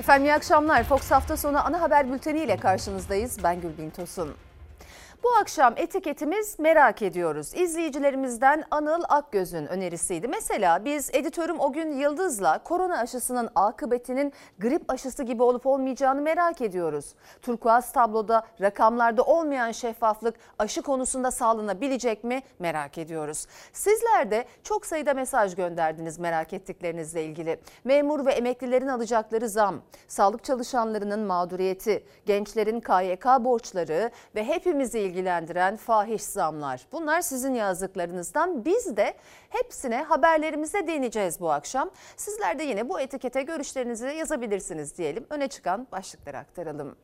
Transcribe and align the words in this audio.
Efendim 0.00 0.24
iyi 0.24 0.34
akşamlar. 0.34 0.84
Fox 0.84 1.10
hafta 1.10 1.36
sonu 1.36 1.66
ana 1.66 1.80
haber 1.80 2.12
bülteni 2.12 2.40
ile 2.40 2.56
karşınızdayız. 2.56 3.44
Ben 3.44 3.60
Gülbin 3.60 3.90
Tosun. 3.90 4.34
Bu 5.22 5.28
akşam 5.40 5.74
etiketimiz 5.76 6.58
merak 6.58 7.02
ediyoruz. 7.02 7.54
İzleyicilerimizden 7.54 8.64
Anıl 8.70 9.02
Akgöz'ün 9.08 9.66
önerisiydi. 9.66 10.28
Mesela 10.28 10.84
biz 10.84 11.10
editörüm 11.12 11.60
o 11.60 11.72
gün 11.72 11.92
Yıldız'la 11.92 12.62
korona 12.62 12.98
aşısının 12.98 13.48
akıbetinin 13.54 14.32
grip 14.58 14.90
aşısı 14.90 15.22
gibi 15.22 15.42
olup 15.42 15.66
olmayacağını 15.66 16.20
merak 16.20 16.60
ediyoruz. 16.60 17.14
Turkuaz 17.42 17.92
tabloda 17.92 18.46
rakamlarda 18.60 19.22
olmayan 19.22 19.72
şeffaflık 19.72 20.34
aşı 20.58 20.82
konusunda 20.82 21.30
sağlanabilecek 21.30 22.24
mi 22.24 22.42
merak 22.58 22.98
ediyoruz. 22.98 23.46
Sizler 23.72 24.30
de 24.30 24.44
çok 24.62 24.86
sayıda 24.86 25.14
mesaj 25.14 25.54
gönderdiniz 25.54 26.18
merak 26.18 26.52
ettiklerinizle 26.52 27.24
ilgili. 27.24 27.60
Memur 27.84 28.26
ve 28.26 28.32
emeklilerin 28.32 28.88
alacakları 28.88 29.48
zam, 29.48 29.82
sağlık 30.08 30.44
çalışanlarının 30.44 31.20
mağduriyeti, 31.20 32.04
gençlerin 32.26 32.80
KYK 32.80 33.26
borçları 33.44 34.10
ve 34.34 34.44
hepimizi 34.44 35.09
ilgilendiren 35.10 35.76
fahiş 35.76 36.22
zamlar. 36.22 36.86
Bunlar 36.92 37.20
sizin 37.20 37.54
yazdıklarınızdan. 37.54 38.64
Biz 38.64 38.96
de 38.96 39.14
hepsine 39.48 40.02
haberlerimize 40.02 40.86
değineceğiz 40.86 41.40
bu 41.40 41.50
akşam. 41.50 41.90
Sizler 42.16 42.58
de 42.58 42.62
yine 42.62 42.88
bu 42.88 43.00
etikete 43.00 43.42
görüşlerinizi 43.42 44.06
yazabilirsiniz 44.06 44.98
diyelim. 44.98 45.26
Öne 45.30 45.48
çıkan 45.48 45.86
başlıkları 45.92 46.38
aktaralım. 46.38 46.96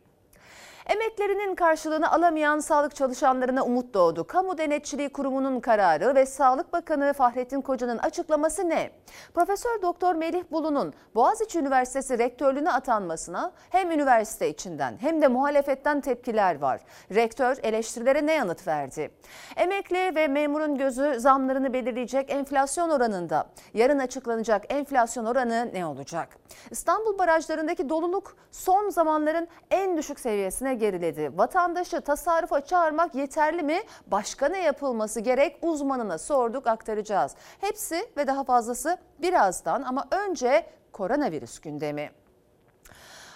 Emeklerinin 0.86 1.54
karşılığını 1.54 2.12
alamayan 2.12 2.58
sağlık 2.58 2.94
çalışanlarına 2.94 3.64
umut 3.64 3.94
doğdu. 3.94 4.26
Kamu 4.26 4.58
Denetçiliği 4.58 5.08
Kurumu'nun 5.08 5.60
kararı 5.60 6.14
ve 6.14 6.26
Sağlık 6.26 6.72
Bakanı 6.72 7.12
Fahrettin 7.12 7.60
Koca'nın 7.60 7.98
açıklaması 7.98 8.68
ne? 8.68 8.90
Profesör 9.34 9.82
Doktor 9.82 10.14
Melih 10.14 10.44
Bulu'nun 10.50 10.94
Boğaziçi 11.14 11.58
Üniversitesi 11.58 12.18
rektörlüğüne 12.18 12.72
atanmasına 12.72 13.52
hem 13.70 13.90
üniversite 13.90 14.48
içinden 14.48 14.96
hem 15.00 15.22
de 15.22 15.28
muhalefetten 15.28 16.00
tepkiler 16.00 16.60
var. 16.60 16.80
Rektör 17.14 17.56
eleştirilere 17.62 18.26
ne 18.26 18.32
yanıt 18.32 18.66
verdi? 18.66 19.10
Emekli 19.56 20.14
ve 20.14 20.28
memurun 20.28 20.78
gözü 20.78 21.20
zamlarını 21.20 21.72
belirleyecek 21.72 22.30
enflasyon 22.30 22.90
oranında. 22.90 23.46
Yarın 23.74 23.98
açıklanacak 23.98 24.64
enflasyon 24.72 25.24
oranı 25.24 25.70
ne 25.74 25.86
olacak? 25.86 26.28
İstanbul 26.70 27.18
barajlarındaki 27.18 27.88
doluluk 27.88 28.36
son 28.50 28.90
zamanların 28.90 29.48
en 29.70 29.96
düşük 29.96 30.20
seviyesine 30.20 30.75
geriledi. 30.78 31.38
Vatandaşı 31.38 32.00
tasarrufa 32.00 32.60
çağırmak 32.60 33.14
yeterli 33.14 33.62
mi? 33.62 33.78
Başka 34.06 34.48
ne 34.48 34.62
yapılması 34.62 35.20
gerek? 35.20 35.58
Uzmanına 35.62 36.18
sorduk 36.18 36.66
aktaracağız. 36.66 37.34
Hepsi 37.60 38.10
ve 38.16 38.26
daha 38.26 38.44
fazlası 38.44 38.98
birazdan 39.18 39.82
ama 39.82 40.04
önce 40.10 40.66
koronavirüs 40.92 41.58
gündemi. 41.58 42.10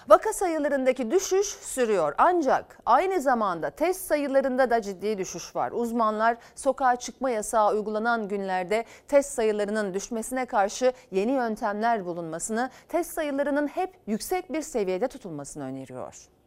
Vaka 0.08 0.32
sayılarındaki 0.32 1.10
düşüş 1.10 1.46
sürüyor 1.46 2.14
ancak 2.18 2.78
aynı 2.86 3.20
zamanda 3.20 3.70
test 3.70 4.06
sayılarında 4.06 4.70
da 4.70 4.82
ciddi 4.82 5.18
düşüş 5.18 5.56
var. 5.56 5.72
Uzmanlar 5.72 6.36
sokağa 6.54 6.96
çıkma 6.96 7.30
yasağı 7.30 7.72
uygulanan 7.72 8.28
günlerde 8.28 8.84
test 9.08 9.32
sayılarının 9.32 9.94
düşmesine 9.94 10.46
karşı 10.46 10.92
yeni 11.10 11.32
yöntemler 11.32 12.04
bulunmasını, 12.04 12.70
test 12.88 13.12
sayılarının 13.12 13.66
hep 13.66 13.94
yüksek 14.06 14.52
bir 14.52 14.62
seviyede 14.62 15.08
tutulmasını 15.08 15.64
öneriyor 15.64 16.39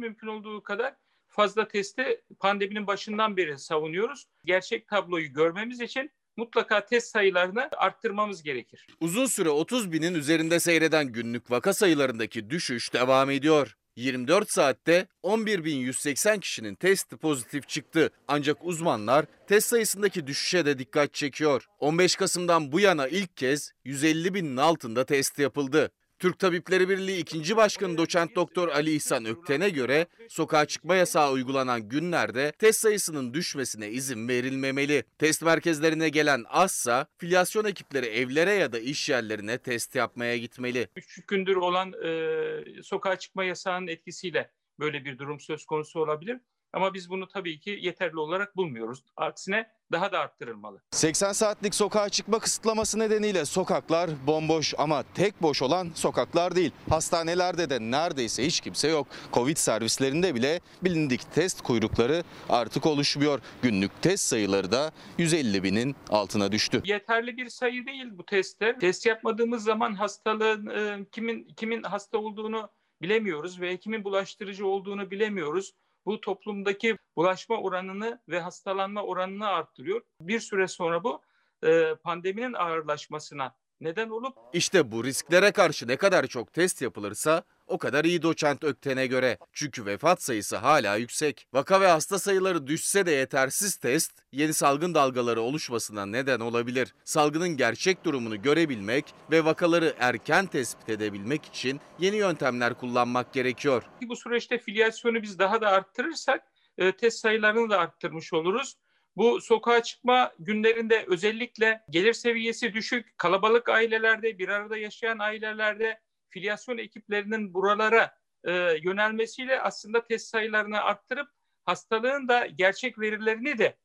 mümkün 0.00 0.26
olduğu 0.26 0.62
kadar 0.62 0.94
fazla 1.28 1.68
testi 1.68 2.22
pandeminin 2.38 2.86
başından 2.86 3.36
beri 3.36 3.58
savunuyoruz. 3.58 4.24
Gerçek 4.44 4.88
tabloyu 4.88 5.32
görmemiz 5.32 5.80
için 5.80 6.10
mutlaka 6.36 6.84
test 6.84 7.08
sayılarını 7.08 7.68
arttırmamız 7.76 8.42
gerekir. 8.42 8.86
Uzun 9.00 9.26
süre 9.26 9.48
30 9.48 9.92
binin 9.92 10.14
üzerinde 10.14 10.60
seyreden 10.60 11.06
günlük 11.06 11.50
vaka 11.50 11.72
sayılarındaki 11.72 12.50
düşüş 12.50 12.92
devam 12.94 13.30
ediyor. 13.30 13.76
24 13.96 14.50
saatte 14.50 15.06
11.180 15.22 16.40
kişinin 16.40 16.74
testi 16.74 17.16
pozitif 17.16 17.68
çıktı. 17.68 18.10
Ancak 18.28 18.64
uzmanlar 18.64 19.26
test 19.46 19.68
sayısındaki 19.68 20.26
düşüşe 20.26 20.66
de 20.66 20.78
dikkat 20.78 21.14
çekiyor. 21.14 21.66
15 21.78 22.16
Kasım'dan 22.16 22.72
bu 22.72 22.80
yana 22.80 23.08
ilk 23.08 23.36
kez 23.36 23.72
150 23.84 24.34
binin 24.34 24.56
altında 24.56 25.04
test 25.04 25.38
yapıldı. 25.38 25.90
Türk 26.20 26.38
Tabipleri 26.38 26.88
Birliği 26.88 27.20
2. 27.20 27.56
Başkanı 27.56 27.98
Doçent 27.98 28.36
Doktor 28.36 28.68
Ali 28.68 28.90
İhsan 28.90 29.24
Ökten'e 29.24 29.70
göre 29.70 30.06
sokağa 30.28 30.66
çıkma 30.66 30.96
yasağı 30.96 31.32
uygulanan 31.32 31.88
günlerde 31.88 32.52
test 32.52 32.80
sayısının 32.80 33.34
düşmesine 33.34 33.88
izin 33.90 34.28
verilmemeli. 34.28 35.04
Test 35.18 35.42
merkezlerine 35.42 36.08
gelen 36.08 36.44
azsa 36.48 37.06
filyasyon 37.18 37.64
ekipleri 37.64 38.06
evlere 38.06 38.50
ya 38.50 38.72
da 38.72 38.78
iş 38.78 39.08
yerlerine 39.08 39.58
test 39.58 39.94
yapmaya 39.94 40.36
gitmeli. 40.36 40.88
3 40.96 41.26
gündür 41.26 41.56
olan 41.56 41.92
e, 42.04 42.82
sokağa 42.82 43.18
çıkma 43.18 43.44
yasağının 43.44 43.86
etkisiyle 43.86 44.50
böyle 44.78 45.04
bir 45.04 45.18
durum 45.18 45.40
söz 45.40 45.66
konusu 45.66 46.00
olabilir. 46.00 46.40
Ama 46.72 46.94
biz 46.94 47.10
bunu 47.10 47.28
tabii 47.28 47.60
ki 47.60 47.78
yeterli 47.82 48.18
olarak 48.18 48.56
bulmuyoruz. 48.56 49.04
Aksine 49.16 49.70
daha 49.92 50.12
da 50.12 50.18
arttırılmalı. 50.18 50.82
80 50.90 51.32
saatlik 51.32 51.74
sokağa 51.74 52.08
çıkma 52.08 52.38
kısıtlaması 52.38 52.98
nedeniyle 52.98 53.44
sokaklar 53.44 54.10
bomboş 54.26 54.74
ama 54.78 55.04
tek 55.14 55.42
boş 55.42 55.62
olan 55.62 55.90
sokaklar 55.94 56.56
değil. 56.56 56.72
Hastanelerde 56.88 57.70
de 57.70 57.80
neredeyse 57.80 58.46
hiç 58.46 58.60
kimse 58.60 58.88
yok. 58.88 59.06
Covid 59.32 59.56
servislerinde 59.56 60.34
bile 60.34 60.60
bilindik 60.82 61.32
test 61.34 61.62
kuyrukları 61.62 62.24
artık 62.48 62.86
oluşmuyor. 62.86 63.40
Günlük 63.62 64.02
test 64.02 64.24
sayıları 64.24 64.72
da 64.72 64.92
150 65.18 65.62
binin 65.62 65.96
altına 66.08 66.52
düştü. 66.52 66.82
Yeterli 66.84 67.36
bir 67.36 67.48
sayı 67.48 67.86
değil 67.86 68.18
bu 68.18 68.26
testler. 68.26 68.80
Test 68.80 69.06
yapmadığımız 69.06 69.64
zaman 69.64 69.94
hastalığın 69.94 70.66
e, 70.66 71.06
kimin 71.12 71.48
kimin 71.56 71.82
hasta 71.82 72.18
olduğunu 72.18 72.70
bilemiyoruz 73.02 73.60
ve 73.60 73.76
kimin 73.76 74.04
bulaştırıcı 74.04 74.66
olduğunu 74.66 75.10
bilemiyoruz 75.10 75.74
bu 76.10 76.20
toplumdaki 76.20 76.96
bulaşma 77.16 77.56
oranını 77.56 78.20
ve 78.28 78.40
hastalanma 78.40 79.02
oranını 79.02 79.46
arttırıyor. 79.46 80.00
Bir 80.20 80.40
süre 80.40 80.68
sonra 80.68 81.04
bu 81.04 81.20
e, 81.64 81.94
pandeminin 81.94 82.52
ağırlaşmasına 82.52 83.54
neden 83.80 84.10
olup 84.10 84.36
İşte 84.52 84.92
bu 84.92 85.04
risklere 85.04 85.52
karşı 85.52 85.88
ne 85.88 85.96
kadar 85.96 86.26
çok 86.26 86.52
test 86.52 86.82
yapılırsa 86.82 87.42
o 87.70 87.78
kadar 87.78 88.04
iyi 88.04 88.22
doçent 88.22 88.64
Ökten'e 88.64 89.06
göre. 89.06 89.38
Çünkü 89.52 89.86
vefat 89.86 90.22
sayısı 90.22 90.56
hala 90.56 90.96
yüksek. 90.96 91.46
Vaka 91.52 91.80
ve 91.80 91.86
hasta 91.86 92.18
sayıları 92.18 92.66
düşse 92.66 93.06
de 93.06 93.10
yetersiz 93.10 93.76
test 93.76 94.12
yeni 94.32 94.54
salgın 94.54 94.94
dalgaları 94.94 95.40
oluşmasına 95.40 96.06
neden 96.06 96.40
olabilir. 96.40 96.94
Salgının 97.04 97.48
gerçek 97.48 98.04
durumunu 98.04 98.42
görebilmek 98.42 99.04
ve 99.30 99.44
vakaları 99.44 99.94
erken 99.98 100.46
tespit 100.46 100.88
edebilmek 100.88 101.44
için 101.44 101.80
yeni 101.98 102.16
yöntemler 102.16 102.74
kullanmak 102.74 103.32
gerekiyor. 103.32 103.82
Bu 104.02 104.16
süreçte 104.16 104.58
filyasyonu 104.58 105.22
biz 105.22 105.38
daha 105.38 105.60
da 105.60 105.68
arttırırsak 105.68 106.42
e, 106.78 106.92
test 106.92 107.18
sayılarını 107.18 107.70
da 107.70 107.78
arttırmış 107.78 108.32
oluruz. 108.32 108.76
Bu 109.16 109.40
sokağa 109.40 109.82
çıkma 109.82 110.32
günlerinde 110.38 111.04
özellikle 111.08 111.82
gelir 111.90 112.12
seviyesi 112.12 112.74
düşük, 112.74 113.18
kalabalık 113.18 113.68
ailelerde, 113.68 114.38
bir 114.38 114.48
arada 114.48 114.76
yaşayan 114.76 115.18
ailelerde 115.18 116.00
filyasyon 116.30 116.78
ekiplerinin 116.78 117.54
buralara 117.54 118.14
e, 118.44 118.52
yönelmesiyle 118.82 119.60
aslında 119.60 120.04
test 120.04 120.26
sayılarını 120.26 120.80
arttırıp 120.82 121.28
hastalığın 121.64 122.28
da 122.28 122.46
gerçek 122.46 122.98
verilerini 122.98 123.58
de 123.58 123.76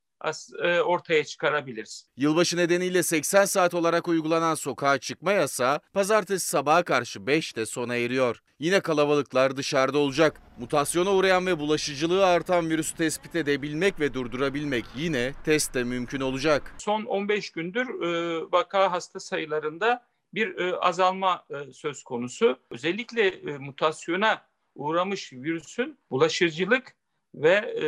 e, 0.64 0.80
ortaya 0.80 1.24
çıkarabiliriz. 1.24 2.10
Yılbaşı 2.18 2.58
nedeniyle 2.58 3.04
80 3.04 3.46
saat 3.46 3.74
olarak 3.74 4.08
uygulanan 4.08 4.56
sokağa 4.56 4.98
çıkma 4.98 5.32
yasağı 5.32 5.80
pazartesi 5.94 6.48
sabaha 6.48 6.84
karşı 6.84 7.20
5'te 7.20 7.66
sona 7.66 7.96
eriyor. 7.96 8.42
Yine 8.60 8.80
kalabalıklar 8.80 9.58
dışarıda 9.58 9.98
olacak. 9.98 10.42
Mutasyona 10.60 11.12
uğrayan 11.12 11.46
ve 11.48 11.60
bulaşıcılığı 11.60 12.26
artan 12.26 12.70
virüsü 12.70 12.96
tespit 12.96 13.36
edebilmek 13.36 14.00
ve 14.00 14.14
durdurabilmek 14.14 14.86
yine 14.96 15.34
testte 15.46 15.84
mümkün 15.84 16.22
olacak. 16.22 16.76
Son 16.78 17.06
15 17.06 17.52
gündür 17.52 18.02
e, 18.04 18.42
vaka 18.52 18.92
hasta 18.92 19.20
sayılarında 19.20 20.08
bir 20.34 20.58
e, 20.58 20.76
azalma 20.76 21.46
e, 21.50 21.74
söz 21.74 22.04
konusu. 22.04 22.60
Özellikle 22.70 23.28
e, 23.28 23.58
mutasyona 23.58 24.48
uğramış 24.76 25.34
virüsün 25.34 26.00
bulaşıcılık 26.12 26.96
ve 27.36 27.54
e, 27.54 27.86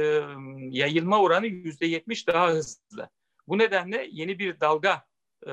yayılma 0.77 1.21
oranı 1.21 1.47
yüzde 1.47 1.85
yetmiş 1.85 2.27
daha 2.27 2.49
hızlı. 2.49 3.09
Bu 3.47 3.57
nedenle 3.57 4.07
yeni 4.11 4.39
bir 4.39 4.59
dalga 4.59 5.05
e, 5.47 5.51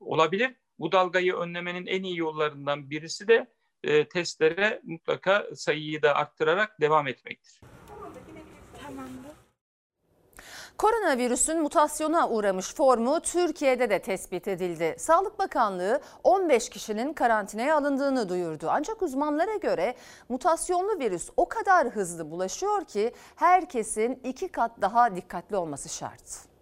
olabilir. 0.00 0.54
Bu 0.78 0.92
dalgayı 0.92 1.34
önlemenin 1.34 1.86
en 1.86 2.02
iyi 2.02 2.18
yollarından 2.18 2.90
birisi 2.90 3.28
de 3.28 3.46
e, 3.82 4.08
testlere 4.08 4.80
mutlaka 4.84 5.46
sayıyı 5.54 6.02
da 6.02 6.14
arttırarak 6.14 6.80
devam 6.80 7.08
etmektir. 7.08 7.60
Koronavirüsün 10.78 11.62
mutasyona 11.62 12.28
uğramış 12.28 12.74
formu 12.74 13.20
Türkiye'de 13.20 13.90
de 13.90 13.98
tespit 13.98 14.48
edildi. 14.48 14.96
Sağlık 14.98 15.38
Bakanlığı 15.38 16.00
15 16.24 16.68
kişinin 16.68 17.12
karantinaya 17.12 17.76
alındığını 17.76 18.28
duyurdu. 18.28 18.66
Ancak 18.70 19.02
uzmanlara 19.02 19.56
göre 19.56 19.94
mutasyonlu 20.28 20.98
virüs 20.98 21.30
o 21.36 21.48
kadar 21.48 21.88
hızlı 21.88 22.30
bulaşıyor 22.30 22.84
ki 22.84 23.12
herkesin 23.36 24.20
iki 24.24 24.48
kat 24.48 24.70
daha 24.80 25.16
dikkatli 25.16 25.56
olması 25.56 25.88
şart 25.88 26.55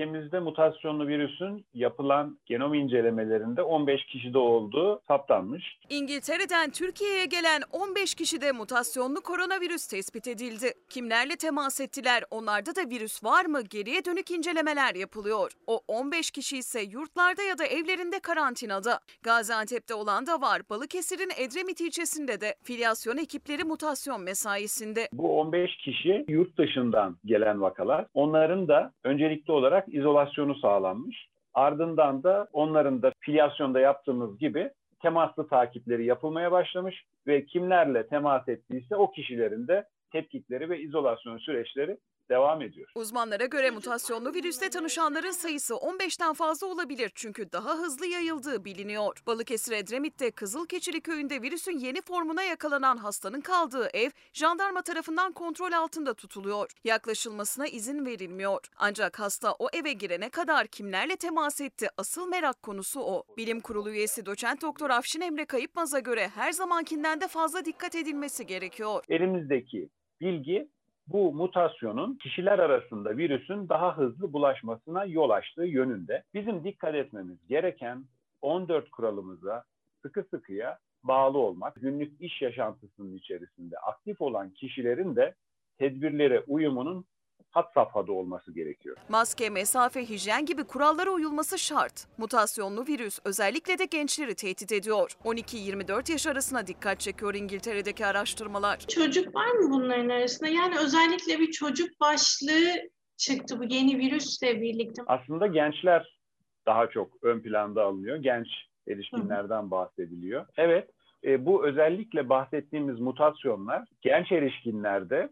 ülkemizde 0.00 0.40
mutasyonlu 0.40 1.06
virüsün 1.06 1.64
yapılan 1.74 2.38
genom 2.46 2.74
incelemelerinde 2.74 3.62
15 3.62 4.04
kişide 4.04 4.38
olduğu 4.38 5.00
saptanmış. 5.08 5.78
İngiltere'den 5.90 6.70
Türkiye'ye 6.70 7.26
gelen 7.26 7.62
15 7.72 8.14
kişide 8.14 8.52
mutasyonlu 8.52 9.20
koronavirüs 9.20 9.86
tespit 9.86 10.28
edildi. 10.28 10.66
Kimlerle 10.90 11.36
temas 11.36 11.80
ettiler? 11.80 12.22
Onlarda 12.30 12.76
da 12.76 12.90
virüs 12.90 13.24
var 13.24 13.44
mı? 13.46 13.60
Geriye 13.70 14.04
dönük 14.04 14.30
incelemeler 14.30 14.94
yapılıyor. 14.94 15.52
O 15.66 15.80
15 15.88 16.30
kişi 16.30 16.58
ise 16.58 16.80
yurtlarda 16.80 17.42
ya 17.42 17.58
da 17.58 17.64
evlerinde 17.64 18.20
karantinada. 18.20 19.00
Gaziantep'te 19.22 19.94
olan 19.94 20.26
da 20.26 20.40
var. 20.40 20.62
Balıkesir'in 20.70 21.30
Edremit 21.44 21.80
ilçesinde 21.80 22.40
de 22.40 22.54
filyasyon 22.62 23.16
ekipleri 23.16 23.64
mutasyon 23.64 24.20
mesaisinde. 24.22 25.08
Bu 25.12 25.40
15 25.40 25.76
kişi 25.76 26.24
yurt 26.28 26.58
dışından 26.58 27.16
gelen 27.24 27.60
vakalar. 27.60 28.06
Onların 28.14 28.68
da 28.68 28.92
öncelikli 29.04 29.52
olarak 29.52 29.89
izolasyonu 29.92 30.54
sağlanmış. 30.54 31.28
Ardından 31.54 32.22
da 32.22 32.48
onların 32.52 33.02
da 33.02 33.12
filyasyonda 33.20 33.80
yaptığımız 33.80 34.38
gibi 34.38 34.70
temaslı 35.02 35.48
takipleri 35.48 36.04
yapılmaya 36.04 36.52
başlamış 36.52 37.04
ve 37.26 37.44
kimlerle 37.44 38.06
temas 38.06 38.48
ettiyse 38.48 38.96
o 38.96 39.10
kişilerin 39.10 39.68
de 39.68 39.84
tetkikleri 40.12 40.70
ve 40.70 40.80
izolasyon 40.80 41.38
süreçleri 41.38 41.96
devam 42.30 42.62
ediyor. 42.62 42.88
Uzmanlara 42.94 43.44
göre 43.44 43.70
mutasyonlu 43.70 44.34
virüste 44.34 44.70
tanışanların 44.70 45.30
sayısı 45.30 45.74
15'ten 45.74 46.32
fazla 46.32 46.66
olabilir 46.66 47.12
çünkü 47.14 47.52
daha 47.52 47.78
hızlı 47.78 48.06
yayıldığı 48.06 48.64
biliniyor. 48.64 49.22
Balıkesir 49.26 49.72
Edremit'te 49.72 50.30
Kızılkeçili 50.30 51.00
köyünde 51.00 51.42
virüsün 51.42 51.78
yeni 51.78 52.02
formuna 52.02 52.42
yakalanan 52.42 52.96
hastanın 52.96 53.40
kaldığı 53.40 53.88
ev 53.94 54.10
jandarma 54.32 54.82
tarafından 54.82 55.32
kontrol 55.32 55.72
altında 55.72 56.14
tutuluyor. 56.14 56.70
Yaklaşılmasına 56.84 57.66
izin 57.66 58.06
verilmiyor. 58.06 58.60
Ancak 58.76 59.20
hasta 59.20 59.52
o 59.58 59.68
eve 59.72 59.92
girene 59.92 60.28
kadar 60.30 60.66
kimlerle 60.66 61.16
temas 61.16 61.60
etti 61.60 61.88
asıl 61.96 62.28
merak 62.28 62.62
konusu 62.62 63.00
o. 63.00 63.24
Bilim 63.36 63.60
Kurulu 63.60 63.90
üyesi 63.90 64.26
doçent 64.26 64.62
doktor 64.62 64.90
Afşin 64.90 65.20
Emre 65.20 65.44
Kayıpmaz'a 65.44 65.98
göre 65.98 66.28
her 66.28 66.52
zamankinden 66.52 67.20
de 67.20 67.28
fazla 67.28 67.64
dikkat 67.64 67.94
edilmesi 67.94 68.46
gerekiyor. 68.46 69.04
Elimizdeki 69.08 69.88
bilgi 70.20 70.68
bu 71.12 71.32
mutasyonun 71.32 72.14
kişiler 72.14 72.58
arasında 72.58 73.16
virüsün 73.16 73.68
daha 73.68 73.98
hızlı 73.98 74.32
bulaşmasına 74.32 75.04
yol 75.04 75.30
açtığı 75.30 75.64
yönünde. 75.64 76.24
Bizim 76.34 76.64
dikkat 76.64 76.94
etmemiz 76.94 77.46
gereken 77.48 78.04
14 78.42 78.90
kuralımıza 78.90 79.64
sıkı 80.02 80.22
sıkıya 80.30 80.78
bağlı 81.04 81.38
olmak, 81.38 81.74
günlük 81.74 82.20
iş 82.20 82.42
yaşantısının 82.42 83.16
içerisinde 83.16 83.78
aktif 83.78 84.20
olan 84.20 84.50
kişilerin 84.50 85.16
de 85.16 85.34
tedbirlere 85.78 86.40
uyumunun 86.40 87.04
hat 87.50 87.72
safhada 87.74 88.12
olması 88.12 88.52
gerekiyor. 88.52 88.96
Maske, 89.08 89.50
mesafe, 89.50 90.08
hijyen 90.08 90.46
gibi 90.46 90.64
kurallara 90.64 91.10
uyulması 91.10 91.58
şart. 91.58 92.06
Mutasyonlu 92.18 92.86
virüs 92.86 93.18
özellikle 93.24 93.78
de 93.78 93.84
gençleri 93.84 94.34
tehdit 94.34 94.72
ediyor. 94.72 95.16
12-24 95.24 96.12
yaş 96.12 96.26
arasına 96.26 96.66
dikkat 96.66 97.00
çekiyor 97.00 97.34
İngiltere'deki 97.34 98.06
araştırmalar. 98.06 98.78
Çocuk 98.78 99.34
var 99.34 99.50
mı 99.50 99.70
bunların 99.70 100.08
arasında? 100.08 100.48
Yani 100.48 100.74
özellikle 100.78 101.38
bir 101.38 101.50
çocuk 101.50 102.00
başlığı 102.00 102.90
çıktı 103.16 103.58
bu 103.60 103.64
yeni 103.64 103.98
virüsle 103.98 104.60
birlikte. 104.60 105.02
Aslında 105.06 105.46
gençler 105.46 106.18
daha 106.66 106.90
çok 106.90 107.24
ön 107.24 107.40
planda 107.40 107.84
alınıyor. 107.84 108.16
Genç 108.16 108.48
erişkinlerden 108.88 109.70
bahsediliyor. 109.70 110.46
Evet, 110.56 110.90
e, 111.24 111.46
bu 111.46 111.66
özellikle 111.66 112.28
bahsettiğimiz 112.28 113.00
mutasyonlar 113.00 113.84
genç 114.02 114.32
erişkinlerde 114.32 115.30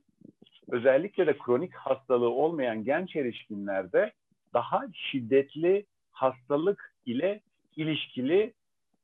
özellikle 0.70 1.26
de 1.26 1.38
kronik 1.38 1.75
hastalığı 1.75 2.31
olmayan 2.31 2.85
genç 2.85 3.17
erişkinlerde 3.17 4.12
daha 4.55 4.85
şiddetli 4.93 5.87
hastalık 6.11 6.94
ile 7.06 7.41
ilişkili 7.76 8.53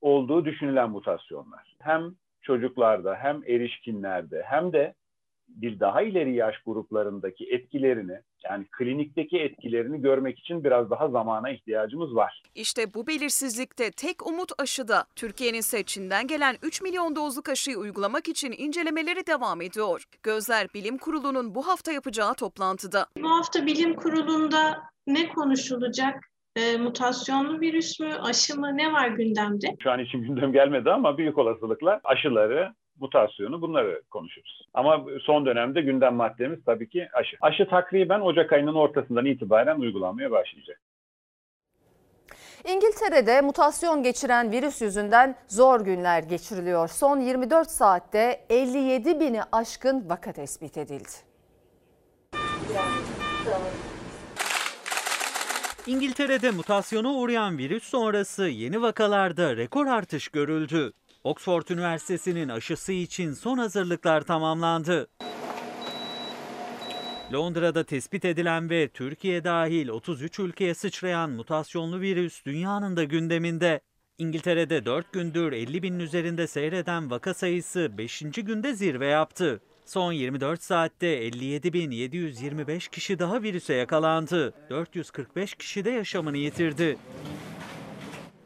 olduğu 0.00 0.44
düşünülen 0.44 0.90
mutasyonlar. 0.90 1.76
Hem 1.78 2.14
çocuklarda 2.43 3.16
hem 3.16 3.43
erişkinlerde 3.46 4.43
hem 4.46 4.72
de 4.72 4.94
bir 5.49 5.81
daha 5.81 6.02
ileri 6.02 6.34
yaş 6.34 6.58
gruplarındaki 6.58 7.50
etkilerini 7.50 8.20
yani 8.50 8.64
klinikteki 8.79 9.38
etkilerini 9.38 10.02
görmek 10.02 10.38
için 10.38 10.64
biraz 10.64 10.91
daha 10.91 11.08
zamana 11.08 11.50
ihtiyacımız 11.50 12.14
var. 12.14 12.43
İşte 12.55 12.94
bu 12.94 13.06
belirsizlikte 13.06 13.91
tek 13.91 14.26
umut 14.26 14.52
aşıda. 14.58 15.05
Türkiye'nin 15.17 15.58
ise 15.58 15.82
Çin'den 15.82 16.26
gelen 16.26 16.56
3 16.62 16.82
milyon 16.82 17.17
dozluk 17.17 17.49
aşıyı 17.49 17.79
uygulamak 17.79 18.29
için 18.29 18.55
incelemeleri 18.58 19.26
devam 19.26 19.61
ediyor. 19.61 20.05
Gözler 20.23 20.67
Bilim 20.75 20.99
Kurulu'nun 20.99 21.55
bu 21.55 21.67
hafta 21.67 21.93
yapacağı 21.93 22.35
toplantıda. 22.35 23.06
Bu 23.23 23.31
hafta 23.31 23.67
bilim 23.67 23.94
kurulunda 23.96 24.82
ne 25.06 25.29
konuşulacak? 25.29 26.14
E, 26.56 26.76
mutasyonlu 26.76 27.61
virüs 27.61 28.00
mü, 28.00 28.11
aşı 28.20 28.61
mı, 28.61 28.76
ne 28.76 28.93
var 28.93 29.08
gündemde? 29.08 29.67
Şu 29.82 29.91
an 29.91 29.99
için 29.99 30.23
gündem 30.23 30.52
gelmedi 30.52 30.91
ama 30.91 31.19
büyük 31.19 31.38
olasılıkla 31.38 32.00
aşıları, 32.05 32.75
mutasyonu 33.00 33.62
bunları 33.62 34.02
konuşuruz. 34.11 34.69
Ama 34.75 35.05
son 35.23 35.46
dönemde 35.46 35.81
gündem 35.81 36.14
maddemiz 36.14 36.64
tabii 36.67 36.88
ki 36.88 37.08
aşı. 37.12 37.37
Aşı 37.41 37.69
takriben 37.69 38.20
Ocak 38.20 38.52
ayının 38.52 38.75
ortasından 38.75 39.26
itibaren 39.26 39.81
uygulanmaya 39.81 40.31
başlayacak. 40.31 40.81
İngiltere'de 42.69 43.41
mutasyon 43.41 44.02
geçiren 44.02 44.52
virüs 44.52 44.82
yüzünden 44.82 45.37
zor 45.49 45.81
günler 45.81 46.23
geçiriliyor. 46.23 46.88
Son 46.88 47.20
24 47.20 47.70
saatte 47.70 48.46
57 48.50 49.20
bini 49.20 49.41
aşkın 49.52 50.08
vaka 50.08 50.32
tespit 50.32 50.76
edildi. 50.76 51.08
İngiltere'de 55.87 56.50
mutasyona 56.50 57.12
uğrayan 57.12 57.58
virüs 57.58 57.85
sonrası 57.85 58.44
yeni 58.49 58.82
vakalarda 58.82 59.56
rekor 59.56 59.87
artış 59.87 60.29
görüldü. 60.29 60.93
Oxford 61.24 61.68
Üniversitesi'nin 61.68 62.48
aşısı 62.48 62.92
için 62.92 63.32
son 63.32 63.58
hazırlıklar 63.58 64.20
tamamlandı. 64.20 65.08
Londra'da 67.32 67.84
tespit 67.84 68.24
edilen 68.24 68.70
ve 68.70 68.88
Türkiye 68.88 69.44
dahil 69.44 69.88
33 69.88 70.38
ülkeye 70.38 70.74
sıçrayan 70.74 71.30
mutasyonlu 71.30 72.00
virüs 72.00 72.44
dünyanın 72.44 72.96
da 72.96 73.04
gündeminde. 73.04 73.80
İngiltere'de 74.18 74.84
4 74.84 75.12
gündür 75.12 75.52
50 75.52 75.82
binin 75.82 75.98
üzerinde 75.98 76.46
seyreden 76.46 77.10
vaka 77.10 77.34
sayısı 77.34 77.98
5. 77.98 78.20
günde 78.20 78.74
zirve 78.74 79.06
yaptı. 79.06 79.60
Son 79.84 80.12
24 80.12 80.62
saatte 80.62 81.28
57.725 81.28 82.90
kişi 82.90 83.18
daha 83.18 83.42
virüse 83.42 83.74
yakalandı. 83.74 84.54
445 84.70 85.54
kişi 85.54 85.84
de 85.84 85.90
yaşamını 85.90 86.36
yitirdi. 86.36 86.98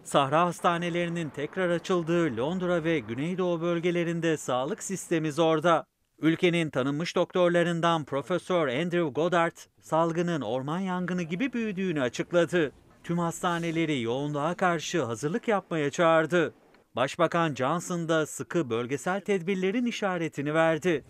Sahra 0.09 0.47
hastanelerinin 0.47 1.29
tekrar 1.29 1.71
açıldığı 1.71 2.37
Londra 2.37 2.85
ve 2.85 2.99
Güneydoğu 2.99 3.61
bölgelerinde 3.61 4.37
sağlık 4.37 4.83
sistemi 4.83 5.33
zorda. 5.33 5.85
Ülkenin 6.19 6.71
tanınmış 6.71 7.17
doktorlarından 7.17 8.05
Profesör 8.05 8.69
Andrew 8.69 9.09
Goddard, 9.09 9.57
salgının 9.81 10.41
orman 10.41 10.79
yangını 10.79 11.23
gibi 11.23 11.53
büyüdüğünü 11.53 12.03
açıkladı. 12.03 12.73
Tüm 13.05 13.19
hastaneleri 13.19 14.01
yoğunluğa 14.01 14.55
karşı 14.55 15.03
hazırlık 15.03 15.49
yapmaya 15.49 15.91
çağırdı. 15.91 16.55
Başbakan 16.97 17.55
Johnson 17.55 18.09
da 18.09 18.27
sıkı 18.27 18.71
bölgesel 18.71 19.21
tedbirlerin 19.21 19.87
işaretini 19.87 20.55
verdi. 20.55 21.05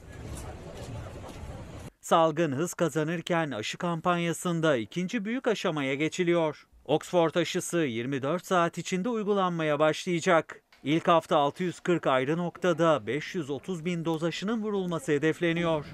Salgın 2.01 2.53
hız 2.53 2.75
kazanırken 2.75 3.51
aşı 3.51 3.79
kampanyasında 3.79 4.77
ikinci 4.77 5.25
büyük 5.25 5.49
aşamaya 5.49 5.95
geçiliyor. 5.95 6.68
Oxford 6.89 7.35
aşısı 7.35 7.79
24 7.79 8.47
saat 8.47 8.79
içinde 8.79 9.09
uygulanmaya 9.09 9.79
başlayacak. 9.79 10.63
İlk 10.85 11.09
hafta 11.09 11.37
640 11.37 12.07
ayrı 12.07 12.37
noktada 12.37 13.07
530 13.07 13.85
bin 13.85 14.05
doz 14.05 14.25
aşının 14.25 14.63
vurulması 14.63 15.13
hedefleniyor. 15.13 15.87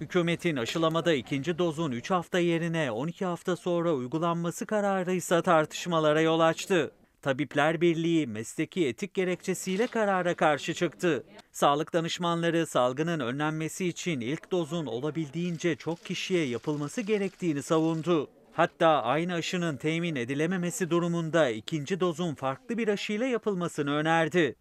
Hükümetin 0.00 0.56
aşılamada 0.56 1.12
ikinci 1.12 1.58
dozun 1.58 1.92
3 1.92 2.10
hafta 2.10 2.38
yerine 2.38 2.90
12 2.90 3.24
hafta 3.24 3.56
sonra 3.56 3.92
uygulanması 3.92 4.66
kararı 4.66 5.12
ise 5.12 5.42
tartışmalara 5.42 6.20
yol 6.20 6.40
açtı. 6.40 6.90
Tabipler 7.22 7.80
Birliği 7.80 8.26
mesleki 8.26 8.86
etik 8.86 9.14
gerekçesiyle 9.14 9.86
karara 9.86 10.34
karşı 10.34 10.74
çıktı. 10.74 11.24
Sağlık 11.52 11.92
danışmanları 11.92 12.66
salgının 12.66 13.20
önlenmesi 13.20 13.86
için 13.86 14.20
ilk 14.20 14.50
dozun 14.50 14.86
olabildiğince 14.86 15.76
çok 15.76 16.04
kişiye 16.04 16.46
yapılması 16.46 17.00
gerektiğini 17.00 17.62
savundu. 17.62 18.30
Hatta 18.54 19.02
aynı 19.02 19.34
aşının 19.34 19.76
temin 19.76 20.16
edilememesi 20.16 20.90
durumunda 20.90 21.48
ikinci 21.48 22.00
dozun 22.00 22.34
farklı 22.34 22.78
bir 22.78 22.88
aşıyla 22.88 23.26
yapılmasını 23.26 23.94
önerdi. 23.94 24.54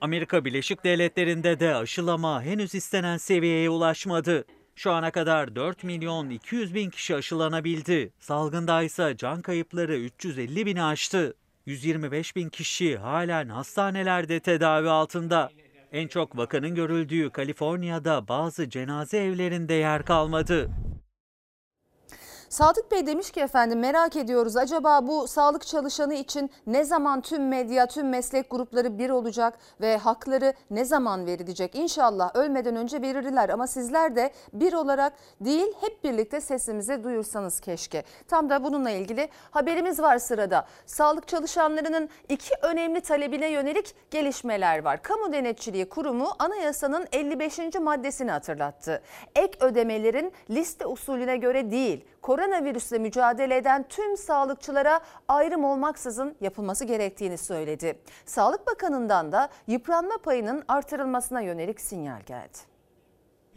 Amerika 0.00 0.44
Birleşik 0.44 0.84
Devletleri'nde 0.84 1.60
de 1.60 1.74
aşılama 1.74 2.42
henüz 2.42 2.74
istenen 2.74 3.16
seviyeye 3.16 3.70
ulaşmadı. 3.70 4.44
Şu 4.74 4.92
ana 4.92 5.10
kadar 5.10 5.56
4 5.56 5.84
milyon 5.84 6.30
200 6.30 6.74
bin 6.74 6.90
kişi 6.90 7.14
aşılanabildi. 7.14 8.12
Salgında 8.20 8.82
ise 8.82 9.14
can 9.18 9.42
kayıpları 9.42 9.96
350 9.96 10.66
bini 10.66 10.82
aştı. 10.82 11.34
125 11.66 12.36
bin 12.36 12.48
kişi 12.48 12.96
halen 12.96 13.48
hastanelerde 13.48 14.40
tedavi 14.40 14.88
altında. 14.88 15.50
En 15.92 16.08
çok 16.08 16.36
vakanın 16.36 16.74
görüldüğü 16.74 17.30
Kaliforniya'da 17.30 18.28
bazı 18.28 18.70
cenaze 18.70 19.18
evlerinde 19.18 19.74
yer 19.74 20.04
kalmadı. 20.04 20.70
Sadık 22.48 22.90
Bey 22.90 23.06
demiş 23.06 23.30
ki 23.30 23.40
efendim 23.40 23.78
merak 23.78 24.16
ediyoruz 24.16 24.56
acaba 24.56 25.06
bu 25.06 25.28
sağlık 25.28 25.66
çalışanı 25.66 26.14
için 26.14 26.50
ne 26.66 26.84
zaman 26.84 27.20
tüm 27.20 27.48
medya, 27.48 27.86
tüm 27.86 28.08
meslek 28.08 28.50
grupları 28.50 28.98
bir 28.98 29.10
olacak 29.10 29.58
ve 29.80 29.96
hakları 29.96 30.52
ne 30.70 30.84
zaman 30.84 31.26
verilecek? 31.26 31.74
İnşallah 31.74 32.36
ölmeden 32.36 32.76
önce 32.76 33.02
verirler 33.02 33.48
ama 33.48 33.66
sizler 33.66 34.16
de 34.16 34.30
bir 34.52 34.72
olarak 34.72 35.12
değil 35.40 35.66
hep 35.80 36.04
birlikte 36.04 36.40
sesimizi 36.40 37.04
duyursanız 37.04 37.60
keşke. 37.60 38.04
Tam 38.28 38.50
da 38.50 38.64
bununla 38.64 38.90
ilgili 38.90 39.28
haberimiz 39.50 40.00
var 40.00 40.18
sırada. 40.18 40.66
Sağlık 40.86 41.28
çalışanlarının 41.28 42.08
iki 42.28 42.54
önemli 42.62 43.00
talebine 43.00 43.48
yönelik 43.50 43.94
gelişmeler 44.10 44.84
var. 44.84 45.02
Kamu 45.02 45.32
Denetçiliği 45.32 45.88
Kurumu 45.88 46.28
anayasanın 46.38 47.06
55. 47.12 47.58
maddesini 47.80 48.30
hatırlattı. 48.30 49.02
Ek 49.34 49.58
ödemelerin 49.60 50.32
liste 50.50 50.86
usulüne 50.86 51.36
göre 51.36 51.70
değil, 51.70 52.04
koronavirüsle 52.38 52.98
mücadele 52.98 53.56
eden 53.56 53.88
tüm 53.88 54.16
sağlıkçılara 54.16 55.00
ayrım 55.28 55.64
olmaksızın 55.64 56.36
yapılması 56.40 56.84
gerektiğini 56.84 57.38
söyledi. 57.38 57.98
Sağlık 58.26 58.66
Bakanı'ndan 58.66 59.32
da 59.32 59.48
yıpranma 59.66 60.18
payının 60.18 60.64
artırılmasına 60.68 61.40
yönelik 61.40 61.80
sinyal 61.80 62.20
geldi. 62.20 62.58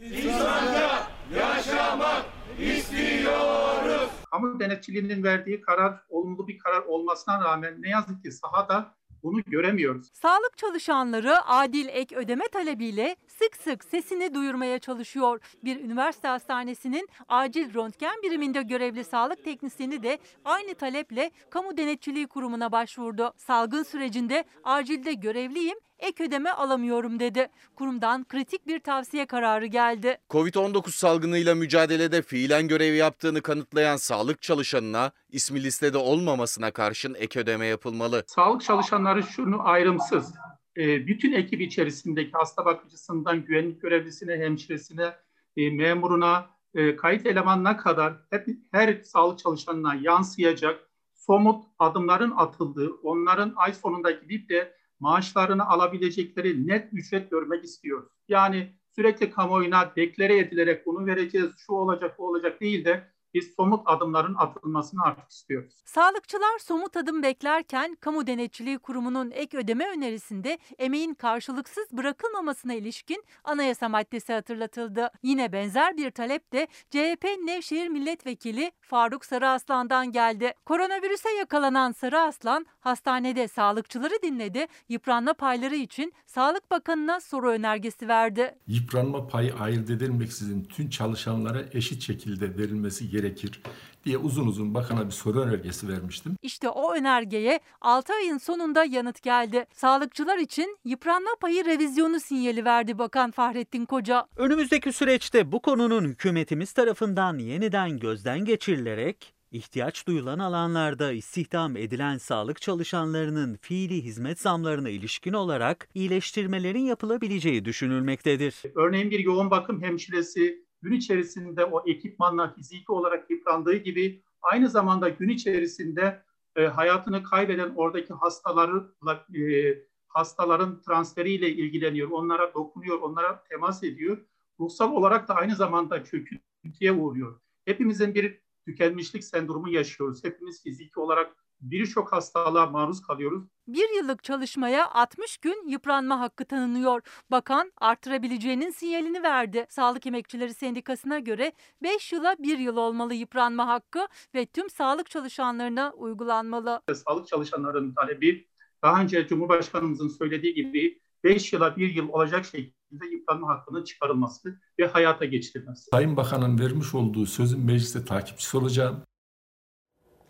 İnsanca 0.00 0.90
yaşamak 1.36 2.24
istiyoruz. 2.58 4.10
Kamu 4.30 4.60
denetçiliğinin 4.60 5.24
verdiği 5.24 5.60
karar 5.60 5.94
olumlu 6.08 6.48
bir 6.48 6.58
karar 6.58 6.82
olmasına 6.82 7.44
rağmen 7.44 7.82
ne 7.82 7.88
yazık 7.88 8.22
ki 8.24 8.32
sahada 8.32 8.94
bunu 9.22 9.42
göremiyoruz. 9.46 10.08
Sağlık 10.12 10.58
çalışanları 10.58 11.44
adil 11.46 11.88
ek 11.88 12.16
ödeme 12.16 12.48
talebiyle 12.48 13.16
sık 13.26 13.56
sık 13.56 13.84
sesini 13.84 14.34
duyurmaya 14.34 14.78
çalışıyor. 14.78 15.40
Bir 15.64 15.80
üniversite 15.80 16.28
hastanesinin 16.28 17.08
acil 17.28 17.74
röntgen 17.74 18.22
biriminde 18.22 18.62
görevli 18.62 19.04
sağlık 19.04 19.44
teknisyeni 19.44 20.02
de 20.02 20.18
aynı 20.44 20.74
taleple 20.74 21.30
Kamu 21.50 21.76
Denetçiliği 21.76 22.26
Kurumu'na 22.26 22.72
başvurdu. 22.72 23.32
Salgın 23.36 23.82
sürecinde 23.82 24.44
acilde 24.64 25.12
görevliyim 25.12 25.78
ek 26.02 26.24
ödeme 26.24 26.50
alamıyorum 26.50 27.20
dedi. 27.20 27.48
Kurumdan 27.74 28.24
kritik 28.24 28.66
bir 28.66 28.80
tavsiye 28.80 29.26
kararı 29.26 29.66
geldi. 29.66 30.18
Covid-19 30.30 30.90
salgınıyla 30.90 31.54
mücadelede 31.54 32.22
fiilen 32.22 32.68
görev 32.68 32.94
yaptığını 32.94 33.42
kanıtlayan 33.42 33.96
sağlık 33.96 34.42
çalışanına 34.42 35.12
ismi 35.30 35.62
listede 35.62 35.98
olmamasına 35.98 36.70
karşın 36.70 37.14
ek 37.14 37.40
ödeme 37.40 37.66
yapılmalı. 37.66 38.24
Sağlık 38.26 38.62
çalışanları 38.62 39.22
şunu 39.22 39.68
ayrımsız. 39.68 40.34
E, 40.76 41.06
bütün 41.06 41.32
ekip 41.32 41.60
içerisindeki 41.60 42.30
hasta 42.32 42.64
bakıcısından 42.64 43.44
güvenlik 43.44 43.82
görevlisine, 43.82 44.36
hemşiresine, 44.36 45.12
e, 45.56 45.70
memuruna, 45.70 46.46
e, 46.74 46.96
kayıt 46.96 47.26
elemanına 47.26 47.76
kadar 47.76 48.14
hep 48.30 48.46
her 48.72 49.02
sağlık 49.02 49.38
çalışanına 49.38 49.94
yansıyacak 49.94 50.88
somut 51.14 51.64
adımların 51.78 52.32
atıldığı, 52.36 52.90
onların 53.02 53.52
ay 53.56 53.72
sonunda 53.72 54.10
gidip 54.10 54.48
de 54.48 54.81
maaşlarını 55.02 55.68
alabilecekleri 55.68 56.66
net 56.66 56.88
ücret 56.92 57.30
görmek 57.30 57.64
istiyoruz. 57.64 58.12
Yani 58.28 58.72
sürekli 58.94 59.30
kamuoyuna 59.30 59.96
deklare 59.96 60.38
edilerek 60.38 60.86
bunu 60.86 61.06
vereceğiz, 61.06 61.50
şu 61.56 61.72
olacak, 61.72 62.18
bu 62.18 62.28
olacak 62.28 62.60
değil 62.60 62.84
de 62.84 63.11
biz 63.34 63.54
somut 63.56 63.82
adımların 63.86 64.34
atılmasını 64.34 65.02
artık 65.02 65.30
istiyoruz. 65.30 65.82
Sağlıkçılar 65.84 66.58
somut 66.58 66.96
adım 66.96 67.22
beklerken 67.22 67.96
Kamu 68.00 68.26
Denetçiliği 68.26 68.78
Kurumu'nun 68.78 69.30
ek 69.30 69.58
ödeme 69.58 69.88
önerisinde 69.88 70.58
emeğin 70.78 71.14
karşılıksız 71.14 71.86
bırakılmamasına 71.92 72.74
ilişkin 72.74 73.24
anayasa 73.44 73.88
maddesi 73.88 74.32
hatırlatıldı. 74.32 75.10
Yine 75.22 75.52
benzer 75.52 75.96
bir 75.96 76.10
talep 76.10 76.52
de 76.52 76.66
CHP 76.90 77.24
Nevşehir 77.44 77.88
Milletvekili 77.88 78.72
Faruk 78.80 79.24
Sarıaslan'dan 79.24 80.12
geldi. 80.12 80.54
Koronavirüse 80.64 81.30
yakalanan 81.30 81.92
Sarıaslan 81.92 82.66
hastanede 82.80 83.48
sağlıkçıları 83.48 84.14
dinledi. 84.22 84.66
Yıpranma 84.88 85.34
payları 85.34 85.76
için 85.76 86.12
Sağlık 86.26 86.70
Bakanı'na 86.70 87.20
soru 87.20 87.50
önergesi 87.50 88.08
verdi. 88.08 88.54
Yıpranma 88.66 89.28
payı 89.28 89.54
ayırt 89.54 89.90
edilmeksizin 89.90 90.64
tüm 90.64 90.90
çalışanlara 90.90 91.62
eşit 91.72 92.02
şekilde 92.02 92.58
verilmesi 92.58 93.10
gerekiyor 93.10 93.21
gerekir 93.22 93.60
diye 94.04 94.18
uzun 94.18 94.46
uzun 94.46 94.74
bakana 94.74 95.06
bir 95.06 95.10
soru 95.10 95.40
önergesi 95.40 95.88
vermiştim. 95.88 96.36
İşte 96.42 96.68
o 96.68 96.94
önergeye 96.94 97.60
6 97.80 98.12
ayın 98.12 98.38
sonunda 98.38 98.84
yanıt 98.84 99.22
geldi. 99.22 99.66
Sağlıkçılar 99.74 100.38
için 100.38 100.78
yıpranma 100.84 101.30
payı 101.40 101.64
revizyonu 101.64 102.20
sinyali 102.20 102.64
verdi 102.64 102.98
Bakan 102.98 103.30
Fahrettin 103.30 103.84
Koca. 103.84 104.26
Önümüzdeki 104.36 104.92
süreçte 104.92 105.52
bu 105.52 105.62
konunun 105.62 106.04
hükümetimiz 106.04 106.72
tarafından 106.72 107.38
yeniden 107.38 107.98
gözden 107.98 108.44
geçirilerek 108.44 109.34
ihtiyaç 109.52 110.06
duyulan 110.06 110.38
alanlarda 110.38 111.12
istihdam 111.12 111.76
edilen 111.76 112.18
sağlık 112.18 112.60
çalışanlarının 112.60 113.58
fiili 113.60 114.04
hizmet 114.04 114.40
zamlarına 114.40 114.88
ilişkin 114.88 115.32
olarak 115.32 115.88
iyileştirmelerin 115.94 116.84
yapılabileceği 116.84 117.64
düşünülmektedir. 117.64 118.62
Örneğin 118.74 119.10
bir 119.10 119.18
yoğun 119.18 119.50
bakım 119.50 119.82
hemşiresi 119.82 120.64
gün 120.82 120.92
içerisinde 120.92 121.64
o 121.64 121.82
ekipmanla 121.86 122.54
fiziki 122.54 122.92
olarak 122.92 123.30
yıprandığı 123.30 123.76
gibi 123.76 124.22
aynı 124.42 124.68
zamanda 124.68 125.08
gün 125.08 125.28
içerisinde 125.28 126.22
e, 126.56 126.66
hayatını 126.66 127.22
kaybeden 127.22 127.72
oradaki 127.76 128.12
hastalarla 128.12 129.26
e, 129.34 129.78
hastaların 130.08 130.80
transferiyle 130.82 131.50
ilgileniyor, 131.50 132.10
onlara 132.10 132.54
dokunuyor, 132.54 133.00
onlara 133.00 133.44
temas 133.44 133.82
ediyor. 133.84 134.18
Ruhsal 134.60 134.92
olarak 134.92 135.28
da 135.28 135.34
aynı 135.34 135.56
zamanda 135.56 136.04
çöküntüye 136.04 136.92
uğruyor. 136.92 137.40
Hepimizin 137.64 138.14
bir 138.14 138.40
tükenmişlik 138.66 139.24
sendromu 139.24 139.68
yaşıyoruz. 139.68 140.24
Hepimiz 140.24 140.62
fiziki 140.62 141.00
olarak 141.00 141.36
birçok 141.60 142.12
hastalığa 142.12 142.66
maruz 142.66 143.02
kalıyoruz. 143.02 143.44
Bir 143.68 143.96
yıllık 143.96 144.24
çalışmaya 144.24 144.90
60 144.90 145.38
gün 145.38 145.68
yıpranma 145.68 146.20
hakkı 146.20 146.44
tanınıyor. 146.44 147.02
Bakan 147.30 147.72
artırabileceğinin 147.76 148.70
sinyalini 148.70 149.22
verdi. 149.22 149.66
Sağlık 149.68 150.06
Emekçileri 150.06 150.54
Sendikası'na 150.54 151.18
göre 151.18 151.52
5 151.82 152.12
yıla 152.12 152.36
1 152.38 152.58
yıl 152.58 152.76
olmalı 152.76 153.14
yıpranma 153.14 153.68
hakkı 153.68 154.08
ve 154.34 154.46
tüm 154.46 154.70
sağlık 154.70 155.10
çalışanlarına 155.10 155.92
uygulanmalı. 155.96 156.82
Sağlık 156.94 157.28
çalışanlarının 157.28 157.94
talebi 157.94 158.48
daha 158.82 159.02
önce 159.02 159.26
Cumhurbaşkanımızın 159.26 160.08
söylediği 160.08 160.54
gibi 160.54 161.00
5 161.24 161.52
yıla 161.52 161.76
1 161.76 161.94
yıl 161.94 162.08
olacak 162.08 162.44
şekilde 162.44 163.06
yıpranma 163.12 163.48
hakkının 163.48 163.84
çıkarılması 163.84 164.60
ve 164.78 164.86
hayata 164.86 165.24
geçirilmesi. 165.24 165.90
Sayın 165.90 166.16
Bakan'ın 166.16 166.58
vermiş 166.58 166.94
olduğu 166.94 167.26
sözün 167.26 167.60
mecliste 167.60 168.04
takipçisi 168.04 168.56
olacağım. 168.56 169.04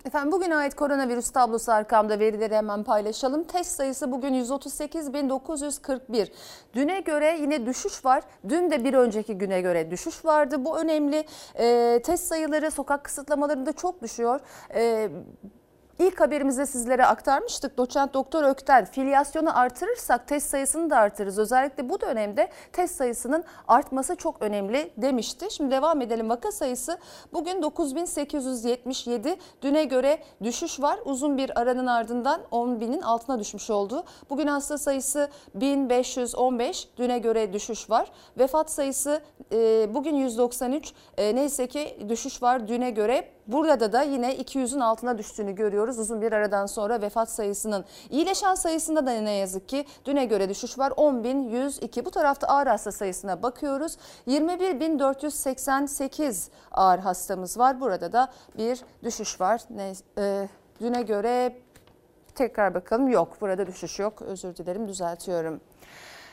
Efendim 0.04 0.32
bugün 0.32 0.50
ait 0.50 0.74
koronavirüs 0.74 1.30
tablosu 1.30 1.72
arkamda 1.72 2.18
verileri 2.18 2.54
hemen 2.56 2.84
paylaşalım. 2.84 3.44
Test 3.44 3.70
sayısı 3.70 4.12
bugün 4.12 4.34
138.941. 4.34 6.28
Düne 6.74 7.00
göre 7.00 7.38
yine 7.40 7.66
düşüş 7.66 8.04
var. 8.04 8.22
Dün 8.48 8.70
de 8.70 8.84
bir 8.84 8.94
önceki 8.94 9.38
güne 9.38 9.60
göre 9.60 9.90
düşüş 9.90 10.24
vardı. 10.24 10.64
Bu 10.64 10.78
önemli. 10.78 11.24
E, 11.54 12.00
test 12.04 12.24
sayıları 12.24 12.70
sokak 12.70 13.04
kısıtlamalarında 13.04 13.72
çok 13.72 14.02
düşüyor. 14.02 14.40
E, 14.74 15.08
İlk 15.98 16.20
haberimizde 16.20 16.66
sizlere 16.66 17.06
aktarmıştık. 17.06 17.78
Doçent 17.78 18.14
Doktor 18.14 18.44
Ökten 18.44 18.84
filyasyonu 18.84 19.58
artırırsak 19.58 20.28
test 20.28 20.50
sayısını 20.50 20.90
da 20.90 20.96
artırırız. 20.96 21.38
Özellikle 21.38 21.88
bu 21.88 22.00
dönemde 22.00 22.48
test 22.72 22.94
sayısının 22.94 23.44
artması 23.68 24.16
çok 24.16 24.42
önemli 24.42 24.90
demişti. 24.96 25.46
Şimdi 25.50 25.70
devam 25.70 26.00
edelim. 26.00 26.30
Vaka 26.30 26.52
sayısı 26.52 26.98
bugün 27.32 27.62
9877. 27.62 29.36
Düne 29.62 29.84
göre 29.84 30.18
düşüş 30.42 30.80
var. 30.80 30.98
Uzun 31.04 31.38
bir 31.38 31.60
aranın 31.60 31.86
ardından 31.86 32.40
10 32.50 32.80
binin 32.80 33.02
altına 33.02 33.38
düşmüş 33.38 33.70
oldu. 33.70 34.04
Bugün 34.30 34.46
hasta 34.46 34.78
sayısı 34.78 35.28
1515. 35.54 36.88
Düne 36.96 37.18
göre 37.18 37.52
düşüş 37.52 37.90
var. 37.90 38.10
Vefat 38.38 38.70
sayısı 38.70 39.20
e, 39.52 39.86
bugün 39.94 40.16
193. 40.16 40.92
E, 41.16 41.34
neyse 41.34 41.66
ki 41.66 42.06
düşüş 42.08 42.42
var 42.42 42.68
düne 42.68 42.90
göre. 42.90 43.28
Burada 43.46 43.92
da 43.92 44.02
yine 44.02 44.36
200'ün 44.36 44.80
altına 44.80 45.18
düştüğünü 45.18 45.54
görüyoruz. 45.54 45.98
Uzun 45.98 46.22
bir 46.22 46.32
aradan 46.32 46.66
sonra 46.66 47.00
vefat 47.00 47.30
sayısının. 47.30 47.84
iyileşen 48.10 48.54
sayısında 48.54 49.06
da 49.06 49.10
ne 49.10 49.32
yazık 49.32 49.68
ki 49.68 49.84
düne 50.04 50.24
göre 50.24 50.48
düşüş 50.48 50.78
var. 50.78 50.90
10.102. 50.90 52.04
Bu 52.04 52.10
tarafta 52.10 52.46
ağır 52.46 52.66
hasta 52.66 52.92
sayısına 52.92 53.42
bakıyoruz. 53.42 53.96
21.488 54.26 56.48
ağır 56.72 56.98
hastamız 56.98 57.58
var. 57.58 57.80
Burada 57.80 58.12
da 58.12 58.32
bir 58.58 58.80
düşüş 59.02 59.40
var. 59.40 59.60
Ne, 59.70 59.92
e, 60.18 60.48
düne 60.80 61.02
göre 61.02 61.56
tekrar 62.34 62.74
bakalım. 62.74 63.08
Yok 63.08 63.36
burada 63.40 63.66
düşüş 63.66 63.98
yok. 63.98 64.22
Özür 64.22 64.56
dilerim 64.56 64.88
düzeltiyorum. 64.88 65.60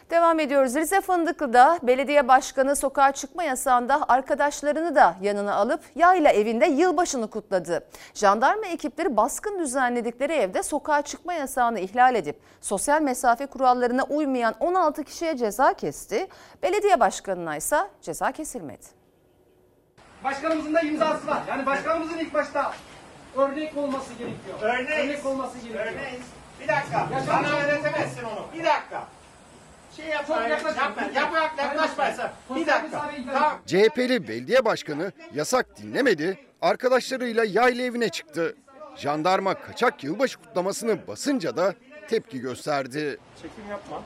Devam 0.09 0.39
ediyoruz. 0.39 0.75
Rize 0.75 1.01
Fındıklı'da 1.01 1.79
belediye 1.83 2.27
başkanı 2.27 2.75
sokağa 2.75 3.11
çıkma 3.11 3.43
yasağında 3.43 4.05
arkadaşlarını 4.07 4.95
da 4.95 5.15
yanına 5.21 5.55
alıp 5.55 5.81
yayla 5.95 6.31
evinde 6.31 6.65
yılbaşını 6.65 7.29
kutladı. 7.29 7.87
Jandarma 8.13 8.65
ekipleri 8.65 9.17
baskın 9.17 9.59
düzenledikleri 9.59 10.33
evde 10.33 10.63
sokağa 10.63 11.01
çıkma 11.01 11.33
yasağını 11.33 11.79
ihlal 11.79 12.15
edip 12.15 12.39
sosyal 12.61 13.01
mesafe 13.01 13.45
kurallarına 13.45 14.03
uymayan 14.03 14.55
16 14.59 15.03
kişiye 15.03 15.37
ceza 15.37 15.73
kesti. 15.73 16.27
Belediye 16.63 16.99
başkanına 16.99 17.55
ise 17.57 17.77
ceza 18.01 18.31
kesilmedi. 18.31 18.85
Başkanımızın 20.23 20.73
da 20.73 20.81
imzası 20.81 21.27
var. 21.27 21.41
Yani 21.47 21.65
başkanımızın 21.65 22.17
ilk 22.17 22.33
başta 22.33 22.71
örnek 23.37 23.77
olması 23.77 24.13
gerekiyor. 24.13 24.57
Örneğiz. 24.61 25.09
Örnek 25.09 25.25
olması 25.25 25.57
gerekiyor. 25.57 25.85
Örneğiz. 25.85 26.21
Bir 26.61 26.67
dakika. 26.67 27.07
Yaşam- 27.13 27.43
Bana 27.43 27.49
öğretemezsin 27.57 28.23
onu. 28.23 28.45
Bir 28.53 28.65
dakika. 28.65 29.07
Şey 30.01 30.09
yapma. 30.09 30.45
Bir 32.55 32.67
dakika. 32.67 33.09
Tamam. 33.33 33.59
CHP'li 33.65 34.27
belediye 34.27 34.65
başkanı 34.65 35.11
yasak 35.33 35.77
dinlemedi, 35.77 36.37
arkadaşlarıyla 36.61 37.43
yayla 37.45 37.83
evine 37.83 38.09
çıktı. 38.09 38.55
Jandarma 38.95 39.53
kaçak 39.53 40.03
yılbaşı 40.03 40.37
kutlamasını 40.37 41.07
basınca 41.07 41.57
da 41.57 41.73
tepki 42.07 42.39
gösterdi. 42.39 43.17
Çekim 43.41 43.69
yapma. 43.69 44.01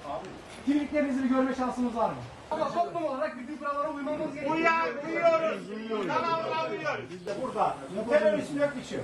Kimliklerinizi 0.65 1.23
bir 1.23 1.29
görme 1.29 1.55
şansımız 1.55 1.95
var 1.95 2.09
mı? 2.09 2.15
Ama 2.51 2.73
toplum 2.73 3.05
olarak 3.05 3.37
bütün 3.39 3.57
kurallara 3.57 3.89
uymamız 3.91 4.33
gerekiyor. 4.33 4.55
Uyuyoruz. 4.55 6.07
Tamam, 6.07 6.71
uyuyoruz. 6.71 7.05
Biz 7.11 7.25
de 7.25 7.31
burada. 7.41 7.77
Teröristin 8.09 8.59
yok 8.59 8.69
yok. 8.91 9.01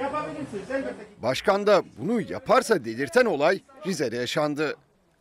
Yapabilirsiniz 0.00 0.70
elbette. 0.70 1.04
Başkan 1.22 1.66
da 1.66 1.82
bunu 1.98 2.20
yaparsa 2.20 2.84
delirten 2.84 3.24
olay 3.24 3.60
Rize'de 3.86 4.16
yaşandı. 4.16 4.76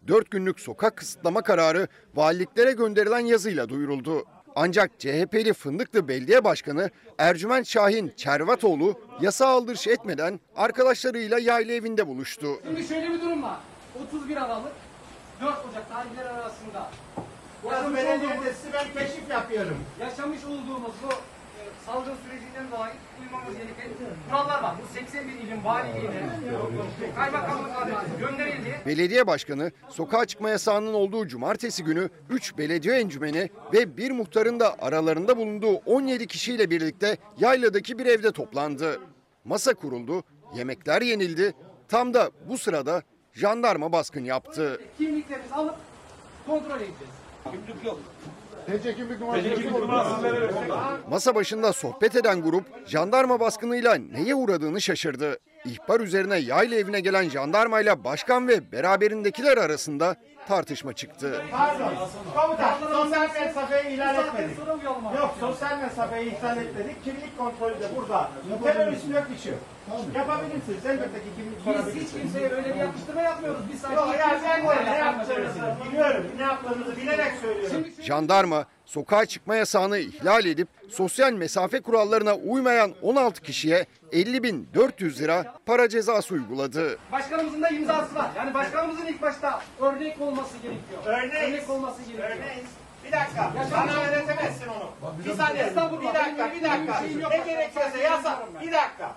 4 0.07 0.31
günlük 0.31 0.59
sokak 0.59 0.95
kısıtlama 0.97 1.41
kararı 1.41 1.87
valiliklere 2.15 2.71
gönderilen 2.71 3.19
yazıyla 3.19 3.69
duyuruldu. 3.69 4.25
Ancak 4.55 4.99
CHP'li 4.99 5.53
Fındıklı 5.53 6.07
Belediye 6.07 6.43
Başkanı 6.43 6.89
Ercüment 7.17 7.67
Şahin 7.67 8.13
Çervatoğlu 8.17 8.99
yasa 9.21 9.47
aldırış 9.47 9.87
etmeden 9.87 10.39
arkadaşlarıyla 10.55 11.39
yayla 11.39 11.73
evinde 11.73 12.07
buluştu. 12.07 12.47
Şimdi 12.63 12.83
şöyle 12.83 13.09
bir 13.09 13.21
durum 13.21 13.43
var. 13.43 13.57
31 14.07 14.37
Aralık 14.37 14.71
4 15.41 15.49
Ocak 15.71 15.89
tarihleri 15.89 16.29
arasında 16.29 16.91
Burası 17.63 17.83
yaşamış 17.83 17.95
belediye 17.95 18.29
ben 18.73 19.05
keşif 19.05 19.29
yapıyorum. 19.29 19.77
yaşamış 19.99 20.43
olduğumuz 20.45 20.91
bu 21.03 21.09
salgın 21.85 22.13
sürecinden 22.25 22.71
dolayı 22.71 22.93
uymamız 23.21 23.53
gereken 23.53 23.89
kurallar 24.29 24.63
var. 24.63 24.75
Bu 24.83 24.93
81 24.93 25.33
ilin 25.33 25.63
valiliğine, 25.63 26.29
kaymakamlıklarına 27.15 28.03
gönderildi. 28.19 28.81
Belediye 28.85 29.27
başkanı 29.27 29.71
sokağa 29.89 30.25
çıkma 30.25 30.49
yasağının 30.49 30.93
olduğu 30.93 31.27
cumartesi 31.27 31.83
günü 31.83 32.09
3 32.29 32.57
belediye 32.57 32.99
encümeni 32.99 33.49
ve 33.73 33.97
bir 33.97 34.11
muhtarın 34.11 34.59
da 34.59 34.75
aralarında 34.81 35.37
bulunduğu 35.37 35.75
17 35.75 36.27
kişiyle 36.27 36.69
birlikte 36.69 37.17
yayladaki 37.39 37.99
bir 37.99 38.05
evde 38.05 38.31
toplandı. 38.31 38.99
Masa 39.45 39.73
kuruldu, 39.73 40.23
yemekler 40.55 41.01
yenildi. 41.01 41.53
Tam 41.87 42.13
da 42.13 42.31
bu 42.49 42.57
sırada 42.57 43.03
jandarma 43.33 43.91
baskın 43.91 44.23
yaptı. 44.23 44.81
Kimliklerinizi 44.97 45.53
alıp 45.53 45.75
kontrol 46.47 46.75
edeceğiz. 46.75 47.21
Masa 51.09 51.35
başında 51.35 51.73
sohbet 51.73 52.15
eden 52.15 52.41
grup 52.41 52.65
jandarma 52.87 53.39
baskınıyla 53.39 53.95
neye 53.95 54.35
uğradığını 54.35 54.81
şaşırdı. 54.81 55.37
İhbar 55.65 55.99
üzerine 55.99 56.37
yayla 56.37 56.77
evine 56.77 56.99
gelen 56.99 57.29
jandarmayla 57.29 58.03
başkan 58.03 58.47
ve 58.47 58.71
beraberindekiler 58.71 59.57
arasında 59.57 60.15
tartışma 60.47 60.93
çıktı. 60.93 61.41
Pardon. 61.51 61.93
Komutan, 62.35 62.73
sosyal 62.91 63.29
mesafeyi 63.45 63.95
ihlal 63.95 64.27
etmedik. 64.27 64.57
Yok, 65.17 65.35
sosyal 65.39 65.77
mesafeyi 65.79 66.37
ihlal 66.37 66.57
etmedik. 66.57 67.03
Kimlik 67.03 67.37
kontrolü 67.37 67.73
de 67.79 67.85
burada. 67.95 68.31
Teröristin 68.63 69.13
yok 69.13 69.25
yok. 69.45 69.57
Yapabilirsiniz. 70.15 70.85
Elbette 70.85 71.19
ki 71.19 71.25
kimlik 71.37 71.57
Biz 71.57 71.63
sorabilirsiniz. 71.63 72.03
hiç 72.13 72.21
kimseye 72.21 72.49
öyle 72.49 72.69
bir 72.75 72.79
yapıştırma 72.79 73.21
yapmıyoruz. 73.21 73.61
Biz 73.73 73.81
sadece 73.81 73.95
Yok 74.01 74.15
ya 74.19 74.39
ben 74.43 74.67
de 74.67 74.91
ne 74.91 75.35
gerekiyor. 75.35 75.75
biliyorum. 75.91 76.25
Ne 76.37 76.41
yaptığınızı 76.43 76.97
bilerek 76.97 77.33
söylüyorum. 77.41 77.87
Jandarma 78.01 78.65
sokağa 78.85 79.25
çıkma 79.25 79.55
yasağını 79.55 79.97
ihlal 79.97 80.45
edip 80.45 80.67
sosyal 80.89 81.31
mesafe 81.33 81.81
kurallarına 81.81 82.35
uymayan 82.35 82.91
16 83.01 83.41
kişiye 83.41 83.85
50.400 84.11 85.19
lira 85.19 85.55
para 85.65 85.89
cezası 85.89 86.33
uyguladı. 86.33 86.97
Başkanımızın 87.11 87.61
da 87.61 87.69
imzası 87.69 88.15
var. 88.15 88.29
Yani 88.37 88.53
başkanımızın 88.53 89.05
ilk 89.05 89.21
başta 89.21 89.61
örnek 89.81 90.21
olması 90.21 90.57
gerekiyor. 90.57 91.01
Örneğiz. 91.05 91.53
Örnek 91.53 91.69
olması 91.69 92.01
gerekiyor. 92.01 92.29
Örneğiz. 92.29 92.65
Bir 93.05 93.11
dakika. 93.11 93.51
Bana 93.71 93.93
öğretemezsin 94.03 94.65
onu. 94.67 94.91
Bir 95.25 95.33
saniye. 95.33 95.65
Bir 95.65 95.75
dakika. 95.75 96.51
Bir 96.55 96.63
dakika. 96.63 97.01
Ne 97.29 97.37
gerekiyorsa 97.37 97.97
yasa. 97.97 98.39
Bir 98.61 98.71
dakika. 98.71 99.15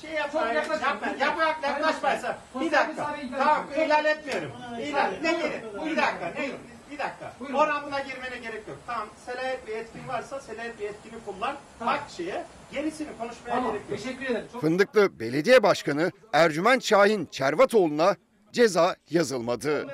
Şey 0.00 0.10
yapma. 0.10 0.40
Yaklaşma. 0.52 0.86
Yapma. 0.86 1.06
Yapma. 1.18 1.44
Yaklaşmaysa. 1.68 2.38
Bir 2.60 2.72
dakika. 2.72 3.14
Tamam. 3.38 3.66
ihlal 3.76 4.04
etmiyorum. 4.04 4.50
İhlal. 4.82 5.10
Ne 5.22 5.32
gerek? 5.32 5.62
Bir 5.86 5.96
dakika. 5.96 6.32
Ne? 6.38 6.50
Bir 6.90 6.98
dakika. 6.98 7.32
Buyurun. 7.40 7.54
Oranına 7.54 8.00
girmene 8.00 8.36
gerek 8.42 8.68
yok. 8.68 8.76
Tamam. 8.86 9.08
Selayet 9.26 9.66
bir 9.66 9.72
etkin 9.76 10.08
varsa 10.08 10.40
selayet 10.40 10.80
bir 10.80 10.84
etkini 10.84 11.14
kullan. 11.26 11.56
Bak 11.80 12.00
şeye. 12.16 12.44
Gerisini 12.72 13.08
konuşmaya 13.18 13.50
Tamam. 13.54 13.72
gerek 13.72 13.90
yok. 13.90 13.98
Teşekkür 14.02 14.24
ederim. 14.26 14.46
Çok 14.52 14.60
Fındıklı 14.60 15.20
Belediye 15.20 15.62
Başkanı 15.62 16.10
Ercüment 16.32 16.84
Şahin 16.84 17.26
Çervatoğlu'na 17.26 18.16
ceza 18.52 18.96
yazılmadı. 19.10 19.86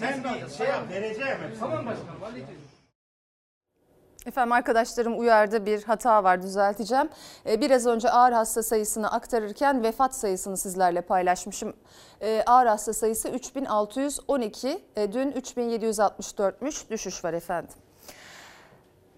Sen 0.00 0.24
bir 0.24 0.54
şey 0.56 0.66
yap. 0.66 0.82
Derece 0.92 1.24
hemen. 1.24 1.50
Tamam 1.60 1.86
başkanım. 1.86 2.20
halledeceğiz. 2.20 2.61
Efendim 4.26 4.52
arkadaşlarım 4.52 5.18
uyardı 5.20 5.66
bir 5.66 5.82
hata 5.82 6.24
var 6.24 6.42
düzelteceğim. 6.42 7.08
Ee, 7.46 7.60
Biraz 7.60 7.86
önce 7.86 8.10
ağır 8.10 8.32
hasta 8.32 8.62
sayısını 8.62 9.12
aktarırken 9.12 9.82
vefat 9.82 10.14
sayısını 10.14 10.56
sizlerle 10.56 11.00
paylaşmışım. 11.00 11.72
Ee, 12.20 12.42
Ağır 12.46 12.66
hasta 12.66 12.92
sayısı 12.92 13.28
3612, 13.28 14.84
e, 14.96 15.12
dün 15.12 15.32
3764'müş 15.32 16.90
düşüş 16.90 17.24
var 17.24 17.32
efendim. 17.32 17.74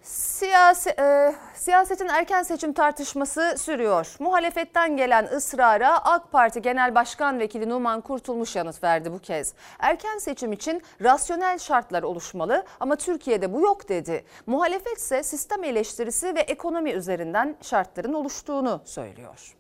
Siyasi, 0.05 0.91
e, 0.91 1.35
siyasetin 1.55 2.09
erken 2.09 2.43
seçim 2.43 2.73
tartışması 2.73 3.55
sürüyor. 3.59 4.17
Muhalefetten 4.19 4.97
gelen 4.97 5.25
ısrara 5.25 6.05
AK 6.05 6.33
Parti 6.33 6.63
Genel 6.63 6.95
Başkan 6.95 7.39
Vekili 7.39 7.69
Numan 7.69 8.01
Kurtulmuş 8.01 8.57
yanıt 8.57 8.83
verdi 8.83 9.13
bu 9.13 9.19
kez. 9.19 9.55
Erken 9.79 10.19
seçim 10.19 10.53
için 10.53 10.83
rasyonel 11.03 11.59
şartlar 11.59 12.03
oluşmalı 12.03 12.65
ama 12.81 12.97
Türkiye'de 12.97 13.53
bu 13.53 13.61
yok 13.61 13.89
dedi. 13.89 14.25
Muhalefet 14.47 14.99
ise 14.99 15.23
sistem 15.23 15.65
eleştirisi 15.65 16.35
ve 16.35 16.41
ekonomi 16.41 16.91
üzerinden 16.91 17.57
şartların 17.63 18.13
oluştuğunu 18.13 18.81
söylüyor. 18.85 19.55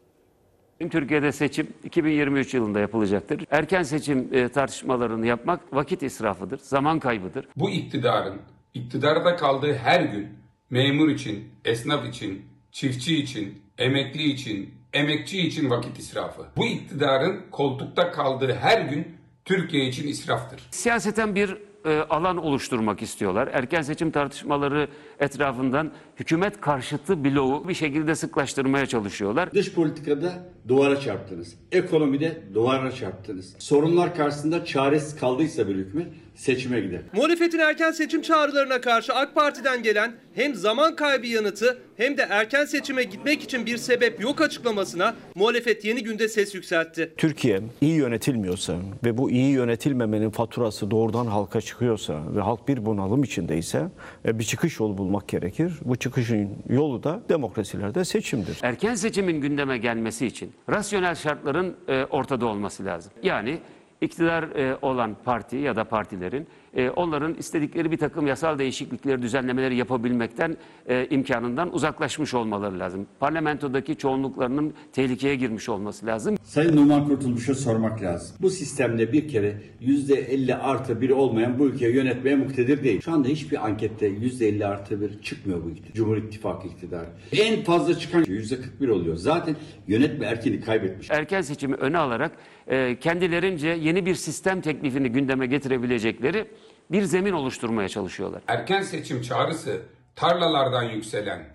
Türkiye'de 0.90 1.33
seçim 1.33 1.74
2023 1.85 2.54
yılında 2.54 2.80
yapılacaktır. 2.80 3.46
Erken 3.50 3.83
seçim 3.83 4.28
e, 4.33 4.48
tartışmalarını 4.48 5.26
yapmak 5.26 5.61
vakit 5.72 6.02
israfıdır, 6.02 6.59
zaman 6.59 6.98
kaybıdır. 6.98 7.48
Bu 7.57 7.70
iktidarın 7.70 8.40
iktidarda 8.75 9.37
kaldığı 9.37 9.75
her 9.75 10.01
gün 10.01 10.29
memur 10.71 11.09
için, 11.09 11.49
esnaf 11.65 12.09
için, 12.09 12.43
çiftçi 12.73 13.17
için, 13.17 13.63
emekli 13.79 14.23
için, 14.23 14.75
emekçi 14.93 15.41
için 15.41 15.71
vakit 15.71 15.99
israfı. 15.99 16.43
Bu 16.57 16.67
iktidarın 16.67 17.43
koltukta 17.51 18.11
kaldığı 18.11 18.55
her 18.55 18.81
gün 18.81 19.17
Türkiye 19.45 19.89
için 19.89 20.09
israftır. 20.09 20.61
Siyaseten 20.71 21.35
bir 21.35 21.57
e, 21.85 22.01
alan 22.11 22.37
oluşturmak 22.37 23.03
istiyorlar. 23.03 23.49
Erken 23.53 23.83
seçim 23.83 24.11
tartışmaları 24.11 24.89
etrafından 25.21 25.93
hükümet 26.21 26.61
karşıtı 26.61 27.25
bloğu 27.25 27.69
bir 27.69 27.75
şekilde 27.75 28.15
sıklaştırmaya 28.15 28.87
çalışıyorlar. 28.87 29.53
Dış 29.53 29.75
politikada 29.75 30.33
duvara 30.69 31.01
çarptınız. 31.01 31.55
Ekonomide 31.73 32.43
duvara 32.55 32.93
çarptınız. 32.93 33.57
Sorunlar 33.59 34.15
karşısında 34.15 34.65
çaresiz 34.65 35.17
kaldıysa 35.17 35.69
bir 35.69 35.75
hükümet 35.75 36.07
seçime 36.35 36.81
gider. 36.81 37.01
Muhalefetin 37.12 37.59
erken 37.59 37.90
seçim 37.90 38.23
çağrılarına 38.23 38.81
karşı 38.81 39.14
AK 39.14 39.35
Parti'den 39.35 39.83
gelen 39.83 40.12
hem 40.35 40.55
zaman 40.55 40.97
kaybı 40.97 41.27
yanıtı 41.27 41.79
hem 41.97 42.16
de 42.16 42.27
erken 42.31 42.64
seçime 42.64 43.03
gitmek 43.05 43.42
için 43.42 43.66
bir 43.66 43.77
sebep 43.77 44.20
yok 44.20 44.40
açıklamasına 44.40 45.14
muhalefet 45.35 45.85
yeni 45.85 46.03
günde 46.03 46.29
ses 46.29 46.55
yükseltti. 46.55 47.12
Türkiye 47.16 47.61
iyi 47.81 47.94
yönetilmiyorsa 47.94 48.77
ve 49.05 49.18
bu 49.18 49.31
iyi 49.31 49.53
yönetilmemenin 49.53 50.31
faturası 50.31 50.90
doğrudan 50.90 51.27
halka 51.27 51.61
çıkıyorsa 51.61 52.23
ve 52.37 52.40
halk 52.40 52.68
bir 52.68 52.87
bunalım 52.87 53.25
içindeyse 53.25 53.88
e, 54.27 54.38
bir 54.38 54.44
çıkış 54.44 54.81
yolu 54.81 54.99
bulmak 54.99 55.29
gerekir. 55.29 55.73
Bu 55.85 55.97
çıkışın 55.97 56.51
yolu 56.68 57.03
da 57.03 57.23
demokrasilerde 57.29 58.05
seçimdir. 58.05 58.59
Erken 58.62 58.94
seçimin 58.94 59.40
gündeme 59.40 59.79
gelmesi 59.79 60.27
için 60.27 60.53
rasyonel 60.70 61.14
şartların 61.14 61.77
e, 61.88 62.05
ortada 62.05 62.47
olması 62.47 62.85
lazım. 62.85 63.12
Yani 63.23 63.59
iktidar 64.05 64.43
e, 64.43 64.77
olan 64.83 65.17
parti 65.25 65.57
ya 65.57 65.77
da 65.77 65.85
partilerin 65.85 66.47
e, 66.77 66.91
onların 66.91 67.35
istedikleri 67.35 67.91
bir 67.91 67.97
takım 67.97 68.27
yasal 68.27 68.59
değişiklikleri, 68.59 69.23
düzenlemeleri 69.23 69.77
yapabilmekten 69.77 70.57
e, 70.89 71.07
imkanından 71.11 71.75
uzaklaşmış 71.75 72.35
olmaları 72.35 72.79
lazım. 72.79 73.07
Parlamentodaki 73.21 73.97
çoğunluklarının 73.97 74.75
tehlikeye 74.93 75.35
girmiş 75.35 75.69
olması 75.69 76.07
lazım. 76.07 76.37
Sayın 76.43 76.77
Numan 76.77 77.09
Kurtulmuş'a 77.09 77.55
sormak 77.55 78.03
lazım. 78.03 78.37
Bu 78.41 78.51
sistemde 78.51 79.13
bir 79.13 79.29
kere 79.29 79.57
%50 79.83 80.55
artı 80.55 81.01
1 81.01 81.11
olmayan 81.11 81.59
bu 81.59 81.67
ülkeyi 81.67 81.95
yönetmeye 81.95 82.37
muktedir 82.37 82.85
değil. 82.85 83.01
Şu 83.01 83.13
anda 83.13 83.29
hiçbir 83.29 83.67
ankette 83.67 84.09
%50 84.09 84.67
artı 84.67 85.01
1 85.01 85.23
çıkmıyor 85.23 85.65
bu 85.65 85.71
iktidar. 85.71 85.95
Cumhur 85.95 86.17
İttifakı 86.17 86.69
iktidarı. 86.69 87.09
En 87.33 87.63
fazla 87.63 87.99
çıkan 87.99 88.25
%41 88.25 88.91
oluyor. 88.91 89.17
Zaten 89.17 89.57
yönetme 89.87 90.27
erkini 90.27 90.61
kaybetmiş. 90.61 91.11
Erken 91.11 91.41
seçimi 91.41 91.75
öne 91.75 91.99
alarak 91.99 92.33
e, 92.67 92.97
kendilerince 93.01 93.69
yeni 93.69 94.07
bir 94.07 94.15
sistem 94.15 94.61
teklifini 94.61 95.09
gündeme 95.09 95.47
getirebilecekleri 95.47 96.47
bir 96.90 97.03
zemin 97.03 97.33
oluşturmaya 97.33 97.88
çalışıyorlar. 97.88 98.42
Erken 98.49 98.83
seçim 98.83 99.23
çağrısı 99.23 99.81
tarlalardan 100.16 100.83
yükselen, 100.83 101.47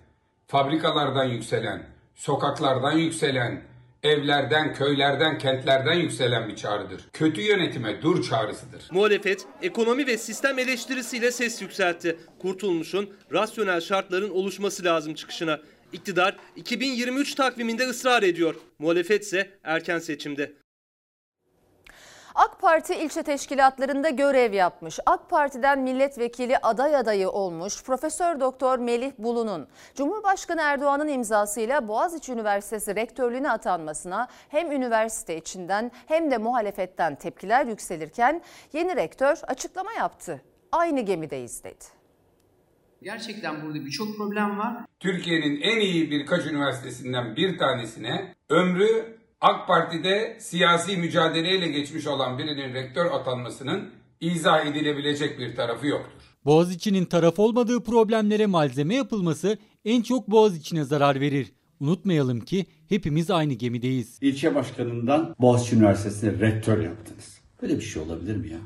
fabrikalardan 0.48 1.26
yükselen, 1.26 1.84
sokaklardan 2.16 2.92
yükselen, 2.92 3.62
evlerden, 4.04 4.74
köylerden, 4.74 5.38
kentlerden 5.38 5.94
yükselen 5.94 6.50
bir 6.50 6.56
çağrıdır. 6.56 7.10
Kötü 7.14 7.42
yönetime 7.42 8.02
dur 8.02 8.24
çağrısıdır. 8.24 8.88
Muhalefet 8.92 9.46
ekonomi 9.62 10.08
ve 10.08 10.18
sistem 10.18 10.60
eleştirisiyle 10.60 11.32
ses 11.32 11.62
yükseltti. 11.62 12.18
Kurtulmuş'un 12.40 13.10
rasyonel 13.34 13.82
şartların 13.82 14.30
oluşması 14.30 14.84
lazım 14.84 15.14
çıkışına. 15.14 15.60
İktidar 15.94 16.38
2023 16.56 17.36
takviminde 17.36 17.84
ısrar 17.84 18.24
ediyor. 18.24 18.56
Muhalefet 18.80 19.24
ise 19.24 19.50
erken 19.64 20.00
seçimde. 20.00 20.54
AK 22.40 22.62
Parti 22.62 22.96
ilçe 22.96 23.24
teşkilatlarında 23.24 24.10
görev 24.10 24.54
yapmış. 24.54 25.00
AK 25.06 25.30
Parti'den 25.30 25.80
milletvekili 25.80 26.58
aday 26.58 26.96
adayı 26.96 27.30
olmuş 27.30 27.84
Profesör 27.84 28.40
Doktor 28.40 28.80
Melih 28.80 29.12
Bulu'nun 29.18 29.68
Cumhurbaşkanı 29.96 30.62
Erdoğan'ın 30.62 31.08
imzasıyla 31.08 31.88
Boğaziçi 31.88 32.32
Üniversitesi 32.32 32.96
rektörlüğüne 32.96 33.52
atanmasına 33.52 34.28
hem 34.50 34.72
üniversite 34.72 35.38
içinden 35.38 35.92
hem 36.08 36.32
de 36.32 36.38
muhalefetten 36.38 37.16
tepkiler 37.16 37.66
yükselirken 37.66 38.42
yeni 38.74 38.96
rektör 38.96 39.38
açıklama 39.48 39.94
yaptı. 39.94 40.42
Aynı 40.72 41.02
gemideyiz 41.02 41.64
dedi. 41.64 41.86
Gerçekten 43.04 43.62
burada 43.62 43.86
birçok 43.86 44.18
problem 44.18 44.60
var. 44.60 44.74
Türkiye'nin 45.00 45.62
en 45.62 45.80
iyi 45.80 46.12
birkaç 46.12 46.46
üniversitesinden 46.46 47.36
bir 47.36 47.58
tanesine 47.58 48.36
ömrü 48.50 49.19
AK 49.42 49.68
Parti'de 49.68 50.38
siyasi 50.40 50.98
mücadeleyle 50.98 51.68
geçmiş 51.68 52.08
olan 52.08 52.38
birinin 52.38 52.74
rektör 52.74 53.06
atanmasının 53.06 53.90
izah 54.22 54.66
edilebilecek 54.66 55.40
bir 55.40 55.56
tarafı 55.56 55.88
yoktur. 55.88 56.22
Boğaziçi'nin 56.46 57.06
taraf 57.06 57.40
olmadığı 57.40 57.84
problemlere 57.84 58.46
malzeme 58.46 58.96
yapılması 58.96 59.58
en 59.86 60.02
çok 60.02 60.32
Boğaziçi'ne 60.32 60.84
zarar 60.84 61.20
verir. 61.20 61.52
Unutmayalım 61.80 62.40
ki 62.40 62.66
hepimiz 62.90 63.32
aynı 63.32 63.54
gemideyiz. 63.54 64.18
İlçe 64.22 64.56
başkanından 64.56 65.36
Boğaziçi 65.40 65.76
Üniversitesi'ne 65.76 66.40
rektör 66.40 66.84
yaptınız. 66.84 67.40
Böyle 67.62 67.76
bir 67.76 67.82
şey 67.82 68.02
olabilir 68.02 68.36
mi 68.36 68.50
ya? 68.50 68.60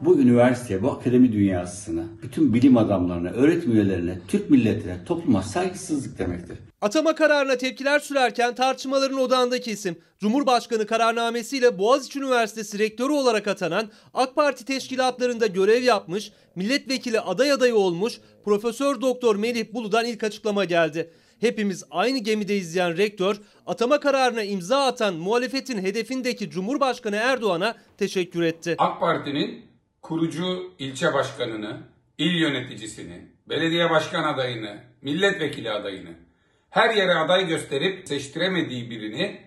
Bu 0.00 0.20
üniversiteye, 0.20 0.82
bu 0.82 0.90
akademi 0.90 1.32
dünyasına, 1.32 2.04
bütün 2.22 2.54
bilim 2.54 2.76
adamlarına, 2.76 3.30
öğretim 3.30 3.72
üyelerine, 3.72 4.18
Türk 4.28 4.50
milletine, 4.50 5.04
topluma 5.04 5.42
saygısızlık 5.42 6.18
demektir. 6.18 6.58
Atama 6.80 7.14
kararına 7.14 7.56
tepkiler 7.56 7.98
sürerken 7.98 8.54
tartışmaların 8.54 9.18
odağındaki 9.18 9.70
isim 9.70 9.98
Cumhurbaşkanı 10.18 10.86
kararnamesiyle 10.86 11.78
Boğaziçi 11.78 12.18
Üniversitesi 12.18 12.78
rektörü 12.78 13.12
olarak 13.12 13.48
atanan 13.48 13.90
AK 14.14 14.36
Parti 14.36 14.64
teşkilatlarında 14.64 15.46
görev 15.46 15.82
yapmış, 15.82 16.32
milletvekili 16.54 17.20
aday 17.20 17.52
adayı 17.52 17.74
olmuş 17.76 18.20
Profesör 18.44 19.00
Doktor 19.00 19.36
Melih 19.36 19.72
Bulu'dan 19.72 20.06
ilk 20.06 20.24
açıklama 20.24 20.64
geldi. 20.64 21.10
Hepimiz 21.40 21.84
aynı 21.90 22.18
gemide 22.18 22.56
izleyen 22.56 22.96
rektör, 22.96 23.36
atama 23.66 24.00
kararına 24.00 24.42
imza 24.42 24.86
atan 24.86 25.14
muhalefetin 25.14 25.78
hedefindeki 25.78 26.50
Cumhurbaşkanı 26.50 27.16
Erdoğan'a 27.16 27.76
teşekkür 27.98 28.42
etti. 28.42 28.74
AK 28.78 29.00
Parti'nin 29.00 29.64
kurucu 30.02 30.72
ilçe 30.78 31.14
başkanını, 31.14 31.80
il 32.18 32.40
yöneticisini, 32.40 33.28
belediye 33.48 33.90
başkan 33.90 34.34
adayını, 34.34 34.80
milletvekili 35.02 35.70
adayını 35.70 36.29
her 36.70 36.94
yere 36.94 37.14
aday 37.14 37.48
gösterip 37.48 38.08
seçtiremediği 38.08 38.90
birini 38.90 39.40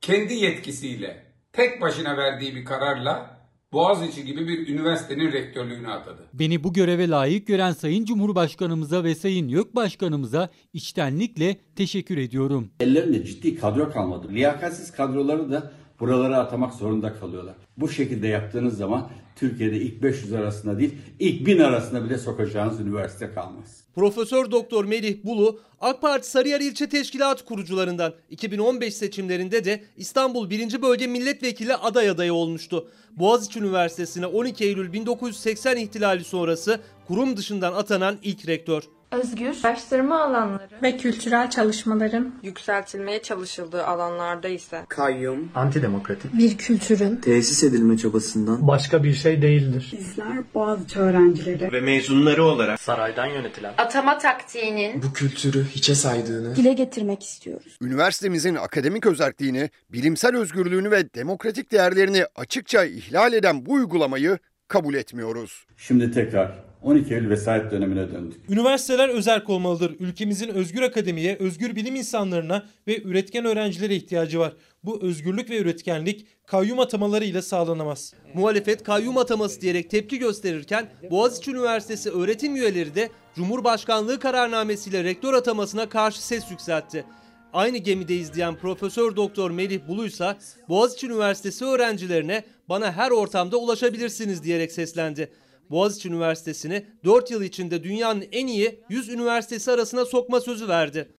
kendi 0.00 0.34
yetkisiyle 0.34 1.24
tek 1.52 1.80
başına 1.80 2.16
verdiği 2.16 2.54
bir 2.56 2.64
kararla 2.64 3.40
Boğaziçi 3.72 4.24
gibi 4.24 4.48
bir 4.48 4.68
üniversitenin 4.68 5.32
rektörlüğüne 5.32 5.88
atadı. 5.88 6.28
Beni 6.32 6.64
bu 6.64 6.72
göreve 6.72 7.08
layık 7.08 7.46
gören 7.46 7.72
Sayın 7.72 8.04
Cumhurbaşkanımıza 8.04 9.04
ve 9.04 9.14
Sayın 9.14 9.48
YÖK 9.48 9.76
Başkanımıza 9.76 10.48
içtenlikle 10.72 11.56
teşekkür 11.76 12.18
ediyorum. 12.18 12.70
Ellerinde 12.80 13.24
ciddi 13.24 13.56
kadro 13.56 13.92
kalmadı. 13.92 14.28
Liyakatsiz 14.30 14.92
kadroları 14.92 15.52
da 15.52 15.72
buralara 16.00 16.38
atamak 16.38 16.74
zorunda 16.74 17.14
kalıyorlar. 17.14 17.54
Bu 17.76 17.88
şekilde 17.88 18.28
yaptığınız 18.28 18.76
zaman 18.76 19.10
Türkiye'de 19.36 19.76
ilk 19.76 20.02
500 20.02 20.32
arasında 20.32 20.78
değil, 20.78 20.94
ilk 21.18 21.46
1000 21.46 21.58
arasında 21.58 22.04
bile 22.04 22.18
sokacağınız 22.18 22.80
üniversite 22.80 23.30
kalmaz. 23.30 23.79
Profesör 23.94 24.50
Doktor 24.50 24.84
Melih 24.84 25.24
Bulu 25.24 25.60
AK 25.80 26.00
Parti 26.00 26.30
Sarıyer 26.30 26.60
İlçe 26.60 26.88
Teşkilatı 26.88 27.44
kurucularından 27.44 28.14
2015 28.30 28.94
seçimlerinde 28.94 29.64
de 29.64 29.84
İstanbul 29.96 30.50
1. 30.50 30.82
Bölge 30.82 31.06
Milletvekili 31.06 31.74
aday 31.74 32.08
adayı 32.08 32.34
olmuştu. 32.34 32.88
Boğaziçi 33.10 33.58
Üniversitesi'ne 33.58 34.26
12 34.26 34.64
Eylül 34.64 34.92
1980 34.92 35.76
ihtilali 35.76 36.24
sonrası 36.24 36.80
kurum 37.08 37.36
dışından 37.36 37.72
atanan 37.72 38.18
ilk 38.22 38.48
rektör. 38.48 38.82
Özgür 39.12 39.56
araştırma 39.64 40.22
alanları 40.22 40.82
ve 40.82 40.96
kültürel 40.96 41.50
çalışmaların 41.50 42.34
yükseltilmeye 42.42 43.22
çalışıldığı 43.22 43.86
alanlarda 43.86 44.48
ise 44.48 44.84
kayyum, 44.88 45.50
antidemokratik 45.54 46.38
bir 46.38 46.58
kültürün 46.58 47.16
tesis 47.16 47.64
edilme 47.64 47.96
çabasından 47.96 48.68
başka 48.68 49.04
bir 49.04 49.14
şey 49.14 49.42
değildir. 49.42 49.92
Bizler 49.98 50.54
Boğaziçi 50.54 50.98
öğrencileri 50.98 51.72
ve 51.72 51.80
mezunları 51.80 52.44
olarak 52.44 52.80
saraydan 52.80 53.26
yönetilen 53.26 53.74
atama 53.78 54.18
taktiğinin 54.18 55.02
bu 55.02 55.12
kültürü 55.12 55.64
hiçe 55.64 55.94
saydığını 55.94 56.56
dile 56.56 56.72
getirmek 56.72 57.22
istiyoruz. 57.22 57.78
Üniversitemizin 57.82 58.54
akademik 58.54 59.06
özelliğini, 59.06 59.70
bilimsel 59.92 60.36
özgürlüğünü 60.36 60.90
ve 60.90 61.14
demokratik 61.14 61.72
değerlerini 61.72 62.24
açıkça 62.36 62.84
ihlal 62.84 63.32
eden 63.32 63.66
bu 63.66 63.72
uygulamayı 63.72 64.38
kabul 64.68 64.94
etmiyoruz. 64.94 65.66
Şimdi 65.76 66.10
tekrar 66.10 66.69
12 66.82 67.14
Eylül 67.14 67.30
vesayet 67.30 67.70
dönemine 67.70 68.12
döndük. 68.12 68.50
Üniversiteler 68.50 69.08
özerk 69.08 69.50
olmalıdır. 69.50 69.96
Ülkemizin 70.00 70.48
özgür 70.48 70.82
akademiye, 70.82 71.36
özgür 71.36 71.76
bilim 71.76 71.96
insanlarına 71.96 72.66
ve 72.86 73.02
üretken 73.02 73.44
öğrencilere 73.44 73.96
ihtiyacı 73.96 74.38
var. 74.38 74.52
Bu 74.84 75.02
özgürlük 75.02 75.50
ve 75.50 75.58
üretkenlik 75.58 76.26
kayyum 76.46 76.78
atamaları 76.78 77.24
ile 77.24 77.42
sağlanamaz. 77.42 78.14
Muhalefet 78.34 78.82
kayyum 78.82 79.18
ataması 79.18 79.60
diyerek 79.60 79.90
tepki 79.90 80.18
gösterirken 80.18 80.88
Boğaziçi 81.10 81.50
Üniversitesi 81.50 82.10
öğretim 82.10 82.56
üyeleri 82.56 82.94
de 82.94 83.08
Cumhurbaşkanlığı 83.34 84.18
kararnamesiyle 84.18 85.04
rektör 85.04 85.34
atamasına 85.34 85.88
karşı 85.88 86.26
ses 86.26 86.50
yükseltti. 86.50 87.04
Aynı 87.52 87.76
gemide 87.76 88.16
izleyen 88.16 88.56
Profesör 88.56 89.16
Doktor 89.16 89.50
Melih 89.50 89.88
Buluysa 89.88 90.38
Boğaziçi 90.68 91.06
Üniversitesi 91.06 91.64
öğrencilerine 91.64 92.44
bana 92.68 92.92
her 92.92 93.10
ortamda 93.10 93.56
ulaşabilirsiniz 93.56 94.42
diyerek 94.42 94.72
seslendi. 94.72 95.30
Boğaziçi 95.70 96.08
Üniversitesi'ni 96.08 96.86
4 97.04 97.30
yıl 97.30 97.42
içinde 97.42 97.84
dünyanın 97.84 98.24
en 98.32 98.46
iyi 98.46 98.84
100 98.88 99.08
üniversitesi 99.08 99.72
arasına 99.72 100.04
sokma 100.04 100.40
sözü 100.40 100.68
verdi. 100.68 101.16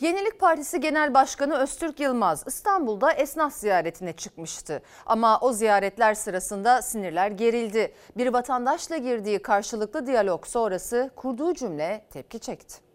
Yenilik 0.00 0.40
Partisi 0.40 0.80
Genel 0.80 1.14
Başkanı 1.14 1.58
Öztürk 1.58 2.00
Yılmaz 2.00 2.44
İstanbul'da 2.46 3.12
esnaf 3.12 3.54
ziyaretine 3.54 4.12
çıkmıştı. 4.12 4.82
Ama 5.06 5.40
o 5.40 5.52
ziyaretler 5.52 6.14
sırasında 6.14 6.82
sinirler 6.82 7.30
gerildi. 7.30 7.94
Bir 8.16 8.26
vatandaşla 8.32 8.96
girdiği 8.96 9.38
karşılıklı 9.38 10.06
diyalog 10.06 10.46
sonrası 10.46 11.10
kurduğu 11.16 11.54
cümle 11.54 12.06
tepki 12.12 12.38
çekti. 12.38 12.85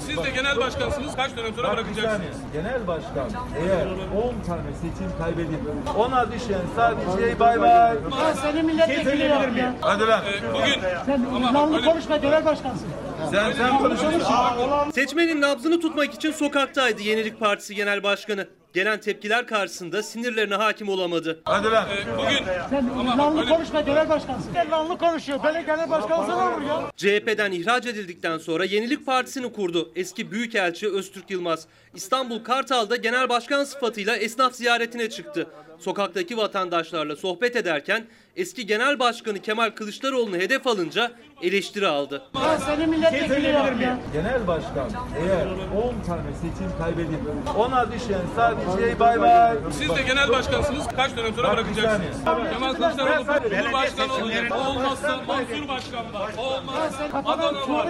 Siz 0.00 0.16
de 0.24 0.30
genel 0.30 0.56
başkansınız. 0.56 1.16
Kaç 1.16 1.36
dönem 1.36 1.54
sonra 1.54 1.72
bırakacaksınız? 1.72 2.36
Genel 2.52 2.86
başkan 2.86 3.28
eğer 3.58 3.86
10 3.86 4.46
tane 4.46 4.62
seçim 4.82 5.18
kaybedip 5.18 5.60
ona 5.98 6.32
düşen 6.32 6.60
sadece 6.76 7.40
bay 7.40 7.60
bay. 7.60 7.96
Ben 8.26 8.32
seni 8.32 8.62
milletvekili 8.62 9.22
yaptım 9.24 9.56
ya. 9.56 9.74
Hadi 9.80 10.06
lan. 10.06 10.22
Ee, 10.24 10.54
bugün 10.54 10.80
Sen 11.06 11.54
lanlı 11.54 11.84
konuşma 11.84 12.16
genel 12.16 12.44
başkansın. 12.44 12.88
Sen 13.30 13.52
sen 13.52 13.78
konuşuyorsun. 13.78 14.90
Seçmenin 14.94 15.40
nabzını 15.40 15.80
tutmak 15.80 16.14
için 16.14 16.32
sokaktaydı 16.32 17.02
Yenilik 17.02 17.40
Partisi 17.40 17.74
Genel 17.74 18.02
Başkanı. 18.02 18.48
Gelen 18.74 19.00
tepkiler 19.00 19.46
karşısında 19.46 20.02
sinirlerine 20.02 20.54
hakim 20.54 20.88
olamadı. 20.88 21.40
Hadi 21.44 21.70
lan. 21.70 21.88
Ee, 21.90 22.18
bugün 22.18 22.44
Sen 22.70 23.18
lanlı 23.18 23.48
konuşma 23.48 23.80
genel 23.80 24.08
başkansın. 24.08 24.54
Lanlı 24.70 24.98
konuşuyor. 24.98 25.40
Böyle 25.44 25.62
genel 25.62 25.90
başkansı 25.90 26.30
ne 26.30 26.34
olur 26.34 26.62
ya? 26.62 26.90
CHP'den 26.96 27.52
ihraç 27.52 27.86
edildikten 27.86 28.38
sonra 28.38 28.64
Yenilik 28.64 29.06
Partisi'ni 29.06 29.52
kurdu 29.52 29.92
eski 29.96 30.30
Büyükelçi 30.30 30.92
Öztürk 30.92 31.30
Yılmaz. 31.30 31.66
İstanbul 31.94 32.44
Kartal'da 32.44 32.96
genel 32.96 33.28
başkan 33.28 33.64
sıfatıyla 33.64 34.16
esnaf 34.16 34.54
ziyaretine 34.54 35.10
çıktı. 35.10 35.46
Sokaktaki 35.78 36.36
vatandaşlarla 36.36 37.16
sohbet 37.16 37.56
ederken 37.56 38.06
eski 38.36 38.66
genel 38.66 38.98
başkanı 38.98 39.38
Kemal 39.38 39.70
Kılıçdaroğlu'nu 39.70 40.36
hedef 40.36 40.66
alınca 40.66 41.12
eleştiri 41.42 41.86
aldı. 41.86 42.22
Ben 42.34 42.56
seni 42.56 42.86
milletvekili 42.86 43.46
yaptım 43.46 43.80
ya. 43.80 43.98
Genel 44.12 44.46
başkan 44.46 44.88
eğer 45.18 45.46
10 45.46 46.06
tane 46.06 46.22
seçim 46.34 46.78
kaybedip 46.78 47.20
ona 47.58 47.92
düşen 47.92 48.20
sadece 48.36 49.00
bay 49.00 49.20
bay. 49.20 49.56
siz 49.70 49.96
de 49.96 50.02
genel 50.02 50.28
başkansınız. 50.28 50.86
Kaç 50.96 51.16
dönem 51.16 51.34
sonra 51.34 51.52
bırakacaksınız? 51.52 52.24
Kemal 52.24 52.74
Kılıçdaroğlu 52.74 53.24
Cumhurbaşkanı 53.50 54.14
olacak. 54.14 54.52
O 54.52 54.68
olmazsa 54.70 55.16
Mansur 55.26 55.68
Başkan 55.68 56.12
var. 56.14 56.32
O 56.38 56.42
olmaz. 56.42 56.94
Adana 57.24 57.68
var. 57.68 57.86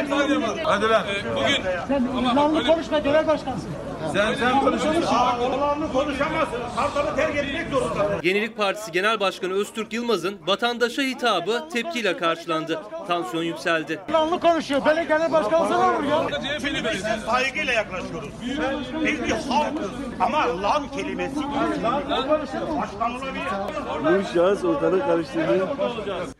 Antalya 0.00 0.40
var. 0.42 0.58
Hadi 0.64 0.88
lan. 0.88 1.04
Ee, 1.06 1.36
bugün 1.36 1.62
Sen 1.88 2.36
lanlı 2.36 2.66
konuşma 2.66 2.98
genel 2.98 3.26
başkansın. 3.26 3.70
Sen 4.12 4.34
sen 4.34 4.60
konuşamazsın. 4.60 5.92
Konuşamazsın. 5.92 6.58
Kartalı 6.76 7.16
terk 7.16 7.36
etmek 7.36 7.70
zorunda. 7.70 8.06
Yenilik 8.22 8.56
Partisi 8.56 8.92
Genel 8.92 9.20
Başkanı 9.20 9.52
Öztürk 9.52 9.92
Yılmaz'ın 9.92 10.38
vatandaşa 10.46 11.02
hitabı 11.02 11.68
tepkiyle 11.72 12.16
karşılandı. 12.16 12.80
Tansiyon 13.08 13.42
yükseldi. 13.42 14.00
Yalanlı 14.08 14.40
konuşuyor. 14.40 14.84
Böyle 14.86 15.04
genel 15.04 15.32
başkanı 15.32 15.68
sana 15.68 15.98
olur 15.98 16.04
ya. 16.04 16.40
CHP'li 16.40 16.84
Biz 16.94 17.04
de 17.04 17.16
saygıyla 17.26 17.72
yaklaşıyoruz. 17.72 18.28
Biz 19.04 19.24
bir 19.24 19.30
halkız. 19.30 19.90
Ama 20.20 20.62
lan 20.62 20.88
kelimesi 20.96 21.36
başkan 21.36 23.14
olabilir. 23.14 23.44
Bu 24.04 24.34
şahıs 24.34 24.64
ortalığı 24.64 25.00
karıştırdı. 25.00 25.68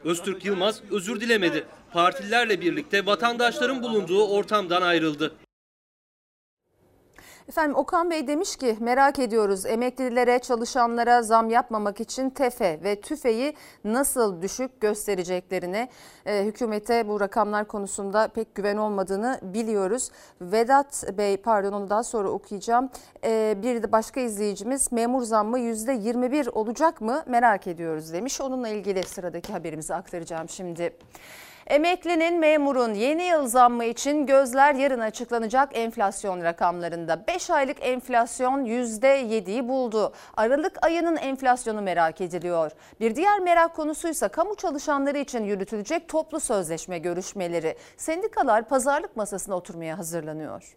Öztürk 0.05 0.45
Yılmaz 0.45 0.81
özür 0.91 1.21
dilemedi. 1.21 1.65
Partililerle 1.93 2.61
birlikte 2.61 3.07
vatandaşların 3.07 3.83
bulunduğu 3.83 4.27
ortamdan 4.27 4.83
ayrıldı. 4.83 5.33
Efendim 7.49 7.77
Okan 7.77 8.11
Bey 8.11 8.27
demiş 8.27 8.57
ki 8.57 8.77
merak 8.81 9.19
ediyoruz 9.19 9.67
emeklilere 9.67 10.39
çalışanlara 10.39 11.23
zam 11.23 11.51
yapmamak 11.51 12.01
için 12.01 12.31
TEFE 12.31 12.81
ve 12.85 13.01
TÜFE'yi 13.01 13.55
nasıl 13.85 14.43
düşük 14.43 14.81
göstereceklerini 14.81 15.89
e, 16.27 16.45
hükümete 16.45 17.09
bu 17.09 17.21
rakamlar 17.21 17.65
konusunda 17.69 18.29
pek 18.29 18.55
güven 18.55 18.77
olmadığını 18.77 19.41
biliyoruz. 19.43 20.11
Vedat 20.41 21.05
Bey 21.19 21.37
pardon 21.37 21.73
onu 21.73 21.91
daha 21.91 22.03
sonra 22.03 22.29
okuyacağım. 22.29 22.91
E, 23.25 23.59
bir 23.63 23.83
de 23.83 23.93
başka 23.93 24.21
izleyicimiz 24.21 24.93
memur 24.93 25.23
zammı 25.23 25.59
%21 25.59 26.51
olacak 26.51 27.01
mı 27.01 27.23
merak 27.27 27.67
ediyoruz 27.67 28.13
demiş. 28.13 28.41
Onunla 28.41 28.69
ilgili 28.69 29.03
sıradaki 29.03 29.53
haberimizi 29.53 29.95
aktaracağım 29.95 30.49
şimdi. 30.49 30.93
Emeklinin, 31.67 32.39
memurun 32.39 32.95
yeni 32.95 33.23
yıl 33.23 33.47
zammı 33.47 33.85
için 33.85 34.27
gözler 34.27 34.75
yarın 34.75 35.01
açıklanacak 35.01 35.69
enflasyon 35.73 36.43
rakamlarında. 36.43 37.27
5 37.27 37.51
aylık 37.51 37.77
enflasyon 37.81 38.65
%7'yi 38.65 39.69
buldu. 39.69 40.13
Aralık 40.37 40.87
ayının 40.87 41.17
enflasyonu 41.17 41.83
merak 41.83 42.21
ediliyor. 42.21 42.73
Bir 43.01 43.17
diğer 43.17 43.41
merak 43.41 43.77
konusuysa 43.77 44.29
kamu 44.29 44.55
çalışanları 44.55 45.19
için 45.19 45.45
yürütülecek 45.45 46.09
toplu 46.09 46.41
sözleşme 46.41 46.99
görüşmeleri. 46.99 47.77
Sendikalar 47.97 48.69
pazarlık 48.69 49.17
masasına 49.17 49.55
oturmaya 49.55 49.99
hazırlanıyor. 49.99 50.77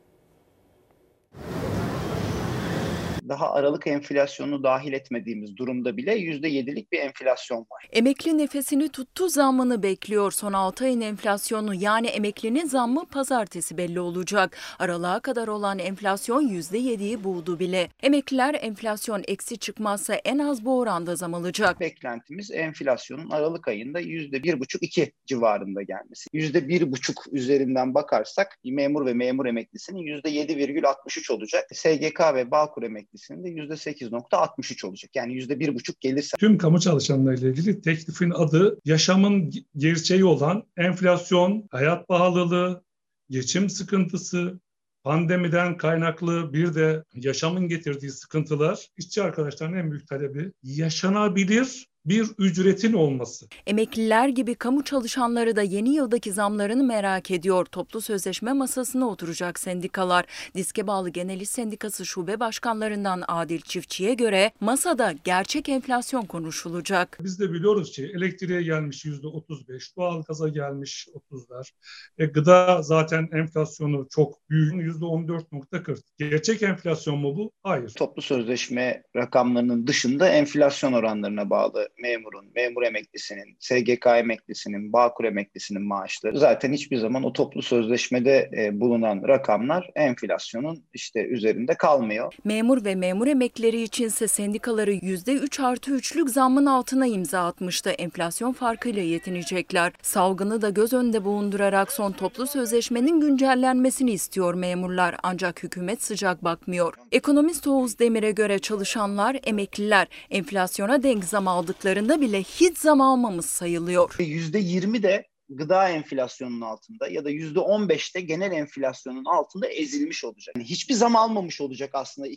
Daha 3.29 3.53
Aralık 3.53 3.87
enflasyonunu 3.87 4.63
dahil 4.63 4.93
etmediğimiz 4.93 5.57
durumda 5.57 5.97
bile 5.97 6.17
%7'lik 6.17 6.91
bir 6.91 6.99
enflasyon 6.99 7.59
var. 7.59 7.87
Emekli 7.91 8.37
nefesini 8.37 8.89
tuttu 8.89 9.29
zammını 9.29 9.83
bekliyor. 9.83 10.31
Son 10.31 10.53
6 10.53 10.85
ayın 10.85 11.01
enflasyonu 11.01 11.75
yani 11.75 12.07
emeklinin 12.07 12.65
zammı 12.65 13.05
pazartesi 13.05 13.77
belli 13.77 13.99
olacak. 13.99 14.57
Aralığa 14.79 15.19
kadar 15.19 15.47
olan 15.47 15.79
enflasyon 15.79 16.47
%7'yi 16.47 17.23
buldu 17.23 17.59
bile. 17.59 17.89
Emekliler 18.03 18.55
enflasyon 18.61 19.23
eksi 19.27 19.57
çıkmazsa 19.57 20.13
en 20.13 20.37
az 20.37 20.65
bu 20.65 20.79
oranda 20.79 21.15
zam 21.15 21.33
alacak. 21.33 21.79
Beklentimiz 21.79 22.51
enflasyonun 22.51 23.29
Aralık 23.29 23.67
ayında 23.67 24.01
%1,5-2 24.01 25.11
civarında 25.25 25.81
gelmesi. 25.81 26.29
%1,5 26.33 27.31
üzerinden 27.31 27.93
bakarsak 27.93 28.59
memur 28.65 29.05
ve 29.05 29.13
memur 29.13 29.45
emeklisinin 29.45 29.99
%7,63 29.99 31.33
olacak. 31.33 31.67
SGK 31.73 32.19
ve 32.35 32.51
Bağkur 32.51 32.83
emeklisinin 33.19 33.43
de 33.43 33.73
%8,63 33.75 34.87
olacak. 34.87 35.11
Yani 35.15 35.33
%1,5 35.33 35.95
gelirse. 35.99 36.37
Tüm 36.37 36.57
kamu 36.57 36.79
çalışanlarıyla 36.79 37.49
ilgili 37.49 37.81
teklifin 37.81 38.31
adı 38.31 38.79
yaşamın 38.85 39.53
gerçeği 39.77 40.25
olan 40.25 40.63
enflasyon, 40.77 41.67
hayat 41.71 42.07
pahalılığı, 42.07 42.83
geçim 43.29 43.69
sıkıntısı, 43.69 44.59
pandemiden 45.03 45.77
kaynaklı 45.77 46.53
bir 46.53 46.75
de 46.75 47.03
yaşamın 47.13 47.67
getirdiği 47.67 48.11
sıkıntılar 48.11 48.87
işçi 48.97 49.23
arkadaşların 49.23 49.77
en 49.77 49.91
büyük 49.91 50.07
talebi 50.07 50.51
yaşanabilir 50.63 51.88
bir 52.09 52.27
ücretin 52.37 52.93
olması. 52.93 53.47
Emekliler 53.67 54.27
gibi 54.27 54.55
kamu 54.55 54.83
çalışanları 54.83 55.55
da 55.55 55.61
yeni 55.61 55.95
yıldaki 55.95 56.31
zamlarını 56.31 56.83
merak 56.83 57.31
ediyor. 57.31 57.65
Toplu 57.65 58.01
sözleşme 58.01 58.53
masasına 58.53 59.07
oturacak 59.07 59.59
sendikalar. 59.59 60.25
Diske 60.55 60.87
bağlı 60.87 61.09
Genel 61.09 61.41
İş 61.41 61.49
Sendikası 61.49 62.05
şube 62.05 62.39
başkanlarından 62.39 63.23
Adil 63.27 63.61
Çiftçi'ye 63.61 64.13
göre 64.13 64.51
masada 64.59 65.13
gerçek 65.23 65.69
enflasyon 65.69 66.25
konuşulacak. 66.25 67.17
Biz 67.23 67.39
de 67.39 67.53
biliyoruz 67.53 67.91
ki 67.91 68.11
elektriğe 68.15 68.61
gelmiş 68.61 69.05
yüzde 69.05 69.27
35, 69.27 69.97
doğalgaza 69.97 70.49
gelmiş 70.49 71.07
30'lar. 71.31 71.71
E, 72.17 72.25
gıda 72.25 72.81
zaten 72.81 73.29
enflasyonu 73.33 74.07
çok 74.09 74.49
büyük 74.49 74.73
yüzde 74.73 75.05
14.40. 75.05 76.01
Gerçek 76.17 76.63
enflasyon 76.63 77.19
mu 77.19 77.37
bu? 77.37 77.51
Hayır. 77.63 77.89
Toplu 77.89 78.21
sözleşme 78.21 79.03
rakamlarının 79.15 79.87
dışında 79.87 80.29
enflasyon 80.29 80.93
oranlarına 80.93 81.49
bağlı 81.49 81.89
memurun, 82.01 82.45
memur 82.55 82.83
emeklisinin, 82.83 83.57
SGK 83.59 84.07
emeklisinin, 84.07 84.93
Bağkur 84.93 85.25
emeklisinin 85.25 85.83
maaşları 85.83 86.39
zaten 86.39 86.73
hiçbir 86.73 86.97
zaman 86.97 87.23
o 87.23 87.33
toplu 87.33 87.61
sözleşmede 87.61 88.49
e, 88.57 88.79
bulunan 88.79 89.27
rakamlar 89.27 89.89
enflasyonun 89.95 90.83
işte 90.93 91.25
üzerinde 91.25 91.75
kalmıyor. 91.75 92.33
Memur 92.43 92.85
ve 92.85 92.95
memur 92.95 93.27
emeklileri 93.27 93.81
içinse 93.81 94.27
sendikaları 94.27 94.93
%3 94.93 95.63
artı 95.63 95.91
3'lük 95.91 96.29
zammın 96.29 96.65
altına 96.65 97.07
imza 97.07 97.45
atmıştı. 97.45 97.89
Enflasyon 97.89 98.53
farkıyla 98.53 99.01
yetinecekler. 99.01 99.93
Salgını 100.01 100.61
da 100.61 100.69
göz 100.69 100.93
önünde 100.93 101.23
bulundurarak 101.23 101.91
son 101.91 102.11
toplu 102.11 102.47
sözleşmenin 102.47 103.19
güncellenmesini 103.19 104.11
istiyor 104.11 104.53
memurlar 104.53 105.15
ancak 105.23 105.63
hükümet 105.63 106.03
sıcak 106.03 106.43
bakmıyor. 106.43 106.93
Ekonomist 107.11 107.67
Oğuz 107.67 107.99
Demir'e 107.99 108.31
göre 108.31 108.59
çalışanlar, 108.59 109.37
emekliler 109.43 110.07
enflasyona 110.29 111.03
denk 111.03 111.23
zam 111.23 111.47
aldıklarında 111.79 112.21
bile 112.21 112.43
hiç 112.43 112.77
zam 112.77 113.01
almamış 113.01 113.45
sayılıyor. 113.45 114.11
%20 114.11 115.03
de 115.03 115.27
gıda 115.49 115.89
enflasyonunun 115.89 116.61
altında 116.61 117.07
ya 117.07 117.25
da 117.25 117.31
%15 117.31 118.15
de 118.15 118.21
genel 118.21 118.51
enflasyonun 118.51 119.25
altında 119.25 119.67
ezilmiş 119.67 120.23
olacak. 120.23 120.55
Yani 120.55 120.65
hiçbir 120.65 120.93
zam 120.93 121.15
almamış 121.15 121.61
olacak 121.61 121.89
aslında. 121.93 122.27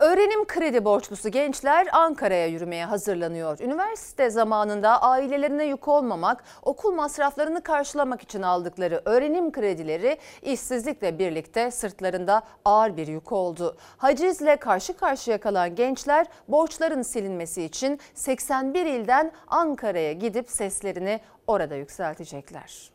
Öğrenim 0.00 0.44
kredi 0.44 0.84
borçlusu 0.84 1.28
gençler 1.28 1.88
Ankara'ya 1.92 2.46
yürümeye 2.46 2.84
hazırlanıyor. 2.84 3.58
Üniversite 3.58 4.30
zamanında 4.30 5.02
ailelerine 5.02 5.64
yük 5.64 5.88
olmamak, 5.88 6.44
okul 6.62 6.94
masraflarını 6.94 7.62
karşılamak 7.62 8.22
için 8.22 8.42
aldıkları 8.42 9.02
öğrenim 9.04 9.52
kredileri 9.52 10.18
işsizlikle 10.42 11.18
birlikte 11.18 11.70
sırtlarında 11.70 12.42
ağır 12.64 12.96
bir 12.96 13.06
yük 13.06 13.32
oldu. 13.32 13.76
Hacizle 13.96 14.56
karşı 14.56 14.96
karşıya 14.96 15.40
kalan 15.40 15.74
gençler 15.74 16.26
borçların 16.48 17.02
silinmesi 17.02 17.62
için 17.62 18.00
81 18.14 18.86
ilden 18.86 19.32
Ankara'ya 19.48 20.12
gidip 20.12 20.50
seslerini 20.50 21.20
orada 21.46 21.74
yükseltecekler. 21.74 22.90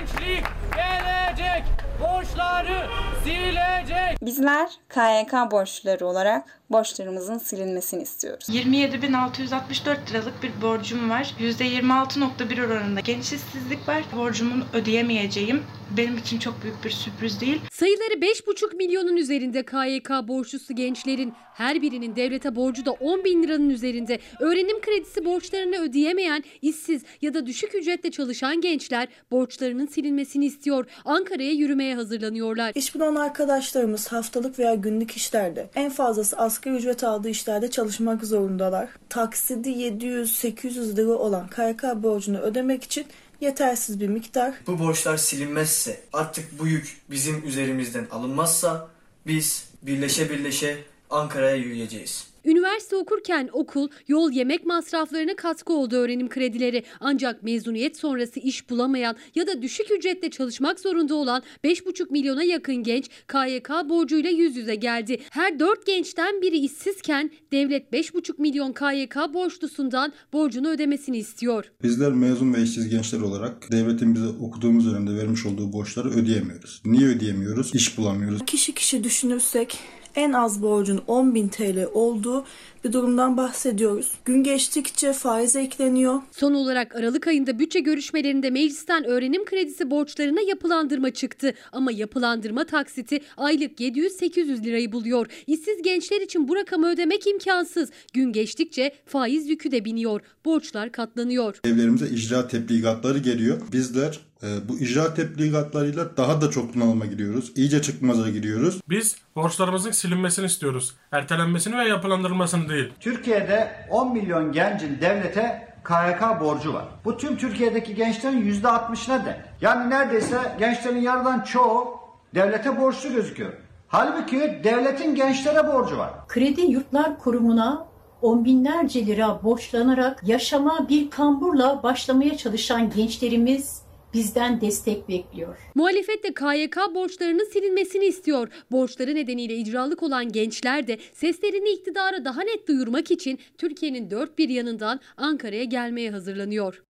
Gençlik 0.00 0.44
gelecek, 0.74 1.64
borçları 2.00 2.86
silecek. 3.24 4.22
Bizler 4.22 4.70
KYK 4.88 5.50
borçluları 5.50 6.06
olarak 6.06 6.60
borçlarımızın 6.70 7.38
silinmesini 7.38 8.02
istiyoruz. 8.02 8.48
27.664 8.48 10.10
liralık 10.10 10.42
bir 10.42 10.62
borcum 10.62 11.10
var. 11.10 11.34
%26.1 11.40 12.66
oranında 12.66 13.00
genç 13.00 13.24
işsizlik 13.24 13.88
var. 13.88 14.02
Borcumun 14.16 14.64
ödeyemeyeceğim 14.72 15.62
benim 15.96 16.18
için 16.18 16.38
çok 16.38 16.62
büyük 16.62 16.84
bir 16.84 16.90
sürpriz 16.90 17.40
değil. 17.40 17.60
Sayıları 17.72 18.14
5,5 18.14 18.76
milyonun 18.76 19.16
üzerinde 19.16 19.64
KYK 19.64 20.10
borçlusu 20.28 20.74
gençlerin 20.74 21.34
her 21.54 21.82
birinin 21.82 22.16
devlete 22.16 22.56
borcu 22.56 22.86
da 22.86 22.90
10 22.90 23.24
bin 23.24 23.42
liranın 23.42 23.70
üzerinde. 23.70 24.18
Öğrenim 24.40 24.80
kredisi 24.80 25.24
borçlarını 25.24 25.76
ödeyemeyen, 25.76 26.44
işsiz 26.62 27.02
ya 27.22 27.34
da 27.34 27.46
düşük 27.46 27.74
ücretle 27.74 28.10
çalışan 28.10 28.60
gençler 28.60 29.08
borçlarının 29.30 29.86
silinmesini 29.90 30.46
istiyor. 30.46 30.86
Ankara'ya 31.04 31.52
yürümeye 31.52 31.94
hazırlanıyorlar. 31.94 32.72
İş 32.74 32.94
bulan 32.94 33.14
arkadaşlarımız 33.14 34.08
haftalık 34.08 34.58
veya 34.58 34.74
günlük 34.74 35.16
işlerde 35.16 35.70
en 35.74 35.90
fazlası 35.90 36.36
asgari 36.36 36.76
ücret 36.76 37.04
aldığı 37.04 37.28
işlerde 37.28 37.70
çalışmak 37.70 38.24
zorundalar. 38.24 38.88
Taksidi 39.08 39.68
700-800 39.68 40.96
lira 40.96 41.12
olan 41.12 41.48
KYK 41.48 41.82
borcunu 42.02 42.38
ödemek 42.38 42.84
için 42.84 43.06
yetersiz 43.40 44.00
bir 44.00 44.08
miktar. 44.08 44.54
Bu 44.66 44.78
borçlar 44.78 45.16
silinmezse, 45.16 46.00
artık 46.12 46.58
bu 46.58 46.66
yük 46.66 47.00
bizim 47.10 47.46
üzerimizden 47.46 48.06
alınmazsa 48.10 48.88
biz 49.26 49.70
birleşe 49.82 50.30
birleşe 50.30 50.76
Ankara'ya 51.10 51.56
yürüyeceğiz. 51.56 52.29
Üniversite 52.44 52.96
okurken 52.96 53.48
okul, 53.52 53.88
yol, 54.08 54.32
yemek 54.32 54.66
masraflarına 54.66 55.36
katkı 55.36 55.72
oldu 55.72 55.96
öğrenim 55.96 56.28
kredileri. 56.28 56.84
Ancak 57.00 57.42
mezuniyet 57.42 57.96
sonrası 57.96 58.40
iş 58.40 58.70
bulamayan 58.70 59.16
ya 59.34 59.46
da 59.46 59.62
düşük 59.62 59.90
ücretle 59.90 60.30
çalışmak 60.30 60.80
zorunda 60.80 61.14
olan 61.14 61.42
5,5 61.64 62.10
milyona 62.10 62.42
yakın 62.42 62.82
genç 62.82 63.08
KYK 63.28 63.70
borcuyla 63.88 64.30
yüz 64.30 64.56
yüze 64.56 64.74
geldi. 64.74 65.20
Her 65.30 65.58
4 65.58 65.86
gençten 65.86 66.42
biri 66.42 66.58
işsizken 66.58 67.30
devlet 67.52 67.92
5,5 67.92 68.32
milyon 68.38 68.72
KYK 68.72 69.16
borçlusundan 69.34 70.12
borcunu 70.32 70.68
ödemesini 70.68 71.18
istiyor. 71.18 71.72
Bizler 71.82 72.12
mezun 72.12 72.54
ve 72.54 72.62
işsiz 72.62 72.88
gençler 72.88 73.20
olarak 73.20 73.72
devletin 73.72 74.14
bize 74.14 74.28
okuduğumuz 74.28 74.90
dönemde 74.90 75.16
vermiş 75.16 75.46
olduğu 75.46 75.72
borçları 75.72 76.10
ödeyemiyoruz. 76.10 76.82
Niye 76.84 77.08
ödeyemiyoruz? 77.08 77.74
İş 77.74 77.98
bulamıyoruz. 77.98 78.40
Kişi 78.46 78.74
kişi 78.74 79.04
düşünürsek 79.04 79.78
en 80.14 80.32
az 80.32 80.62
borcun 80.62 81.02
10.000 81.06 81.48
TL 81.50 81.88
olduğu 81.92 82.44
bir 82.84 82.92
durumdan 82.92 83.36
bahsediyoruz. 83.36 84.12
Gün 84.24 84.42
geçtikçe 84.44 85.12
faiz 85.12 85.56
ekleniyor. 85.56 86.22
Son 86.32 86.54
olarak 86.54 86.94
Aralık 86.94 87.26
ayında 87.26 87.58
bütçe 87.58 87.80
görüşmelerinde 87.80 88.50
meclisten 88.50 89.04
öğrenim 89.04 89.44
kredisi 89.44 89.90
borçlarına 89.90 90.40
yapılandırma 90.40 91.10
çıktı. 91.10 91.54
Ama 91.72 91.92
yapılandırma 91.92 92.64
taksiti 92.64 93.20
aylık 93.36 93.80
700-800 93.80 94.64
lirayı 94.64 94.92
buluyor. 94.92 95.26
İşsiz 95.46 95.82
gençler 95.82 96.20
için 96.20 96.48
bu 96.48 96.56
rakamı 96.56 96.90
ödemek 96.90 97.26
imkansız. 97.26 97.90
Gün 98.12 98.32
geçtikçe 98.32 98.94
faiz 99.06 99.48
yükü 99.48 99.70
de 99.70 99.84
biniyor. 99.84 100.20
Borçlar 100.44 100.92
katlanıyor. 100.92 101.60
Evlerimize 101.64 102.06
icra 102.08 102.48
tebligatları 102.48 103.18
geliyor. 103.18 103.60
Bizler 103.72 104.20
e, 104.42 104.68
bu 104.68 104.78
icra 104.78 105.14
tebligatlarıyla 105.14 106.16
daha 106.16 106.40
da 106.40 106.50
çok 106.50 106.74
bunalıma 106.74 107.06
giriyoruz. 107.06 107.52
İyice 107.56 107.82
çıkmaza 107.82 108.30
giriyoruz. 108.30 108.80
Biz 108.88 109.16
borçlarımızın 109.36 109.90
silinmesini 109.90 110.46
istiyoruz. 110.46 110.94
Ertelenmesini 111.12 111.78
ve 111.78 111.88
yapılandırılmasını 111.88 112.68
değil. 112.70 112.92
Türkiye'de 113.00 113.68
10 113.90 114.12
milyon 114.12 114.52
gencin 114.52 115.00
devlete 115.00 115.70
KYK 115.84 116.40
borcu 116.40 116.74
var. 116.74 116.84
Bu 117.04 117.16
tüm 117.16 117.36
Türkiye'deki 117.36 117.94
gençlerin 117.94 118.52
%60'ına 118.52 119.24
de. 119.24 119.36
Yani 119.60 119.90
neredeyse 119.90 120.36
gençlerin 120.58 121.00
yarıdan 121.00 121.40
çoğu 121.40 122.00
devlete 122.34 122.80
borçlu 122.80 123.12
gözüküyor. 123.12 123.52
Halbuki 123.88 124.60
devletin 124.64 125.14
gençlere 125.14 125.66
borcu 125.66 125.98
var. 125.98 126.10
Kredi 126.28 126.60
Yurtlar 126.60 127.18
Kurumu'na 127.18 127.86
on 128.22 128.44
binlerce 128.44 129.06
lira 129.06 129.42
borçlanarak 129.42 130.22
yaşama 130.26 130.88
bir 130.88 131.10
kamburla 131.10 131.82
başlamaya 131.82 132.36
çalışan 132.36 132.90
gençlerimiz 132.90 133.82
bizden 134.14 134.60
destek 134.60 135.08
bekliyor. 135.08 135.56
Muhalefet 135.74 136.24
de 136.24 136.34
KYK 136.34 136.76
borçlarının 136.94 137.50
silinmesini 137.52 138.04
istiyor. 138.04 138.48
Borçları 138.72 139.14
nedeniyle 139.14 139.56
icralık 139.56 140.02
olan 140.02 140.32
gençler 140.32 140.86
de 140.86 140.98
seslerini 141.12 141.70
iktidara 141.70 142.24
daha 142.24 142.42
net 142.42 142.68
duyurmak 142.68 143.10
için 143.10 143.38
Türkiye'nin 143.58 144.10
dört 144.10 144.38
bir 144.38 144.48
yanından 144.48 145.00
Ankara'ya 145.16 145.64
gelmeye 145.64 146.10
hazırlanıyor. 146.10 146.82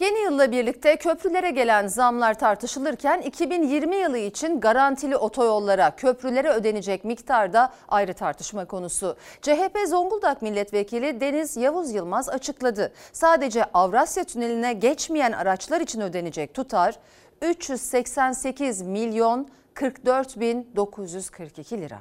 Yeni 0.00 0.18
yılla 0.18 0.52
birlikte 0.52 0.96
köprülere 0.96 1.50
gelen 1.50 1.86
zamlar 1.86 2.38
tartışılırken 2.38 3.20
2020 3.20 3.96
yılı 3.96 4.18
için 4.18 4.60
garantili 4.60 5.16
otoyollara, 5.16 5.96
köprülere 5.96 6.48
ödenecek 6.48 7.04
miktarda 7.04 7.72
ayrı 7.88 8.14
tartışma 8.14 8.64
konusu. 8.64 9.16
CHP 9.42 9.78
Zonguldak 9.88 10.42
Milletvekili 10.42 11.20
Deniz 11.20 11.56
Yavuz 11.56 11.94
Yılmaz 11.94 12.28
açıkladı. 12.28 12.92
Sadece 13.12 13.64
Avrasya 13.64 14.24
Tüneli'ne 14.24 14.72
geçmeyen 14.72 15.32
araçlar 15.32 15.80
için 15.80 16.00
ödenecek 16.00 16.54
tutar 16.54 16.94
388 17.42 18.82
milyon 18.82 19.48
44 19.74 20.40
bin 20.40 20.68
942 20.76 21.80
lira. 21.80 21.98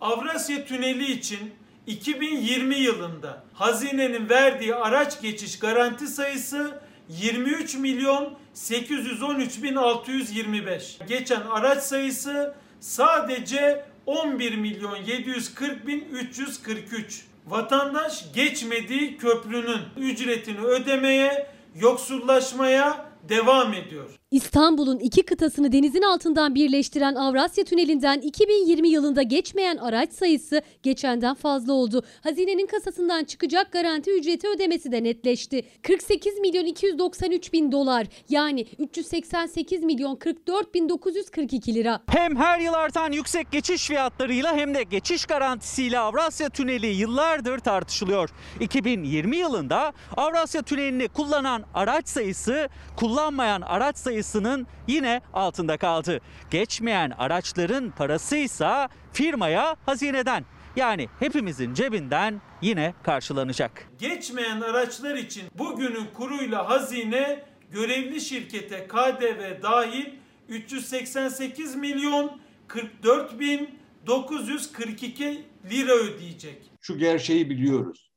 Avrasya 0.00 0.64
Tüneli 0.64 1.12
için 1.12 1.54
2020 1.86 2.74
yılında 2.74 3.44
hazinenin 3.52 4.28
verdiği 4.28 4.74
araç 4.74 5.20
geçiş 5.20 5.58
garanti 5.58 6.06
sayısı 6.06 6.80
23 7.08 7.74
milyon 7.74 8.34
813 8.54 9.62
bin 9.62 9.76
625. 9.76 10.98
Geçen 11.08 11.40
araç 11.40 11.82
sayısı 11.82 12.54
sadece 12.80 13.84
11 14.06 14.56
milyon 14.56 14.96
740 14.96 15.86
bin 15.86 16.00
343. 16.00 17.24
Vatandaş 17.46 18.32
geçmediği 18.34 19.16
köprünün 19.16 19.80
ücretini 19.96 20.60
ödemeye, 20.60 21.46
yoksullaşmaya 21.74 23.06
devam 23.28 23.74
ediyor. 23.74 24.21
İstanbul'un 24.32 24.98
iki 24.98 25.22
kıtasını 25.22 25.72
denizin 25.72 26.02
altından 26.02 26.54
birleştiren 26.54 27.14
Avrasya 27.14 27.64
Tüneli'nden 27.64 28.20
2020 28.20 28.88
yılında 28.88 29.22
geçmeyen 29.22 29.76
araç 29.76 30.12
sayısı 30.12 30.62
geçenden 30.82 31.34
fazla 31.34 31.72
oldu. 31.72 32.02
Hazinenin 32.20 32.66
kasasından 32.66 33.24
çıkacak 33.24 33.72
garanti 33.72 34.10
ücreti 34.10 34.48
ödemesi 34.48 34.92
de 34.92 35.04
netleşti. 35.04 35.64
48 35.82 36.38
milyon 36.38 36.64
293 36.64 37.52
bin 37.52 37.72
dolar 37.72 38.06
yani 38.28 38.66
388 38.78 39.82
milyon 39.84 40.16
44 40.16 40.74
bin 40.74 40.88
942 40.88 41.74
lira. 41.74 42.00
Hem 42.06 42.36
her 42.36 42.58
yıl 42.58 42.72
artan 42.72 43.12
yüksek 43.12 43.52
geçiş 43.52 43.86
fiyatlarıyla 43.86 44.56
hem 44.56 44.74
de 44.74 44.82
geçiş 44.82 45.26
garantisiyle 45.26 45.98
Avrasya 45.98 46.48
Tüneli 46.48 46.86
yıllardır 46.86 47.58
tartışılıyor. 47.58 48.30
2020 48.60 49.36
yılında 49.36 49.92
Avrasya 50.16 50.62
Tüneli'ni 50.62 51.08
kullanan 51.08 51.64
araç 51.74 52.08
sayısı 52.08 52.68
kullanmayan 52.96 53.60
araç 53.60 53.96
sayısı 53.96 54.21
sayısının 54.22 54.66
yine 54.88 55.20
altında 55.32 55.76
kaldı. 55.76 56.20
Geçmeyen 56.50 57.10
araçların 57.10 57.90
parasıysa 57.90 58.88
firmaya 59.12 59.76
hazineden 59.86 60.44
yani 60.76 61.08
hepimizin 61.18 61.74
cebinden 61.74 62.40
yine 62.62 62.94
karşılanacak. 63.02 63.88
Geçmeyen 63.98 64.60
araçlar 64.60 65.14
için 65.14 65.42
bugünün 65.58 66.06
kuruyla 66.14 66.68
hazine 66.68 67.44
görevli 67.70 68.20
şirkete 68.20 68.88
KDV 68.88 69.62
dahil 69.62 70.06
388 70.48 71.76
milyon 71.76 72.40
44 72.68 73.40
bin 73.40 73.78
942 74.06 75.44
lira 75.70 75.92
ödeyecek. 75.92 76.62
Şu 76.80 76.98
gerçeği 76.98 77.50
biliyoruz. 77.50 78.12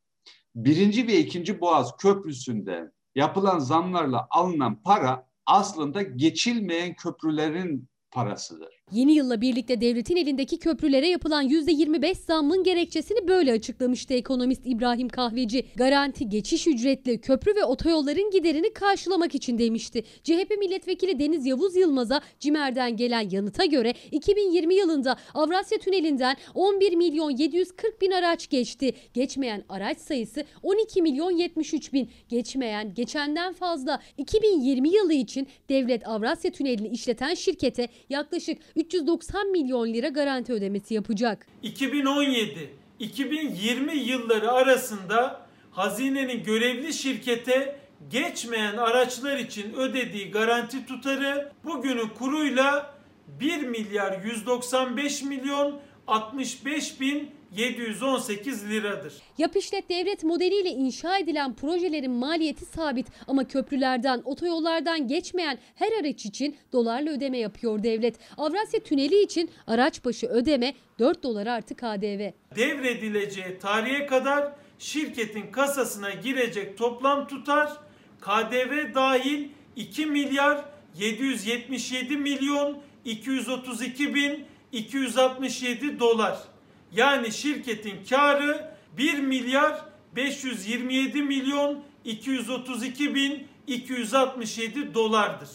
Birinci 0.56 1.08
ve 1.08 1.18
ikinci 1.18 1.62
Boğaz 1.62 1.98
Köprüsü'nde 1.98 2.92
yapılan 3.16 3.60
zamlarla 3.60 4.28
alınan 4.30 4.84
para 4.84 5.28
aslında 5.48 6.02
geçilmeyen 6.02 6.96
köprülerin 6.96 7.90
parasıdır. 8.12 8.75
Yeni 8.92 9.14
yılla 9.14 9.42
birlikte 9.42 9.82
devletin 9.82 10.16
elindeki 10.16 10.60
köprülere 10.60 11.08
yapılan 11.08 11.48
%25 11.48 12.16
zammın 12.16 12.64
gerekçesini 12.64 13.28
böyle 13.28 13.52
açıklamıştı 13.52 14.14
ekonomist 14.14 14.62
İbrahim 14.66 15.10
Kahveci. 15.10 15.66
Garanti 15.76 16.30
geçiş 16.30 16.68
ücretli 16.68 17.22
köprü 17.22 17.56
ve 17.56 17.64
otoyolların 17.64 18.32
giderini 18.32 18.74
karşılamak 18.74 19.36
için 19.36 19.58
demişti. 19.58 20.04
CHP 20.24 20.58
milletvekili 20.60 21.20
Deniz 21.20 21.46
Yavuz 21.46 21.76
Yılmaz'a 21.76 22.22
CİMER'den 22.40 22.98
gelen 22.98 23.30
yanıta 23.30 23.66
göre 23.66 23.94
2020 24.12 24.76
yılında 24.76 25.18
Avrasya 25.34 25.78
Tüneli'nden 25.78 26.38
11 26.54 26.96
milyon 26.96 27.30
740 27.30 28.02
bin 28.02 28.12
araç 28.12 28.50
geçti. 28.50 28.94
Geçmeyen 29.14 29.64
araç 29.70 29.98
sayısı 29.98 30.46
12 30.64 31.02
milyon 31.02 31.32
73 31.32 31.94
bin. 31.94 32.10
Geçmeyen 32.30 32.94
geçenden 32.94 33.54
fazla. 33.54 34.02
2020 34.18 34.90
yılı 34.90 35.14
için 35.14 35.48
devlet 35.70 36.08
Avrasya 36.08 36.52
Tüneli'ni 36.52 36.88
işleten 36.88 37.34
şirkete 37.34 37.88
yaklaşık 38.10 38.58
390 38.76 39.52
milyon 39.52 39.94
lira 39.94 40.08
garanti 40.08 40.54
ödemesi 40.54 40.94
yapacak. 40.94 41.48
2017-2020 41.64 43.96
yılları 43.96 44.52
arasında 44.52 45.46
hazinenin 45.72 46.44
görevli 46.44 46.94
şirkete 46.94 47.80
geçmeyen 48.12 48.78
araçlar 48.78 49.38
için 49.38 49.74
ödediği 49.74 50.32
garanti 50.32 50.86
tutarı 50.86 51.52
bugünün 51.64 52.08
kuruyla 52.08 52.96
1 53.40 53.68
milyar 53.68 54.22
195 54.26 55.24
milyon 55.24 55.80
65 56.08 57.02
bin 57.02 57.32
718 57.58 58.70
liradır. 58.70 59.14
Yap 59.38 59.56
işlet 59.56 59.90
devlet 59.90 60.24
modeliyle 60.24 60.70
inşa 60.70 61.18
edilen 61.18 61.54
projelerin 61.56 62.12
maliyeti 62.12 62.66
sabit 62.66 63.08
ama 63.28 63.48
köprülerden, 63.48 64.22
otoyollardan 64.26 65.08
geçmeyen 65.08 65.58
her 65.76 65.92
araç 66.02 66.26
için 66.26 66.58
dolarla 66.74 67.10
ödeme 67.12 67.38
yapıyor 67.38 67.84
devlet. 67.84 68.16
Avrasya 68.38 68.80
Tüneli 68.80 69.24
için 69.24 69.50
araç 69.68 70.06
başı 70.06 70.28
ödeme 70.28 70.74
4 71.00 71.24
dolar 71.24 71.48
artı 71.48 71.76
KDV. 71.76 72.32
Devredileceği 72.56 73.60
tarihe 73.60 74.06
kadar 74.06 74.52
şirketin 74.80 75.52
kasasına 75.52 76.10
girecek 76.10 76.78
toplam 76.78 77.28
tutar 77.28 77.74
KDV 78.22 78.96
dahil 78.96 79.48
2 79.76 80.06
milyar 80.06 80.66
777 80.96 82.18
milyon 82.18 82.78
232 83.06 84.16
bin 84.16 84.46
267 84.72 86.00
dolar. 86.00 86.55
Yani 86.96 87.32
şirketin 87.32 88.06
karı 88.10 88.72
1 88.98 89.20
milyar 89.20 89.86
527 90.16 91.24
milyon 91.24 91.84
232 92.04 93.16
bin 93.16 93.48
267 93.68 94.94
dolardır. 94.94 95.50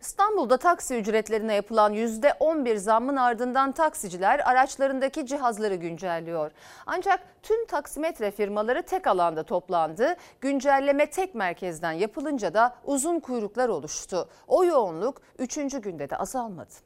İstanbul'da 0.00 0.56
taksi 0.56 0.94
ücretlerine 0.94 1.54
yapılan 1.54 1.94
%11 1.94 2.76
zammın 2.76 3.16
ardından 3.16 3.72
taksiciler 3.72 4.50
araçlarındaki 4.50 5.26
cihazları 5.26 5.74
güncelliyor. 5.74 6.50
Ancak 6.86 7.20
tüm 7.42 7.66
taksimetre 7.66 8.30
firmaları 8.30 8.82
tek 8.82 9.06
alanda 9.06 9.42
toplandı. 9.42 10.16
Güncelleme 10.40 11.10
tek 11.10 11.34
merkezden 11.34 11.92
yapılınca 11.92 12.54
da 12.54 12.76
uzun 12.84 13.20
kuyruklar 13.20 13.68
oluştu. 13.68 14.28
O 14.46 14.64
yoğunluk 14.64 15.22
3. 15.38 15.54
günde 15.56 16.10
de 16.10 16.16
azalmadı. 16.16 16.85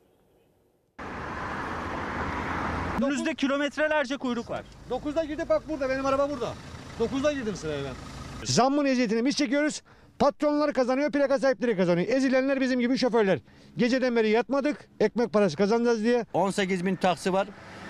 Önünüzde 3.02 3.34
kilometrelerce 3.34 4.16
kuyruk 4.16 4.50
var. 4.50 4.62
9'da 4.90 5.24
girdi 5.24 5.44
bak 5.48 5.62
burada 5.68 5.88
benim 5.88 6.06
araba 6.06 6.30
burada. 6.30 6.54
9'da 7.00 7.32
girdim 7.32 7.56
sıraya 7.56 7.84
ben. 7.84 7.92
Zammın 8.44 8.84
eziyetini 8.84 9.24
biz 9.24 9.36
çekiyoruz. 9.36 9.82
Patronlar 10.18 10.72
kazanıyor, 10.72 11.12
plaka 11.12 11.38
sahipleri 11.38 11.76
kazanıyor. 11.76 12.08
Ezilenler 12.08 12.60
bizim 12.60 12.80
gibi 12.80 12.98
şoförler. 12.98 13.38
Geceden 13.76 14.16
beri 14.16 14.28
yatmadık, 14.28 14.88
ekmek 15.00 15.32
parası 15.32 15.56
kazanacağız 15.56 16.04
diye. 16.04 16.26
18 16.32 16.86
bin 16.86 16.96
taksi 16.96 17.32
var. 17.32 17.48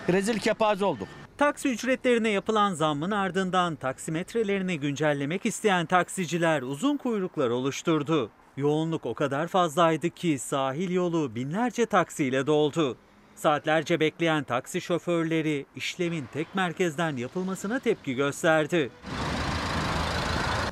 Rezil 0.09 0.39
kepaze 0.39 0.85
olduk. 0.85 1.07
Taksi 1.37 1.69
ücretlerine 1.69 2.29
yapılan 2.29 2.73
zammın 2.73 3.11
ardından 3.11 3.75
taksimetrelerini 3.75 4.79
güncellemek 4.79 5.45
isteyen 5.45 5.85
taksiciler 5.85 6.61
uzun 6.61 6.97
kuyruklar 6.97 7.49
oluşturdu. 7.49 8.29
Yoğunluk 8.57 9.05
o 9.05 9.13
kadar 9.13 9.47
fazlaydı 9.47 10.09
ki 10.09 10.39
sahil 10.39 10.91
yolu 10.91 11.35
binlerce 11.35 11.85
taksiyle 11.85 12.47
doldu. 12.47 12.97
Saatlerce 13.41 13.99
bekleyen 13.99 14.43
taksi 14.43 14.81
şoförleri 14.81 15.65
işlemin 15.75 16.25
tek 16.33 16.55
merkezden 16.55 17.17
yapılmasına 17.17 17.79
tepki 17.79 18.15
gösterdi. 18.15 18.89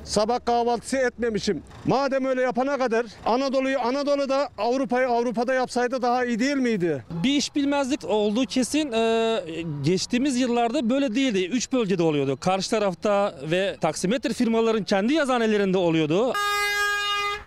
Sabah 0.04 0.44
kahvaltısı 0.44 0.96
etmemişim. 0.96 1.62
Madem 1.86 2.24
öyle 2.24 2.42
yapana 2.42 2.78
kadar 2.78 3.06
Anadolu'yu 3.26 3.80
Anadolu'da 3.80 4.48
Avrupa'yı 4.58 5.08
Avrupa'da 5.08 5.54
yapsaydı 5.54 6.02
daha 6.02 6.24
iyi 6.24 6.38
değil 6.38 6.56
miydi? 6.56 7.04
Bir 7.24 7.30
iş 7.30 7.54
bilmezlik 7.54 8.04
olduğu 8.04 8.44
kesin. 8.44 8.92
Ee, 8.92 9.42
geçtiğimiz 9.84 10.40
yıllarda 10.40 10.90
böyle 10.90 11.14
değildi. 11.14 11.46
Üç 11.46 11.72
bölgede 11.72 12.02
oluyordu. 12.02 12.36
Karşı 12.40 12.70
tarafta 12.70 13.34
ve 13.50 13.76
taksimetre 13.80 14.32
firmaların 14.32 14.84
kendi 14.84 15.14
yazanelerinde 15.14 15.78
oluyordu. 15.78 16.32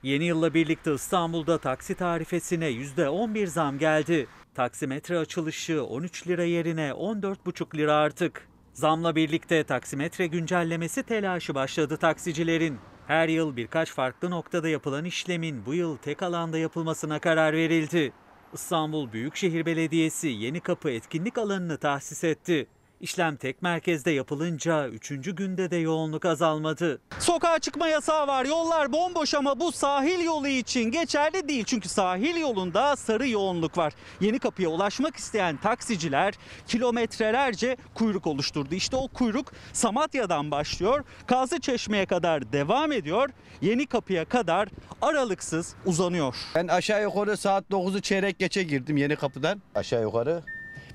Yeni 0.03 0.25
yılla 0.25 0.53
birlikte 0.53 0.93
İstanbul'da 0.93 1.57
taksi 1.57 1.95
tarifesine 1.95 2.65
%11 2.69 3.47
zam 3.47 3.79
geldi. 3.79 4.27
Taksimetre 4.55 5.17
açılışı 5.17 5.83
13 5.83 6.27
lira 6.27 6.43
yerine 6.43 6.89
14,5 6.89 7.77
lira 7.77 7.93
artık. 7.93 8.47
Zamla 8.73 9.15
birlikte 9.15 9.63
taksimetre 9.63 10.27
güncellemesi 10.27 11.03
telaşı 11.03 11.55
başladı 11.55 11.97
taksicilerin. 11.97 12.77
Her 13.07 13.27
yıl 13.27 13.55
birkaç 13.55 13.91
farklı 13.91 14.31
noktada 14.31 14.69
yapılan 14.69 15.05
işlemin 15.05 15.65
bu 15.65 15.73
yıl 15.73 15.97
tek 15.97 16.23
alanda 16.23 16.57
yapılmasına 16.57 17.19
karar 17.19 17.53
verildi. 17.53 18.13
İstanbul 18.53 19.11
Büyükşehir 19.11 19.65
Belediyesi 19.65 20.27
Yeni 20.27 20.59
Kapı 20.59 20.89
etkinlik 20.89 21.37
alanını 21.37 21.77
tahsis 21.77 22.23
etti. 22.23 22.67
İşlem 23.03 23.35
tek 23.35 23.61
merkezde 23.61 24.11
yapılınca 24.11 24.87
3. 24.87 25.09
günde 25.09 25.71
de 25.71 25.75
yoğunluk 25.75 26.25
azalmadı. 26.25 27.01
Sokağa 27.19 27.59
çıkma 27.59 27.87
yasağı 27.87 28.27
var. 28.27 28.45
Yollar 28.45 28.91
bomboş 28.91 29.33
ama 29.33 29.59
bu 29.59 29.71
sahil 29.71 30.25
yolu 30.25 30.47
için 30.47 30.91
geçerli 30.91 31.47
değil. 31.47 31.63
Çünkü 31.63 31.89
sahil 31.89 32.37
yolunda 32.37 32.95
sarı 32.95 33.27
yoğunluk 33.27 33.77
var. 33.77 33.93
Yeni 34.21 34.39
kapıya 34.39 34.69
ulaşmak 34.69 35.15
isteyen 35.15 35.57
taksiciler 35.57 36.33
kilometrelerce 36.67 37.77
kuyruk 37.93 38.27
oluşturdu. 38.27 38.75
İşte 38.75 38.95
o 38.95 39.07
kuyruk 39.07 39.51
Samatya'dan 39.73 40.51
başlıyor. 40.51 41.03
Kazı 41.27 41.59
Çeşme'ye 41.59 42.05
kadar 42.05 42.53
devam 42.53 42.91
ediyor. 42.91 43.29
Yeni 43.61 43.85
kapıya 43.85 44.25
kadar 44.25 44.69
aralıksız 45.01 45.75
uzanıyor. 45.85 46.35
Ben 46.55 46.67
aşağı 46.67 47.01
yukarı 47.01 47.37
saat 47.37 47.63
9'u 47.71 48.01
çeyrek 48.01 48.39
geçe 48.39 48.63
girdim 48.63 48.97
yeni 48.97 49.15
kapıdan. 49.15 49.61
Aşağı 49.75 50.01
yukarı 50.01 50.43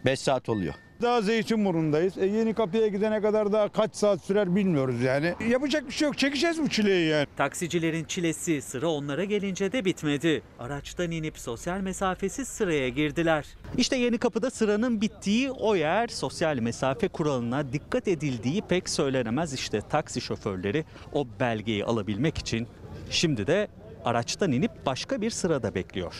5 0.04 0.20
saat 0.20 0.48
oluyor. 0.48 0.74
Daha 1.02 1.22
Zeytinburnu'ndayız. 1.22 2.18
E, 2.18 2.26
yeni 2.26 2.54
kapıya 2.54 2.86
gidene 2.86 3.20
kadar 3.20 3.52
daha 3.52 3.68
kaç 3.68 3.96
saat 3.96 4.24
sürer 4.24 4.56
bilmiyoruz 4.56 5.02
yani. 5.02 5.34
Yapacak 5.48 5.86
bir 5.86 5.92
şey 5.92 6.06
yok. 6.06 6.18
Çekeceğiz 6.18 6.62
bu 6.62 6.68
çileyi 6.68 7.08
yani. 7.08 7.26
Taksicilerin 7.36 8.04
çilesi 8.04 8.62
sıra 8.62 8.88
onlara 8.88 9.24
gelince 9.24 9.72
de 9.72 9.84
bitmedi. 9.84 10.42
Araçtan 10.58 11.10
inip 11.10 11.38
sosyal 11.38 11.80
mesafesiz 11.80 12.48
sıraya 12.48 12.88
girdiler. 12.88 13.46
İşte 13.76 13.96
yeni 13.96 14.18
kapıda 14.18 14.50
sıranın 14.50 15.00
bittiği 15.00 15.50
o 15.50 15.76
yer 15.76 16.08
sosyal 16.08 16.58
mesafe 16.58 17.08
kuralına 17.08 17.72
dikkat 17.72 18.08
edildiği 18.08 18.62
pek 18.62 18.88
söylenemez. 18.88 19.52
İşte 19.52 19.80
taksi 19.80 20.20
şoförleri 20.20 20.84
o 21.12 21.26
belgeyi 21.40 21.84
alabilmek 21.84 22.38
için 22.38 22.68
şimdi 23.10 23.46
de 23.46 23.68
araçtan 24.04 24.52
inip 24.52 24.86
başka 24.86 25.20
bir 25.20 25.30
sırada 25.30 25.74
bekliyor. 25.74 26.14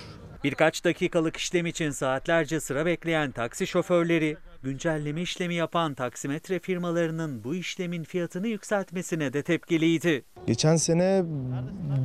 Birkaç 0.45 0.85
dakikalık 0.85 1.37
işlem 1.37 1.67
için 1.67 1.91
saatlerce 1.91 2.61
sıra 2.61 2.87
bekleyen 2.87 3.31
taksi 3.31 3.67
şoförleri, 3.67 4.37
güncelleme 4.63 5.23
işlemi 5.23 5.55
yapan 5.55 5.95
taksimetre 5.95 6.59
firmalarının 6.59 7.45
bu 7.45 7.55
işlemin 7.55 8.05
fiyatını 8.05 8.49
yükseltmesine 8.49 9.33
de 9.33 9.43
tepkiliydi. 9.43 10.25
Geçen 10.47 10.77
sene 10.77 11.25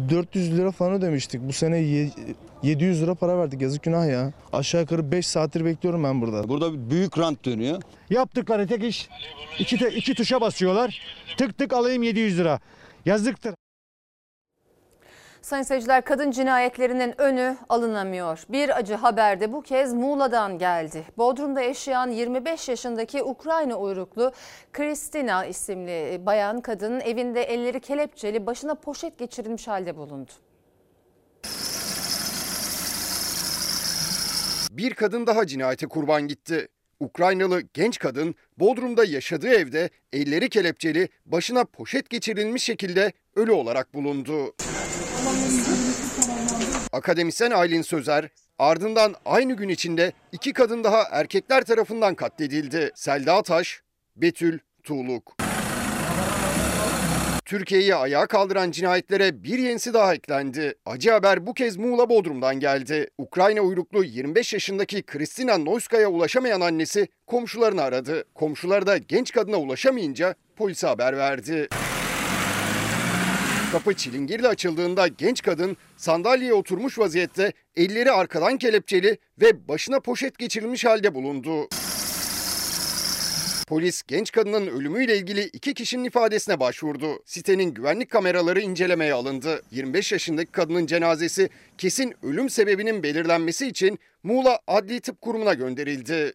400 0.10 0.58
lira 0.58 0.72
falan 0.72 0.94
ödemiştik. 0.94 1.42
Bu 1.42 1.54
sene 1.54 1.78
ye- 1.78 2.12
700 2.64 3.02
lira 3.02 3.16
para 3.16 3.38
verdik. 3.38 3.62
Yazık 3.62 3.84
günah 3.84 4.08
ya. 4.08 4.34
Aşağı 4.54 4.82
yukarı 4.82 5.12
5 5.12 5.28
saattir 5.28 5.66
bekliyorum 5.66 6.04
ben 6.04 6.22
burada. 6.22 6.48
Burada 6.50 6.90
büyük 6.90 7.18
rant 7.18 7.46
dönüyor. 7.46 7.82
Yaptıkları 8.10 8.68
tek 8.68 8.84
iş 8.84 9.10
iki, 9.60 9.78
te, 9.78 9.92
iki 9.92 10.14
tuşa 10.14 10.42
basıyorlar. 10.42 11.02
Tık 11.38 11.58
tık 11.58 11.74
alayım 11.74 12.04
700 12.04 12.38
lira. 12.40 12.60
Yazıktır. 13.06 13.54
Sayın 15.44 15.64
seyirciler 15.64 16.06
kadın 16.06 16.32
cinayetlerinin 16.32 17.22
önü 17.22 17.58
alınamıyor. 17.70 18.44
Bir 18.50 18.78
acı 18.78 18.96
haber 18.96 19.40
de 19.40 19.52
bu 19.52 19.62
kez 19.62 19.94
Muğla'dan 19.94 20.58
geldi. 20.58 21.04
Bodrum'da 21.18 21.62
yaşayan 21.62 22.10
25 22.12 22.70
yaşındaki 22.70 23.24
Ukrayna 23.24 23.76
uyruklu 23.76 24.32
Kristina 24.74 25.46
isimli 25.46 26.26
bayan 26.26 26.62
kadının 26.62 27.00
evinde 27.00 27.44
elleri 27.44 27.80
kelepçeli 27.80 28.46
başına 28.46 28.76
poşet 28.76 29.18
geçirilmiş 29.18 29.68
halde 29.68 29.98
bulundu. 29.98 30.32
Bir 34.72 34.94
kadın 34.94 35.28
daha 35.28 35.48
cinayete 35.48 35.88
kurban 35.88 36.28
gitti. 36.28 36.68
Ukraynalı 37.00 37.62
genç 37.74 38.00
kadın 38.00 38.36
Bodrum'da 38.60 39.06
yaşadığı 39.06 39.50
evde 39.50 39.90
elleri 40.14 40.50
kelepçeli, 40.50 41.10
başına 41.26 41.66
poşet 41.66 42.10
geçirilmiş 42.10 42.64
şekilde 42.64 43.14
ölü 43.36 43.52
olarak 43.52 43.94
bulundu. 43.94 44.54
Akademisyen 46.92 47.52
Aylin 47.52 47.82
Sözer, 47.82 48.30
ardından 48.60 49.16
aynı 49.26 49.54
gün 49.54 49.70
içinde 49.70 50.12
iki 50.32 50.54
kadın 50.54 50.84
daha 50.84 51.04
erkekler 51.12 51.66
tarafından 51.66 52.16
katledildi. 52.16 52.92
Selda 52.96 53.44
Taş, 53.44 53.82
Betül 54.16 54.60
Tuğluk. 54.84 55.36
Türkiye'yi 57.46 57.96
ayağa 57.96 58.28
kaldıran 58.28 58.72
cinayetlere 58.72 59.44
bir 59.44 59.60
yenisi 59.60 59.94
daha 59.94 60.14
eklendi. 60.14 60.76
Acı 60.86 61.12
haber 61.12 61.48
bu 61.48 61.54
kez 61.54 61.78
Muğla 61.78 62.10
Bodrum'dan 62.10 62.60
geldi. 62.60 63.10
Ukrayna 63.18 63.62
uyruklu 63.62 64.04
25 64.04 64.54
yaşındaki 64.54 65.04
Kristina 65.04 65.58
Noiska'ya 65.58 66.10
ulaşamayan 66.10 66.62
annesi 66.62 67.08
komşularını 67.28 67.82
aradı. 67.82 68.24
Komşular 68.36 68.88
da 68.88 68.98
genç 68.98 69.32
kadına 69.32 69.58
ulaşamayınca 69.58 70.36
polise 70.56 70.88
haber 70.88 71.18
verdi. 71.18 71.68
Kapı 73.74 73.94
çilingirle 73.94 74.48
açıldığında 74.48 75.08
genç 75.08 75.42
kadın 75.42 75.78
sandalyeye 75.98 76.54
oturmuş 76.54 77.00
vaziyette 77.00 77.54
elleri 77.76 78.12
arkadan 78.12 78.58
kelepçeli 78.58 79.18
ve 79.42 79.68
başına 79.68 80.00
poşet 80.00 80.38
geçirilmiş 80.38 80.86
halde 80.86 81.14
bulundu. 81.16 81.68
Polis 83.68 84.04
genç 84.08 84.32
kadının 84.32 84.68
ölümüyle 84.68 85.18
ilgili 85.18 85.44
iki 85.44 85.74
kişinin 85.74 86.04
ifadesine 86.04 86.60
başvurdu. 86.60 87.24
Sitenin 87.26 87.74
güvenlik 87.74 88.10
kameraları 88.10 88.62
incelemeye 88.62 89.14
alındı. 89.14 89.62
25 89.72 90.12
yaşındaki 90.12 90.52
kadının 90.52 90.86
cenazesi 90.86 91.50
kesin 91.78 92.14
ölüm 92.24 92.50
sebebinin 92.50 93.04
belirlenmesi 93.04 93.68
için 93.68 94.00
Muğla 94.24 94.60
Adli 94.68 95.02
Tıp 95.02 95.22
Kurumu'na 95.22 95.54
gönderildi. 95.54 96.34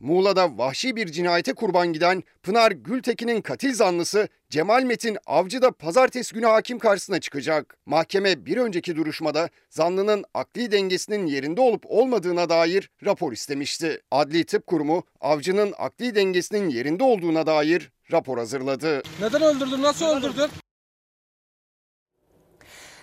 Muğla'da 0.00 0.58
vahşi 0.58 0.96
bir 0.96 1.06
cinayete 1.06 1.52
kurban 1.52 1.92
giden 1.92 2.22
Pınar 2.42 2.72
Gültekin'in 2.72 3.40
katil 3.40 3.74
zanlısı 3.74 4.28
Cemal 4.50 4.82
Metin 4.82 5.18
Avcı 5.26 5.62
da 5.62 5.72
pazartesi 5.72 6.34
günü 6.34 6.46
hakim 6.46 6.78
karşısına 6.78 7.20
çıkacak. 7.20 7.76
Mahkeme 7.86 8.46
bir 8.46 8.56
önceki 8.56 8.96
duruşmada 8.96 9.48
zanlının 9.70 10.24
akli 10.34 10.72
dengesinin 10.72 11.26
yerinde 11.26 11.60
olup 11.60 11.82
olmadığına 11.86 12.48
dair 12.48 12.90
rapor 13.04 13.32
istemişti. 13.32 14.00
Adli 14.10 14.44
Tıp 14.44 14.66
Kurumu 14.66 15.02
Avcı'nın 15.20 15.74
akli 15.78 16.14
dengesinin 16.14 16.68
yerinde 16.68 17.04
olduğuna 17.04 17.46
dair 17.46 17.90
rapor 18.12 18.38
hazırladı. 18.38 19.02
Neden 19.20 19.42
öldürdün? 19.42 19.82
Nasıl 19.82 20.06
öldürdün? 20.06 20.50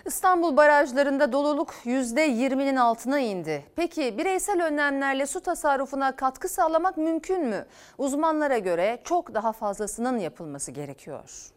İstanbul 0.04 0.56
barajlarında 0.56 1.32
doluluk 1.32 1.74
%20'nin 1.84 2.76
altına 2.76 3.18
indi. 3.18 3.64
Peki 3.76 4.18
bireysel 4.18 4.64
önlemlerle 4.66 5.26
su 5.26 5.40
tasarrufuna 5.40 6.16
katkı 6.16 6.48
sağlamak 6.48 6.96
mümkün 6.96 7.46
mü? 7.46 7.66
Uzmanlara 7.98 8.58
göre 8.58 9.00
çok 9.04 9.34
daha 9.34 9.52
fazlasının 9.52 10.18
yapılması 10.18 10.72
gerekiyor. 10.72 11.50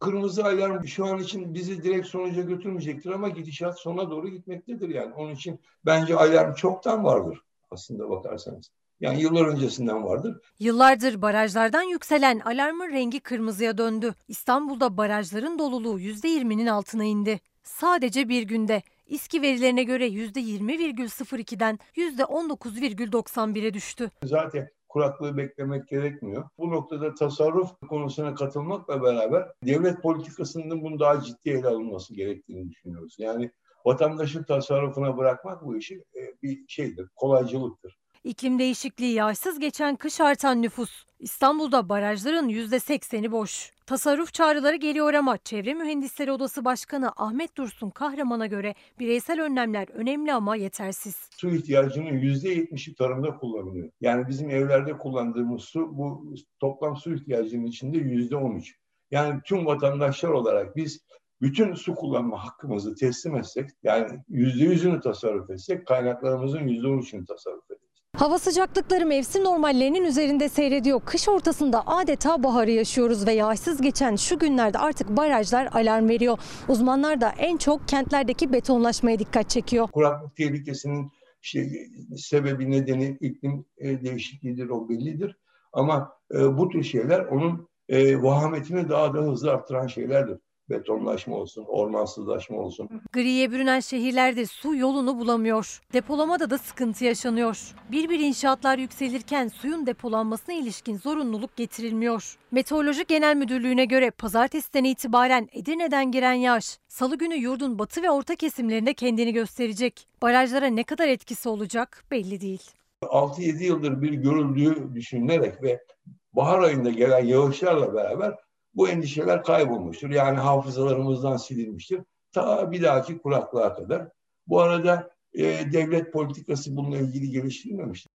Kırmızı 0.00 0.44
alarm 0.44 0.86
şu 0.86 1.06
an 1.06 1.18
için 1.18 1.54
bizi 1.54 1.82
direkt 1.82 2.06
sonuca 2.06 2.42
götürmeyecektir 2.42 3.10
ama 3.10 3.28
gidişat 3.28 3.80
sona 3.80 4.10
doğru 4.10 4.28
gitmektedir 4.28 4.88
yani. 4.88 5.14
Onun 5.14 5.34
için 5.34 5.60
bence 5.86 6.16
alarm 6.16 6.54
çoktan 6.54 7.04
vardır 7.04 7.40
aslında 7.70 8.10
bakarsanız. 8.10 8.70
Yani 9.02 9.22
yıllar 9.22 9.46
öncesinden 9.46 10.04
vardır. 10.04 10.36
Yıllardır 10.58 11.22
barajlardan 11.22 11.82
yükselen 11.82 12.40
alarmın 12.40 12.88
rengi 12.92 13.20
kırmızıya 13.20 13.78
döndü. 13.78 14.14
İstanbul'da 14.28 14.96
barajların 14.96 15.58
doluluğu 15.58 16.00
%20'nin 16.00 16.66
altına 16.66 17.04
indi. 17.04 17.40
Sadece 17.62 18.28
bir 18.28 18.42
günde 18.42 18.82
İSKİ 19.06 19.42
verilerine 19.42 19.82
göre 19.82 20.08
%20,02'den 20.08 21.78
%19,91'e 21.96 23.74
düştü. 23.74 24.10
Zaten 24.24 24.68
kuraklığı 24.88 25.36
beklemek 25.36 25.88
gerekmiyor. 25.88 26.44
Bu 26.58 26.70
noktada 26.70 27.14
tasarruf 27.14 27.70
konusuna 27.88 28.34
katılmakla 28.34 29.02
beraber 29.02 29.48
devlet 29.64 30.02
politikasının 30.02 30.82
bunu 30.82 31.00
daha 31.00 31.20
ciddi 31.20 31.50
ele 31.50 31.66
alınması 31.66 32.14
gerektiğini 32.14 32.70
düşünüyoruz. 32.70 33.16
Yani 33.18 33.50
vatandaşın 33.84 34.42
tasarrufuna 34.42 35.16
bırakmak 35.16 35.64
bu 35.64 35.76
işi 35.76 35.94
e, 35.94 36.42
bir 36.42 36.64
şeydir, 36.68 37.08
kolaycılıktır. 37.16 38.01
İklim 38.24 38.58
değişikliği, 38.58 39.14
yağsız 39.14 39.58
geçen 39.58 39.96
kış 39.96 40.20
artan 40.20 40.62
nüfus. 40.62 41.04
İstanbul'da 41.18 41.88
barajların 41.88 42.48
%80'i 42.48 43.32
boş. 43.32 43.72
Tasarruf 43.86 44.32
çağrıları 44.32 44.76
geliyor 44.76 45.14
ama 45.14 45.38
Çevre 45.38 45.74
Mühendisleri 45.74 46.32
Odası 46.32 46.64
Başkanı 46.64 47.12
Ahmet 47.16 47.56
Dursun 47.56 47.90
Kahraman'a 47.90 48.46
göre 48.46 48.74
bireysel 48.98 49.42
önlemler 49.42 49.88
önemli 49.88 50.32
ama 50.32 50.56
yetersiz. 50.56 51.16
Su 51.36 51.50
ihtiyacının 51.50 52.06
%70'i 52.06 52.94
tarımda 52.94 53.36
kullanılıyor. 53.36 53.90
Yani 54.00 54.28
bizim 54.28 54.50
evlerde 54.50 54.98
kullandığımız 54.98 55.62
su 55.62 55.98
bu 55.98 56.34
toplam 56.60 56.96
su 56.96 57.14
ihtiyacının 57.14 57.66
içinde 57.66 57.98
%13. 57.98 58.74
Yani 59.10 59.40
tüm 59.44 59.66
vatandaşlar 59.66 60.28
olarak 60.28 60.76
biz 60.76 61.00
bütün 61.40 61.74
su 61.74 61.94
kullanma 61.94 62.44
hakkımızı 62.44 62.94
teslim 62.94 63.36
etsek, 63.36 63.70
yani 63.82 64.08
%100'ünü 64.30 65.00
tasarruf 65.00 65.50
etsek 65.50 65.86
kaynaklarımızın 65.86 66.58
%13'ünü 66.58 67.26
tasarruf 67.26 67.70
ederiz. 67.70 67.81
Hava 68.16 68.38
sıcaklıkları 68.38 69.06
mevsim 69.06 69.44
normallerinin 69.44 70.04
üzerinde 70.04 70.48
seyrediyor. 70.48 71.00
Kış 71.00 71.28
ortasında 71.28 71.86
adeta 71.86 72.42
baharı 72.42 72.70
yaşıyoruz 72.70 73.26
ve 73.26 73.32
yağsız 73.32 73.80
geçen 73.82 74.16
şu 74.16 74.38
günlerde 74.38 74.78
artık 74.78 75.08
barajlar 75.16 75.68
alarm 75.72 76.08
veriyor. 76.08 76.38
Uzmanlar 76.68 77.20
da 77.20 77.32
en 77.38 77.56
çok 77.56 77.88
kentlerdeki 77.88 78.52
betonlaşmaya 78.52 79.18
dikkat 79.18 79.50
çekiyor. 79.50 79.88
Kuraklık 79.88 80.36
tehlikesinin 80.36 81.12
işte 81.42 81.68
sebebi 82.16 82.70
nedeni 82.70 83.16
iklim 83.20 83.64
e, 83.78 84.04
değişikliğidir 84.04 84.68
o 84.68 84.88
bellidir. 84.88 85.36
Ama 85.72 86.12
e, 86.34 86.58
bu 86.58 86.68
tür 86.68 86.82
şeyler 86.82 87.20
onun 87.20 87.68
e, 87.88 88.22
vahametini 88.22 88.88
daha 88.88 89.14
da 89.14 89.18
hızlı 89.18 89.50
arttıran 89.50 89.86
şeylerdir 89.86 90.38
betonlaşma 90.72 91.36
olsun, 91.36 91.64
ormansızlaşma 91.68 92.56
olsun. 92.58 92.88
Griye 93.12 93.50
bürünen 93.50 93.80
şehirlerde 93.80 94.46
su 94.46 94.76
yolunu 94.76 95.18
bulamıyor. 95.18 95.80
Depolamada 95.92 96.50
da 96.50 96.58
sıkıntı 96.58 97.04
yaşanıyor. 97.04 97.74
Bir 97.92 98.08
bir 98.08 98.20
inşaatlar 98.20 98.78
yükselirken 98.78 99.48
suyun 99.48 99.86
depolanmasına 99.86 100.54
ilişkin 100.54 100.96
zorunluluk 100.96 101.56
getirilmiyor. 101.56 102.36
Meteoroloji 102.50 103.04
Genel 103.08 103.36
Müdürlüğü'ne 103.36 103.84
göre 103.84 104.10
pazartesiden 104.10 104.84
itibaren 104.84 105.48
Edirne'den 105.52 106.12
giren 106.12 106.32
yağış 106.32 106.78
salı 106.88 107.18
günü 107.18 107.34
yurdun 107.34 107.78
batı 107.78 108.02
ve 108.02 108.10
orta 108.10 108.36
kesimlerinde 108.36 108.94
kendini 108.94 109.32
gösterecek. 109.32 110.06
Barajlara 110.22 110.66
ne 110.66 110.84
kadar 110.84 111.08
etkisi 111.08 111.48
olacak 111.48 112.04
belli 112.10 112.40
değil. 112.40 112.62
6-7 113.02 113.64
yıldır 113.64 114.02
bir 114.02 114.12
görüldüğü 114.12 114.94
düşünülerek 114.94 115.62
ve 115.62 115.84
bahar 116.32 116.60
ayında 116.62 116.90
gelen 116.90 117.24
yağışlarla 117.24 117.94
beraber 117.94 118.34
bu 118.74 118.88
endişeler 118.88 119.42
kaybolmuştur. 119.42 120.10
Yani 120.10 120.38
hafızalarımızdan 120.38 121.36
silinmiştir. 121.36 122.00
Ta 122.32 122.72
bir 122.72 122.82
dahaki 122.82 123.18
kuraklığa 123.18 123.74
kadar. 123.74 124.08
Bu 124.46 124.60
arada 124.60 125.10
e, 125.34 125.44
devlet 125.72 126.12
politikası 126.12 126.76
bununla 126.76 126.98
ilgili 126.98 127.30
geliştirilmemiştir. 127.30 128.12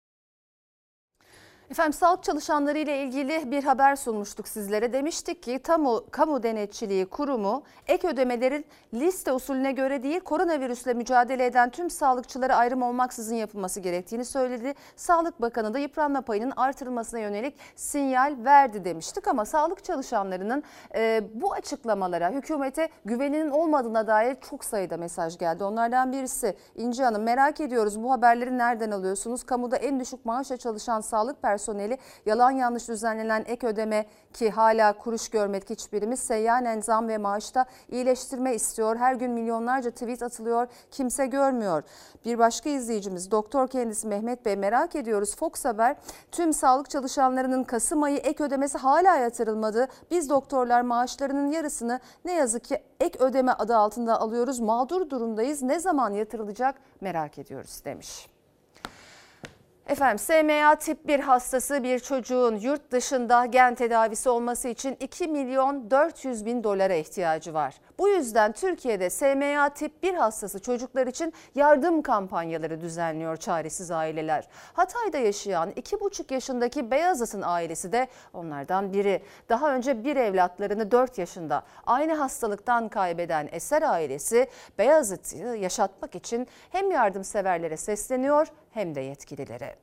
Efendim 1.74 1.92
sağlık 1.92 2.22
çalışanları 2.22 2.78
ile 2.78 3.02
ilgili 3.02 3.50
bir 3.50 3.64
haber 3.64 3.96
sunmuştuk 3.96 4.48
sizlere. 4.48 4.92
Demiştik 4.92 5.42
ki 5.42 5.58
Kamu, 5.58 6.04
Kamu 6.10 6.42
Denetçiliği 6.42 7.06
Kurumu 7.06 7.62
ek 7.86 8.08
ödemelerin 8.08 8.64
liste 8.94 9.32
usulüne 9.32 9.72
göre 9.72 10.02
değil 10.02 10.20
koronavirüsle 10.20 10.94
mücadele 10.94 11.46
eden 11.46 11.70
tüm 11.70 11.90
sağlıkçılara 11.90 12.56
ayrım 12.56 12.82
olmaksızın 12.82 13.34
yapılması 13.34 13.80
gerektiğini 13.80 14.24
söyledi. 14.24 14.74
Sağlık 14.96 15.42
Bakanı 15.42 15.74
da 15.74 15.78
yıpranma 15.78 16.20
payının 16.20 16.52
artırılmasına 16.56 17.20
yönelik 17.20 17.56
sinyal 17.76 18.36
verdi 18.44 18.84
demiştik 18.84 19.28
ama 19.28 19.44
sağlık 19.44 19.84
çalışanlarının 19.84 20.62
e, 20.94 21.22
bu 21.34 21.52
açıklamalara 21.52 22.30
hükümete 22.30 22.88
güveninin 23.04 23.50
olmadığına 23.50 24.06
dair 24.06 24.36
çok 24.50 24.64
sayıda 24.64 24.96
mesaj 24.96 25.38
geldi. 25.38 25.64
Onlardan 25.64 26.12
birisi 26.12 26.56
İnci 26.76 27.04
Hanım 27.04 27.22
merak 27.22 27.60
ediyoruz 27.60 28.02
bu 28.02 28.12
haberleri 28.12 28.58
nereden 28.58 28.90
alıyorsunuz? 28.90 29.44
Kamuda 29.44 29.76
en 29.76 30.00
düşük 30.00 30.24
maaşla 30.24 30.56
çalışan 30.56 31.00
sağlık 31.00 31.42
personeli 31.42 31.63
personeli 31.64 31.98
yalan 32.26 32.50
yanlış 32.50 32.88
düzenlenen 32.88 33.44
ek 33.46 33.66
ödeme 33.66 34.06
ki 34.32 34.50
hala 34.50 34.92
kuruş 34.92 35.28
görmedik 35.28 35.70
hiçbirimiz 35.70 36.20
seyyanen 36.20 36.80
zam 36.80 37.08
ve 37.08 37.18
maaşta 37.18 37.64
iyileştirme 37.88 38.54
istiyor. 38.54 38.96
Her 38.96 39.14
gün 39.14 39.30
milyonlarca 39.30 39.90
tweet 39.90 40.22
atılıyor 40.22 40.66
kimse 40.90 41.26
görmüyor. 41.26 41.82
Bir 42.24 42.38
başka 42.38 42.70
izleyicimiz 42.70 43.30
doktor 43.30 43.68
kendisi 43.68 44.06
Mehmet 44.06 44.44
Bey 44.44 44.56
merak 44.56 44.96
ediyoruz. 44.96 45.36
Fox 45.36 45.64
Haber 45.64 45.96
tüm 46.32 46.52
sağlık 46.52 46.90
çalışanlarının 46.90 47.64
Kasım 47.64 48.02
ayı 48.02 48.16
ek 48.16 48.44
ödemesi 48.44 48.78
hala 48.78 49.16
yatırılmadı. 49.16 49.88
Biz 50.10 50.30
doktorlar 50.30 50.80
maaşlarının 50.80 51.50
yarısını 51.50 52.00
ne 52.24 52.32
yazık 52.32 52.64
ki 52.64 52.82
ek 53.00 53.18
ödeme 53.18 53.52
adı 53.52 53.76
altında 53.76 54.20
alıyoruz. 54.20 54.60
Mağdur 54.60 55.10
durumdayız. 55.10 55.62
Ne 55.62 55.80
zaman 55.80 56.12
yatırılacak 56.12 56.74
merak 57.00 57.38
ediyoruz 57.38 57.84
demiş. 57.84 58.33
Efendim 59.86 60.18
SMA 60.18 60.74
tip 60.78 61.06
1 61.08 61.20
hastası 61.20 61.82
bir 61.82 61.98
çocuğun 61.98 62.56
yurt 62.56 62.90
dışında 62.90 63.46
gen 63.46 63.74
tedavisi 63.74 64.28
olması 64.28 64.68
için 64.68 64.96
2 65.00 65.28
milyon 65.28 65.90
400 65.90 66.46
bin 66.46 66.64
dolara 66.64 66.94
ihtiyacı 66.94 67.54
var. 67.54 67.74
Bu 67.98 68.08
yüzden 68.08 68.52
Türkiye'de 68.52 69.10
SMA 69.10 69.68
tip 69.68 70.02
1 70.02 70.14
hastası 70.14 70.62
çocuklar 70.62 71.06
için 71.06 71.32
yardım 71.54 72.02
kampanyaları 72.02 72.80
düzenliyor 72.80 73.36
çaresiz 73.36 73.90
aileler. 73.90 74.48
Hatay'da 74.72 75.18
yaşayan 75.18 75.70
2,5 75.70 76.34
yaşındaki 76.34 76.90
Beyazıt'ın 76.90 77.42
ailesi 77.42 77.92
de 77.92 78.08
onlardan 78.32 78.92
biri. 78.92 79.22
Daha 79.48 79.74
önce 79.74 80.04
bir 80.04 80.16
evlatlarını 80.16 80.90
4 80.90 81.18
yaşında 81.18 81.62
aynı 81.86 82.14
hastalıktan 82.14 82.88
kaybeden 82.88 83.48
Eser 83.52 83.82
ailesi 83.82 84.48
Beyazıt'ı 84.78 85.36
yaşatmak 85.36 86.14
için 86.14 86.46
hem 86.70 86.90
yardımseverlere 86.90 87.76
sesleniyor 87.76 88.46
hem 88.74 88.94
de 88.94 89.00
yetkililere. 89.00 89.74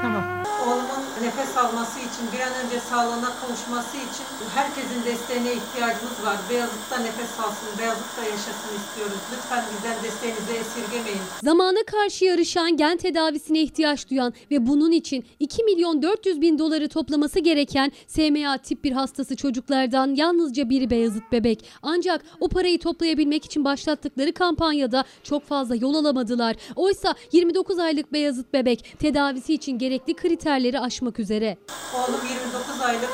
Tamam. 0.00 0.44
Oğlumun 0.70 1.04
nefes 1.22 1.56
alması 1.56 1.98
için, 1.98 2.24
bir 2.32 2.40
an 2.40 2.52
önce 2.64 2.80
sağlığına 2.80 3.30
kavuşması 3.40 3.96
için 3.96 4.26
herkesin 4.54 5.04
desteğine 5.04 5.52
ihtiyacımız 5.52 6.24
var. 6.24 6.36
Beyazıt'ta 6.50 6.98
nefes 6.98 7.40
alsın, 7.40 7.68
Beyazıt'ta 7.78 8.22
yaşasın 8.24 8.72
istiyoruz. 8.80 9.20
Lütfen 9.32 9.64
bizden 9.72 9.96
desteğinizi 10.04 10.52
esirgemeyin. 10.52 11.20
Zamana 11.42 11.82
karşı 11.86 12.24
yarışan 12.24 12.76
gen 12.76 12.96
tedavisine 12.96 13.60
ihtiyaç 13.60 14.10
duyan 14.10 14.32
ve 14.50 14.66
bunun 14.66 14.92
için 14.92 15.24
2 15.40 15.64
milyon 15.64 16.02
400 16.02 16.40
bin 16.40 16.58
doları 16.58 16.88
toplaması 16.88 17.40
gereken 17.40 17.92
SMA 18.06 18.58
tip 18.58 18.84
1 18.84 18.92
hastası 18.92 19.36
çocuklardan 19.36 20.14
yalnızca 20.14 20.70
biri 20.70 20.90
Beyazıt 20.90 21.32
bebek. 21.32 21.64
Ancak 21.82 22.24
o 22.40 22.48
parayı 22.48 22.78
toplayabilmek 22.78 23.44
için 23.44 23.64
başlattıkları 23.64 24.32
kampanyada 24.32 25.04
çok 25.22 25.46
fazla 25.46 25.76
yol 25.76 25.94
alamadılar. 25.94 26.56
Oysa 26.76 27.14
29 27.32 27.78
aylık 27.78 28.12
Beyazıt 28.12 28.52
bebek 28.52 28.94
tedavisi 28.98 29.54
için 29.54 29.78
gerekli 29.78 30.14
kriterleri 30.60 30.80
aşmak 30.80 31.18
üzere. 31.18 31.56
Oğlum 31.94 32.20
29 32.28 32.80
aylık 32.80 33.10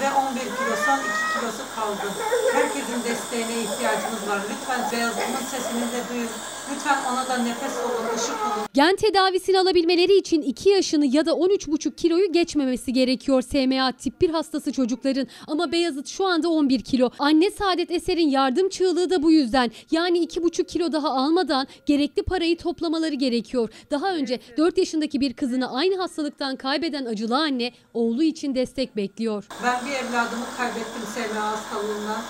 ve 0.00 0.06
11 0.12 0.40
kilo 0.40 0.74
son 0.86 0.98
2 0.98 1.08
kilosu 1.32 1.62
kaldı. 1.76 2.06
Herkesin 2.52 3.04
desteğine 3.04 3.62
ihtiyacımız 3.62 4.28
var. 4.28 4.40
Lütfen 4.50 4.90
Beyazıt'ın 4.92 5.44
sesini 5.50 5.80
de 5.80 6.00
duyun. 6.10 6.28
Lütfen 6.74 6.98
ona 7.12 7.28
da 7.28 7.38
nefes 7.42 7.72
olun, 7.76 8.16
ışık 8.16 8.30
olun. 8.30 8.66
Gen 8.74 8.96
tedavisini 8.96 9.58
alabilmeleri 9.58 10.16
için 10.16 10.42
2 10.42 10.68
yaşını 10.68 11.06
ya 11.06 11.26
da 11.26 11.30
13,5 11.30 11.96
kiloyu 11.96 12.32
geçmemesi 12.32 12.92
gerekiyor 12.92 13.42
SMA 13.42 13.92
tip 13.92 14.20
1 14.20 14.30
hastası 14.30 14.72
çocukların. 14.72 15.26
Ama 15.46 15.72
Beyazıt 15.72 16.06
şu 16.06 16.26
anda 16.26 16.48
11 16.48 16.80
kilo. 16.80 17.10
Anne 17.18 17.50
Saadet 17.50 17.90
Eser'in 17.90 18.28
yardım 18.28 18.68
çığlığı 18.68 19.10
da 19.10 19.22
bu 19.22 19.32
yüzden. 19.32 19.70
Yani 19.90 20.18
2,5 20.26 20.66
kilo 20.66 20.92
daha 20.92 21.10
almadan 21.10 21.66
gerekli 21.86 22.22
parayı 22.22 22.56
toplamaları 22.58 23.14
gerekiyor. 23.14 23.68
Daha 23.90 24.14
önce 24.14 24.40
4 24.56 24.78
yaşındaki 24.78 25.20
bir 25.20 25.32
kızını 25.34 25.74
aynı 25.74 25.96
hastalıktan 25.96 26.56
kaybeden 26.56 27.04
acılı 27.04 27.36
anne 27.36 27.72
oğlu 27.94 28.22
için 28.22 28.54
destek 28.54 28.96
bekliyor. 28.96 29.44
Ben 29.64 29.86
bir 29.86 29.92
evladımı 29.92 30.44
kaybettim 30.56 31.02
SMA 31.14 31.42
hastalığından. 31.50 32.22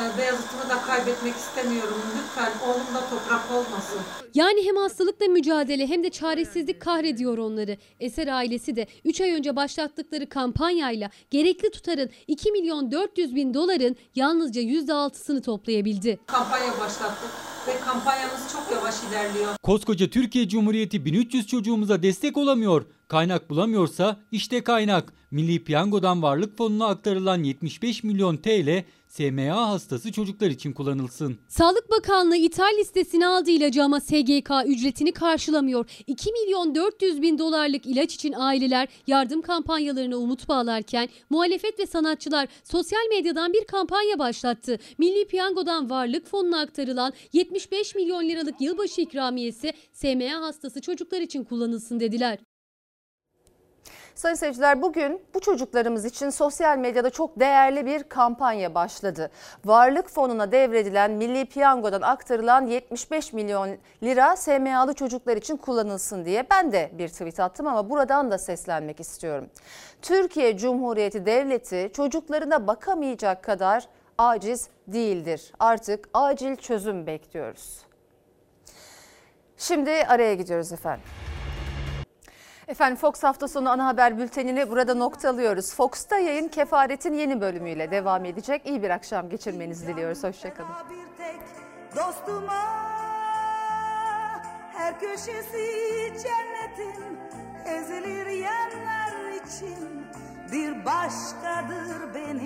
E, 0.00 0.18
Beyazıt'ımı 0.18 0.68
da 0.68 0.82
kaybetmek 0.82 1.36
istemiyorum. 1.36 2.02
Lütfen 2.18 2.52
oğlum 2.66 2.94
da 2.94 3.00
toprak 3.10 3.50
olmasın. 3.52 4.00
Yani 4.34 4.66
hem 4.66 4.76
hastalıkla 4.76 5.26
mücadele 5.26 5.86
hem 5.86 6.04
de 6.04 6.10
çaresizlik 6.10 6.80
kahrediyor 6.80 7.38
onları. 7.38 7.76
Eser 8.00 8.28
ailesi 8.28 8.76
de 8.76 8.86
3 9.04 9.20
ay 9.20 9.30
önce 9.30 9.56
başlattıkları 9.56 10.28
kampanyayla 10.28 11.10
gerekli 11.30 11.70
tutarın 11.70 12.10
2 12.26 12.52
milyon 12.52 12.92
400 12.92 13.34
bin 13.34 13.54
doların 13.54 13.96
yalnızca 14.14 14.62
%6'sını 14.62 15.42
toplayabildi. 15.42 16.18
Kampanya 16.26 16.72
başlattık 16.80 17.53
ve 17.68 17.80
kampanyamız 17.80 18.52
çok 18.52 18.72
yavaş 18.72 18.94
ilerliyor. 19.10 19.56
Koskoca 19.62 20.10
Türkiye 20.10 20.48
Cumhuriyeti 20.48 21.04
1300 21.04 21.46
çocuğumuza 21.46 22.02
destek 22.02 22.36
olamıyor. 22.36 22.86
Kaynak 23.08 23.50
bulamıyorsa 23.50 24.20
işte 24.32 24.64
kaynak. 24.64 25.12
Milli 25.30 25.64
Piyango'dan 25.64 26.22
Varlık 26.22 26.58
Fonu'na 26.58 26.86
aktarılan 26.86 27.42
75 27.42 28.04
milyon 28.04 28.36
TL 28.36 28.84
SMA 29.08 29.68
hastası 29.68 30.12
çocuklar 30.12 30.50
için 30.50 30.72
kullanılsın. 30.72 31.38
Sağlık 31.48 31.90
Bakanlığı 31.90 32.36
ithal 32.36 32.78
listesine 32.78 33.26
aldığı 33.26 33.50
ilacı 33.50 33.84
ama 33.84 34.00
SGK 34.00 34.50
ücretini 34.66 35.12
karşılamıyor. 35.12 35.86
2 36.06 36.32
milyon 36.32 36.74
400 36.74 37.22
bin 37.22 37.38
dolarlık 37.38 37.86
ilaç 37.86 38.14
için 38.14 38.32
aileler 38.32 38.88
yardım 39.06 39.42
kampanyalarına 39.42 40.16
umut 40.16 40.48
bağlarken 40.48 41.08
muhalefet 41.30 41.78
ve 41.80 41.86
sanatçılar 41.86 42.48
sosyal 42.64 43.08
medyadan 43.10 43.52
bir 43.52 43.64
kampanya 43.64 44.18
başlattı. 44.18 44.78
Milli 44.98 45.26
Piyango'dan 45.26 45.90
Varlık 45.90 46.26
Fonu'na 46.26 46.60
aktarılan 46.60 47.12
75 47.54 47.94
milyon 47.94 48.28
liralık 48.28 48.60
yılbaşı 48.60 49.00
ikramiyesi 49.00 49.72
SMA 49.92 50.40
hastası 50.40 50.80
çocuklar 50.80 51.20
için 51.20 51.44
kullanılsın 51.44 52.00
dediler. 52.00 52.38
Sayın 54.14 54.34
seyirciler 54.34 54.82
bugün 54.82 55.22
bu 55.34 55.40
çocuklarımız 55.40 56.04
için 56.04 56.30
sosyal 56.30 56.78
medyada 56.78 57.10
çok 57.10 57.40
değerli 57.40 57.86
bir 57.86 58.02
kampanya 58.02 58.74
başladı. 58.74 59.30
Varlık 59.64 60.10
fonuna 60.10 60.52
devredilen 60.52 61.10
Milli 61.10 61.46
Piyango'dan 61.46 62.00
aktarılan 62.00 62.66
75 62.66 63.32
milyon 63.32 63.76
lira 64.02 64.36
SMA'lı 64.36 64.94
çocuklar 64.94 65.36
için 65.36 65.56
kullanılsın 65.56 66.24
diye 66.24 66.46
ben 66.50 66.72
de 66.72 66.90
bir 66.98 67.08
tweet 67.08 67.40
attım 67.40 67.66
ama 67.66 67.90
buradan 67.90 68.30
da 68.30 68.38
seslenmek 68.38 69.00
istiyorum. 69.00 69.50
Türkiye 70.02 70.56
Cumhuriyeti 70.56 71.26
Devleti 71.26 71.90
çocuklarına 71.92 72.66
bakamayacak 72.66 73.42
kadar 73.42 73.88
aciz 74.18 74.68
değildir. 74.86 75.52
Artık 75.58 76.08
acil 76.14 76.56
çözüm 76.56 77.06
bekliyoruz. 77.06 77.78
Şimdi 79.56 79.90
araya 79.90 80.34
gidiyoruz 80.34 80.72
efendim. 80.72 81.04
Efendim 82.68 82.96
Fox 82.96 83.22
hafta 83.22 83.48
sonu 83.48 83.70
ana 83.70 83.86
haber 83.86 84.18
bültenini 84.18 84.70
burada 84.70 84.94
noktalıyoruz. 84.94 85.74
Fox'ta 85.74 86.18
yayın 86.18 86.48
kefaretin 86.48 87.14
yeni 87.14 87.40
bölümüyle 87.40 87.90
devam 87.90 88.24
edecek. 88.24 88.66
İyi 88.66 88.82
bir 88.82 88.90
akşam 88.90 89.28
geçirmenizi 89.28 89.86
diliyoruz. 89.86 90.24
Hoşçakalın. 90.24 90.70
Dostuma 91.96 92.84
her 94.76 95.00
köşesi 95.00 95.66
cennetin 96.22 97.18
ezilir 97.66 98.26
yerler 98.26 99.32
için 99.46 100.06
bir 100.52 100.84
başkadır 100.84 102.14
benim. 102.14 102.44